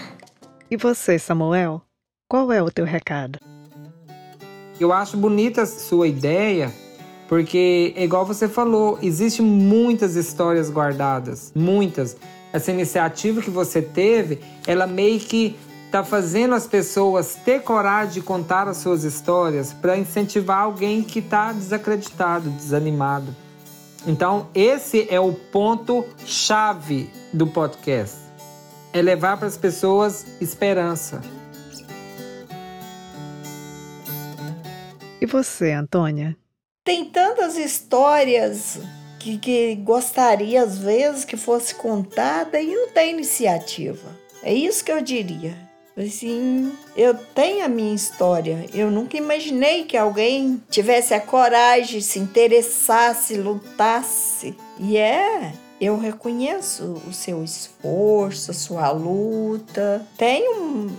E 0.68 0.76
você, 0.76 1.20
Samuel? 1.20 1.82
Qual 2.28 2.50
é 2.50 2.60
o 2.60 2.68
teu 2.72 2.84
recado? 2.84 3.38
Eu 4.80 4.92
acho 4.92 5.16
bonita 5.16 5.62
a 5.62 5.66
sua 5.66 6.08
ideia, 6.08 6.72
porque, 7.28 7.92
igual 7.96 8.24
você 8.24 8.48
falou, 8.48 8.98
existem 9.02 9.44
muitas 9.44 10.14
histórias 10.14 10.70
guardadas, 10.70 11.52
muitas. 11.54 12.16
Essa 12.52 12.70
iniciativa 12.70 13.42
que 13.42 13.50
você 13.50 13.82
teve, 13.82 14.40
ela 14.66 14.86
meio 14.86 15.18
que 15.18 15.56
tá 15.90 16.04
fazendo 16.04 16.54
as 16.54 16.66
pessoas 16.66 17.34
ter 17.34 17.62
coragem 17.62 18.14
de 18.14 18.20
contar 18.20 18.68
as 18.68 18.78
suas 18.78 19.02
histórias 19.02 19.72
para 19.72 19.96
incentivar 19.96 20.62
alguém 20.62 21.02
que 21.02 21.20
tá 21.20 21.52
desacreditado, 21.52 22.48
desanimado. 22.50 23.34
Então, 24.06 24.48
esse 24.54 25.06
é 25.10 25.18
o 25.18 25.32
ponto 25.32 26.04
chave 26.24 27.10
do 27.32 27.46
podcast. 27.46 28.16
É 28.92 29.02
levar 29.02 29.36
para 29.36 29.48
as 29.48 29.56
pessoas 29.56 30.24
esperança. 30.40 31.20
E 35.20 35.26
você, 35.26 35.72
Antônia? 35.72 36.36
Tem 36.86 37.04
tantas 37.04 37.56
histórias 37.56 38.78
que, 39.18 39.38
que 39.38 39.74
gostaria, 39.74 40.62
às 40.62 40.78
vezes, 40.78 41.24
que 41.24 41.36
fosse 41.36 41.74
contada 41.74 42.60
e 42.60 42.72
não 42.72 42.90
tem 42.90 43.10
iniciativa. 43.10 44.08
É 44.40 44.54
isso 44.54 44.84
que 44.84 44.92
eu 44.92 45.02
diria. 45.02 45.56
Assim, 45.96 46.72
eu 46.96 47.12
tenho 47.12 47.64
a 47.64 47.68
minha 47.68 47.92
história. 47.92 48.66
Eu 48.72 48.88
nunca 48.88 49.16
imaginei 49.16 49.84
que 49.84 49.96
alguém 49.96 50.62
tivesse 50.70 51.12
a 51.12 51.20
coragem, 51.20 52.00
se 52.00 52.20
interessasse, 52.20 53.34
lutasse. 53.34 54.56
E 54.78 54.96
é, 54.96 55.52
eu 55.80 55.98
reconheço 55.98 57.02
o 57.04 57.12
seu 57.12 57.42
esforço, 57.42 58.52
a 58.52 58.54
sua 58.54 58.92
luta. 58.92 60.06
Tenho 60.16 60.96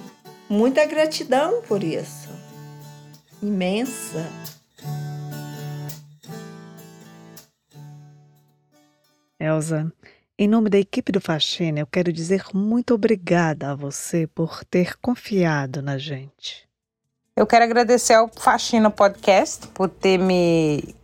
muita 0.49 0.85
gratidão 0.85 1.61
por 1.61 1.81
isso. 1.81 2.27
Imensa. 3.41 4.56
Elsa, 9.39 9.91
Em 10.39 10.47
nome 10.47 10.67
da 10.67 10.79
equipe 10.79 11.11
do 11.11 11.21
Faxina, 11.21 11.79
eu 11.79 11.85
quero 11.85 12.11
dizer 12.11 12.43
muito 12.55 12.95
obrigada 12.95 13.71
a 13.71 13.75
você 13.75 14.25
por 14.25 14.63
ter 14.65 14.97
confiado 14.99 15.79
na 15.79 15.97
gente. 15.99 16.67
Eu 17.35 17.45
quero 17.45 17.63
agradecer 17.63 18.15
ao 18.15 18.27
Faxina 18.35 18.89
Podcast 18.89 19.67
por 19.67 19.89
ter 19.89 20.17
me, 20.17 20.95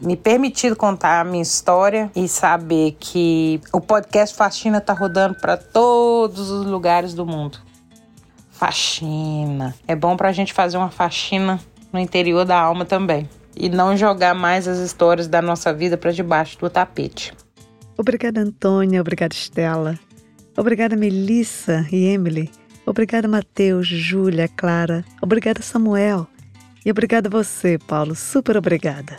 me 0.00 0.16
permitido 0.16 0.74
contar 0.74 1.20
a 1.20 1.24
minha 1.24 1.42
história 1.42 2.10
e 2.16 2.26
saber 2.26 2.96
que 2.98 3.60
o 3.72 3.80
podcast 3.80 4.36
Faxina 4.36 4.80
tá 4.80 4.92
rodando 4.92 5.38
para 5.40 5.56
todos 5.56 6.50
os 6.50 6.66
lugares 6.66 7.14
do 7.14 7.24
mundo. 7.24 7.58
Faxina. 8.50 9.76
É 9.86 9.94
bom 9.94 10.16
pra 10.16 10.32
gente 10.32 10.52
fazer 10.52 10.76
uma 10.76 10.90
faxina 10.90 11.60
no 11.92 12.00
interior 12.00 12.44
da 12.44 12.58
alma 12.58 12.84
também. 12.84 13.30
E 13.54 13.68
não 13.68 13.96
jogar 13.96 14.34
mais 14.34 14.66
as 14.66 14.78
histórias 14.78 15.28
da 15.28 15.40
nossa 15.40 15.72
vida 15.72 15.96
para 15.96 16.10
debaixo 16.10 16.58
do 16.58 16.68
tapete. 16.68 17.32
Obrigada, 17.96 18.40
Antônia. 18.40 19.00
Obrigada, 19.00 19.34
Estela. 19.34 19.98
Obrigada, 20.56 20.96
Melissa 20.96 21.86
e 21.90 22.06
Emily. 22.06 22.50
Obrigada, 22.84 23.26
Matheus, 23.26 23.86
Júlia, 23.86 24.48
Clara. 24.48 25.04
Obrigada, 25.20 25.60
Samuel. 25.62 26.26
E 26.84 26.90
obrigada 26.90 27.28
você, 27.28 27.78
Paulo. 27.78 28.14
Super 28.14 28.56
obrigada. 28.56 29.16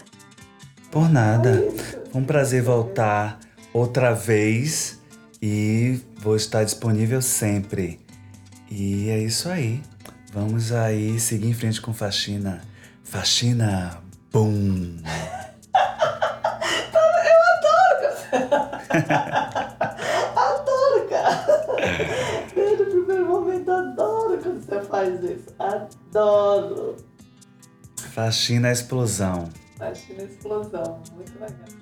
Por 0.89 1.09
nada. 1.09 1.67
Um 2.13 2.23
prazer 2.23 2.63
voltar 2.63 3.39
outra 3.73 4.13
vez 4.13 5.01
e 5.41 5.99
vou 6.17 6.35
estar 6.35 6.63
disponível 6.63 7.21
sempre. 7.21 7.99
E 8.71 9.09
é 9.09 9.19
isso 9.19 9.49
aí. 9.49 9.81
Vamos 10.33 10.71
aí 10.71 11.19
seguir 11.19 11.47
em 11.47 11.53
frente 11.53 11.81
com 11.81 11.93
faxina. 11.93 12.61
Faxina, 13.03 14.01
boom! 14.31 14.97
adoro, 20.35 21.09
cara. 21.09 21.47
Desde 22.53 22.83
o 22.83 22.89
primeiro 22.89 23.25
momento, 23.25 23.71
adoro 23.71 24.37
quando 24.41 24.61
você 24.61 24.81
faz 24.81 25.23
isso. 25.23 25.55
Adoro. 25.59 26.97
Faxina 28.13 28.71
explosão. 28.71 29.49
Faxina 29.77 30.23
explosão. 30.23 31.01
Muito 31.13 31.33
legal. 31.33 31.77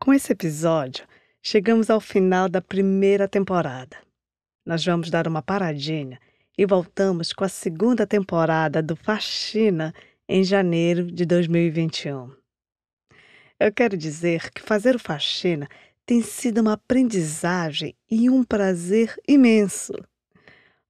Com 0.00 0.14
esse 0.14 0.32
episódio, 0.32 1.04
chegamos 1.42 1.90
ao 1.90 2.00
final 2.00 2.48
da 2.48 2.60
primeira 2.60 3.26
temporada. 3.26 3.96
Nós 4.64 4.84
vamos 4.84 5.10
dar 5.10 5.26
uma 5.26 5.42
paradinha 5.42 6.20
e 6.56 6.64
voltamos 6.64 7.32
com 7.32 7.44
a 7.44 7.48
segunda 7.48 8.06
temporada 8.06 8.82
do 8.82 8.96
Faxina 8.96 9.94
em 10.28 10.42
janeiro 10.42 11.10
de 11.10 11.26
2021. 11.26 12.30
Eu 13.58 13.72
quero 13.72 13.96
dizer 13.96 14.50
que 14.50 14.62
fazer 14.62 14.96
o 14.96 14.98
Faxina 14.98 15.68
tem 16.04 16.22
sido 16.22 16.60
uma 16.60 16.74
aprendizagem 16.74 17.94
e 18.10 18.30
um 18.30 18.44
prazer 18.44 19.14
imenso. 19.26 19.92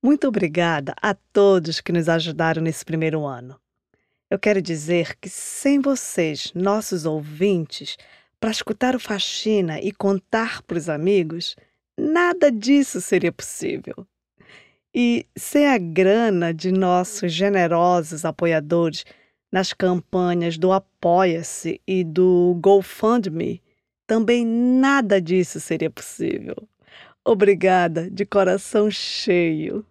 Muito 0.02 0.28
obrigada 0.28 0.94
a 1.00 1.14
todos 1.14 1.80
que 1.80 1.92
nos 1.92 2.08
ajudaram 2.08 2.62
nesse 2.62 2.84
primeiro 2.84 3.24
ano. 3.24 3.58
Eu 4.30 4.38
quero 4.38 4.60
dizer 4.60 5.16
que 5.20 5.28
sem 5.28 5.80
vocês, 5.80 6.52
nossos 6.54 7.06
ouvintes, 7.06 7.96
para 8.38 8.50
escutar 8.50 8.94
o 8.94 9.00
Faxina 9.00 9.80
e 9.80 9.92
contar 9.92 10.62
para 10.62 10.76
os 10.76 10.88
amigos, 10.88 11.56
nada 11.96 12.50
disso 12.50 13.00
seria 13.00 13.32
possível. 13.32 14.06
E 14.98 15.26
sem 15.36 15.68
a 15.68 15.76
grana 15.76 16.54
de 16.54 16.72
nossos 16.72 17.30
generosos 17.30 18.24
apoiadores 18.24 19.04
nas 19.52 19.74
campanhas 19.74 20.56
do 20.56 20.72
Apoia-se 20.72 21.82
e 21.86 22.02
do 22.02 22.58
GoFundMe, 22.62 23.62
também 24.06 24.46
nada 24.46 25.20
disso 25.20 25.60
seria 25.60 25.90
possível. 25.90 26.56
Obrigada 27.22 28.10
de 28.10 28.24
coração 28.24 28.90
cheio. 28.90 29.84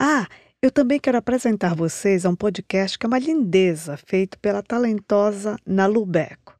Ah, 0.00 0.28
eu 0.62 0.70
também 0.70 1.00
quero 1.00 1.18
apresentar 1.18 1.74
vocês 1.74 2.24
a 2.24 2.30
um 2.30 2.36
podcast 2.36 2.96
que 2.96 3.04
é 3.04 3.08
uma 3.08 3.18
lindeza, 3.18 3.96
feito 3.96 4.38
pela 4.38 4.62
talentosa 4.62 5.56
Nalu 5.66 6.06
Beco. 6.06 6.56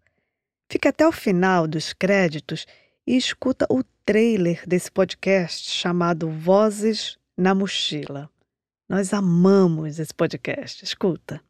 Fique 0.68 0.88
até 0.88 1.06
o 1.06 1.12
final 1.12 1.68
dos 1.68 1.92
créditos 1.92 2.66
e 3.06 3.16
escuta 3.16 3.66
o 3.70 3.84
trailer 4.08 4.62
desse 4.66 4.90
podcast 4.90 5.70
chamado 5.70 6.30
Vozes 6.30 7.18
na 7.36 7.54
Mochila. 7.54 8.30
Nós 8.88 9.12
amamos 9.12 9.98
esse 9.98 10.14
podcast. 10.14 10.82
Escuta. 10.82 11.42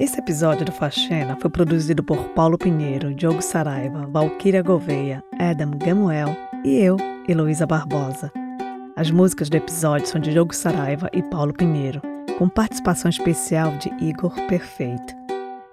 Esse 0.00 0.18
episódio 0.18 0.66
do 0.66 0.72
Faxena 0.72 1.38
foi 1.40 1.48
produzido 1.48 2.02
por 2.02 2.18
Paulo 2.30 2.58
Pinheiro, 2.58 3.14
Diogo 3.14 3.40
Saraiva, 3.40 4.08
Valquíria 4.08 4.60
Gouveia, 4.60 5.22
Adam 5.38 5.70
Gamuel 5.78 6.36
e 6.64 6.80
eu, 6.80 6.96
Heloísa 7.28 7.64
Barbosa. 7.64 8.32
As 8.96 9.08
músicas 9.08 9.48
do 9.48 9.56
episódio 9.56 10.08
são 10.08 10.20
de 10.20 10.32
Diogo 10.32 10.52
Saraiva 10.52 11.08
e 11.12 11.22
Paulo 11.22 11.52
Pinheiro, 11.52 12.02
com 12.36 12.48
participação 12.48 13.08
especial 13.08 13.70
de 13.78 13.88
Igor 14.04 14.34
Perfeito. 14.48 15.25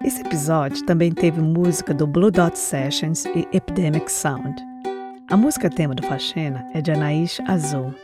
Esse 0.04 0.22
episódio 0.22 0.86
também 0.86 1.12
teve 1.14 1.40
música 1.40 1.94
do 1.94 2.06
Blue 2.06 2.30
Dot 2.30 2.60
Sessions 2.60 3.24
e 3.26 3.48
Epidemic 3.54 4.12
Sound. 4.12 4.54
A 5.30 5.38
música 5.38 5.70
tema 5.70 5.96
do 5.96 6.06
Faxena 6.06 6.68
é 6.74 6.82
de 6.82 6.92
Anaís 6.92 7.40
Azul. 7.48 7.96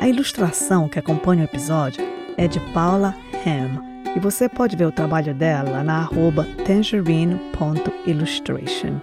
A 0.00 0.08
ilustração 0.08 0.88
que 0.88 0.98
acompanha 0.98 1.42
o 1.42 1.44
episódio 1.44 2.04
é 2.36 2.48
de 2.48 2.58
Paula 2.72 3.14
Ham, 3.46 3.80
e 4.16 4.20
você 4.20 4.48
pode 4.48 4.74
ver 4.74 4.86
o 4.86 4.92
trabalho 4.92 5.32
dela 5.32 5.84
na 5.84 6.00
arroba 6.00 6.44
tangerine.illustration. 6.66 9.00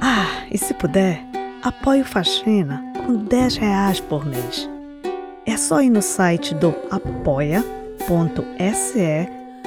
Ah, 0.00 0.46
e 0.50 0.56
se 0.56 0.72
puder, 0.72 1.22
apoie 1.62 2.00
o 2.00 2.06
Faxina 2.06 2.82
com 3.04 3.16
10 3.16 3.56
reais 3.56 4.00
por 4.00 4.24
mês. 4.24 4.66
É 5.44 5.58
só 5.58 5.82
ir 5.82 5.90
no 5.90 6.00
site 6.00 6.54
do 6.54 6.74
apoia.se 6.90 7.68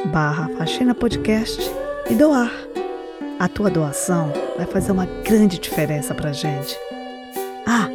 barra 0.08 0.50
Faxina 0.58 0.96
Podcast 0.96 1.62
e 2.10 2.16
doar. 2.16 2.52
A 3.40 3.48
tua 3.48 3.70
doação 3.70 4.32
vai 4.58 4.66
fazer 4.66 4.92
uma 4.92 5.06
grande 5.06 5.60
diferença 5.60 6.14
pra 6.14 6.32
gente. 6.32 6.78
Ah, 7.66 7.90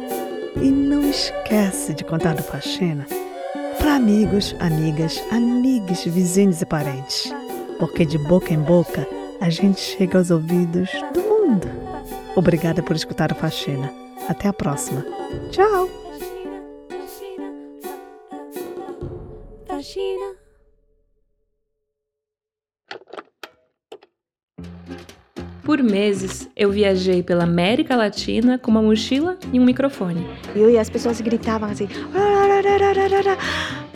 e 0.61 0.69
não 0.69 1.09
esquece 1.09 1.93
de 1.93 2.03
contar 2.03 2.35
do 2.35 2.43
Faxina 2.43 3.05
para 3.77 3.95
amigos, 3.95 4.55
amigas, 4.59 5.23
amigos, 5.31 6.03
vizinhos 6.05 6.61
e 6.61 6.65
parentes. 6.65 7.31
Porque 7.79 8.05
de 8.05 8.17
boca 8.17 8.53
em 8.53 8.59
boca 8.59 9.07
a 9.39 9.49
gente 9.49 9.79
chega 9.79 10.17
aos 10.17 10.31
ouvidos 10.31 10.89
do 11.13 11.21
mundo. 11.21 11.67
Obrigada 12.35 12.81
por 12.81 12.95
escutar 12.95 13.31
o 13.31 13.35
Faxina. 13.35 13.91
Até 14.27 14.47
a 14.49 14.53
próxima. 14.53 15.05
Tchau! 15.51 16.06
Por 25.67 25.83
meses, 25.83 26.47
eu 26.55 26.71
viajei 26.71 27.21
pela 27.21 27.43
América 27.43 27.93
Latina 27.93 28.57
com 28.57 28.71
uma 28.71 28.81
mochila 28.81 29.37
e 29.51 29.59
um 29.59 29.65
microfone. 29.65 30.25
E 30.55 30.77
as 30.77 30.89
pessoas 30.89 31.19
gritavam 31.19 31.69
assim. 31.69 31.89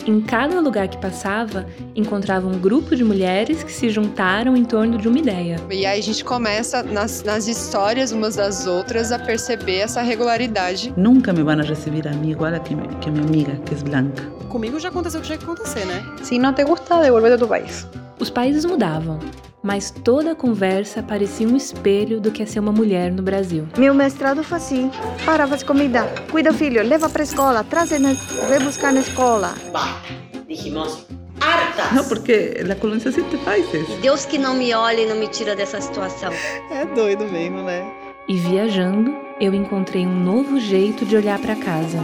Em 0.06 0.20
cada 0.20 0.60
lugar 0.60 0.86
que 0.88 0.98
passava, 0.98 1.64
encontrava 1.96 2.46
um 2.46 2.58
grupo 2.58 2.94
de 2.94 3.02
mulheres 3.02 3.64
que 3.64 3.72
se 3.72 3.88
juntaram 3.88 4.54
em 4.54 4.66
torno 4.66 4.98
de 4.98 5.08
uma 5.08 5.18
ideia. 5.18 5.56
E 5.70 5.86
aí 5.86 5.98
a 5.98 6.02
gente 6.02 6.22
começa, 6.22 6.82
nas, 6.82 7.22
nas 7.22 7.48
histórias 7.48 8.12
umas 8.12 8.36
das 8.36 8.66
outras, 8.66 9.10
a 9.10 9.18
perceber 9.18 9.78
essa 9.78 10.02
regularidade. 10.02 10.92
Nunca 10.94 11.32
me 11.32 11.42
vão 11.42 11.56
receber 11.56 12.06
a 12.06 12.12
mim 12.12 12.32
igual 12.32 12.54
a 12.54 12.58
que, 12.58 12.76
que 13.00 13.10
minha 13.10 13.24
amiga, 13.24 13.56
que 13.64 13.74
é 13.74 13.78
branca. 13.78 14.22
Comigo 14.50 14.78
já 14.78 14.90
aconteceu 14.90 15.20
o 15.20 15.22
que 15.22 15.28
tinha 15.28 15.38
que 15.38 15.44
acontecer, 15.44 15.86
né? 15.86 16.04
Se 16.22 16.38
não 16.38 16.52
te 16.52 16.64
gusta, 16.64 17.00
devolver 17.00 17.32
a 17.32 17.38
tu 17.38 17.48
país. 17.48 17.88
Os 18.18 18.30
países 18.30 18.64
mudavam, 18.64 19.18
mas 19.62 19.90
toda 19.90 20.32
a 20.32 20.34
conversa 20.34 21.02
parecia 21.02 21.48
um 21.48 21.56
espelho 21.56 22.20
do 22.20 22.30
que 22.30 22.42
é 22.42 22.46
ser 22.46 22.60
uma 22.60 22.72
mulher 22.72 23.10
no 23.10 23.22
Brasil. 23.22 23.66
Meu 23.76 23.94
mestrado 23.94 24.42
foi 24.42 24.58
assim: 24.58 24.90
para, 25.24 25.46
faz 25.46 25.62
comida, 25.62 26.04
cuida 26.30 26.52
filho, 26.52 26.82
leva 26.82 27.08
para 27.08 27.22
escola, 27.22 27.64
traz, 27.64 27.90
na, 27.98 28.12
vai 28.48 28.58
buscar 28.58 28.92
na 28.92 29.00
escola. 29.00 29.54
Bah, 29.72 30.00
dijimos 30.46 31.06
hartas. 31.40 31.92
Não, 31.92 32.04
porque 32.04 32.62
a 32.70 32.74
colonização 32.76 33.24
te 33.28 33.36
faz 33.38 33.66
isso. 33.72 33.96
Deus 34.00 34.24
que 34.24 34.38
não 34.38 34.54
me 34.54 34.74
olhe 34.74 35.02
e 35.02 35.06
não 35.06 35.16
me 35.16 35.28
tira 35.28 35.56
dessa 35.56 35.80
situação. 35.80 36.32
É 36.70 36.84
doido 36.94 37.24
mesmo, 37.24 37.62
né? 37.62 37.84
E 38.28 38.36
viajando, 38.36 39.14
eu 39.40 39.52
encontrei 39.52 40.06
um 40.06 40.20
novo 40.20 40.60
jeito 40.60 41.04
de 41.04 41.16
olhar 41.16 41.38
para 41.40 41.56
casa. 41.56 41.98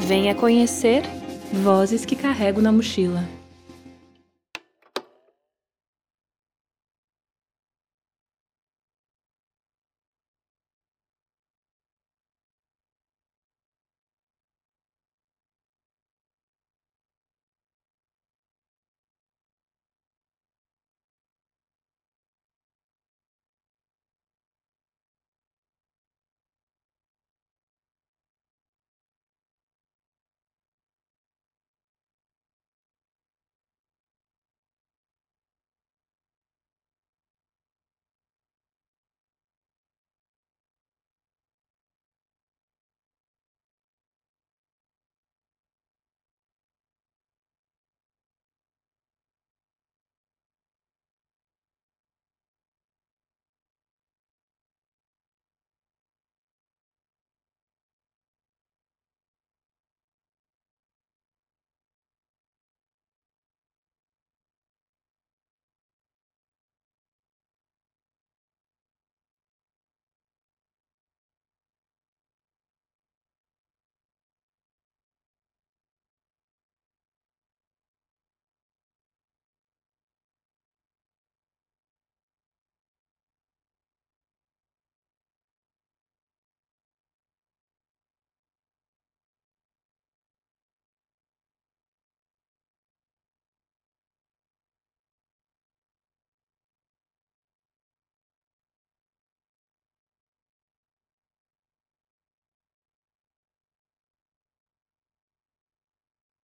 Venha 0.00 0.34
conhecer 0.34 1.02
Vozes 1.52 2.04
que 2.04 2.14
Carrego 2.14 2.62
na 2.62 2.70
Mochila. 2.70 3.39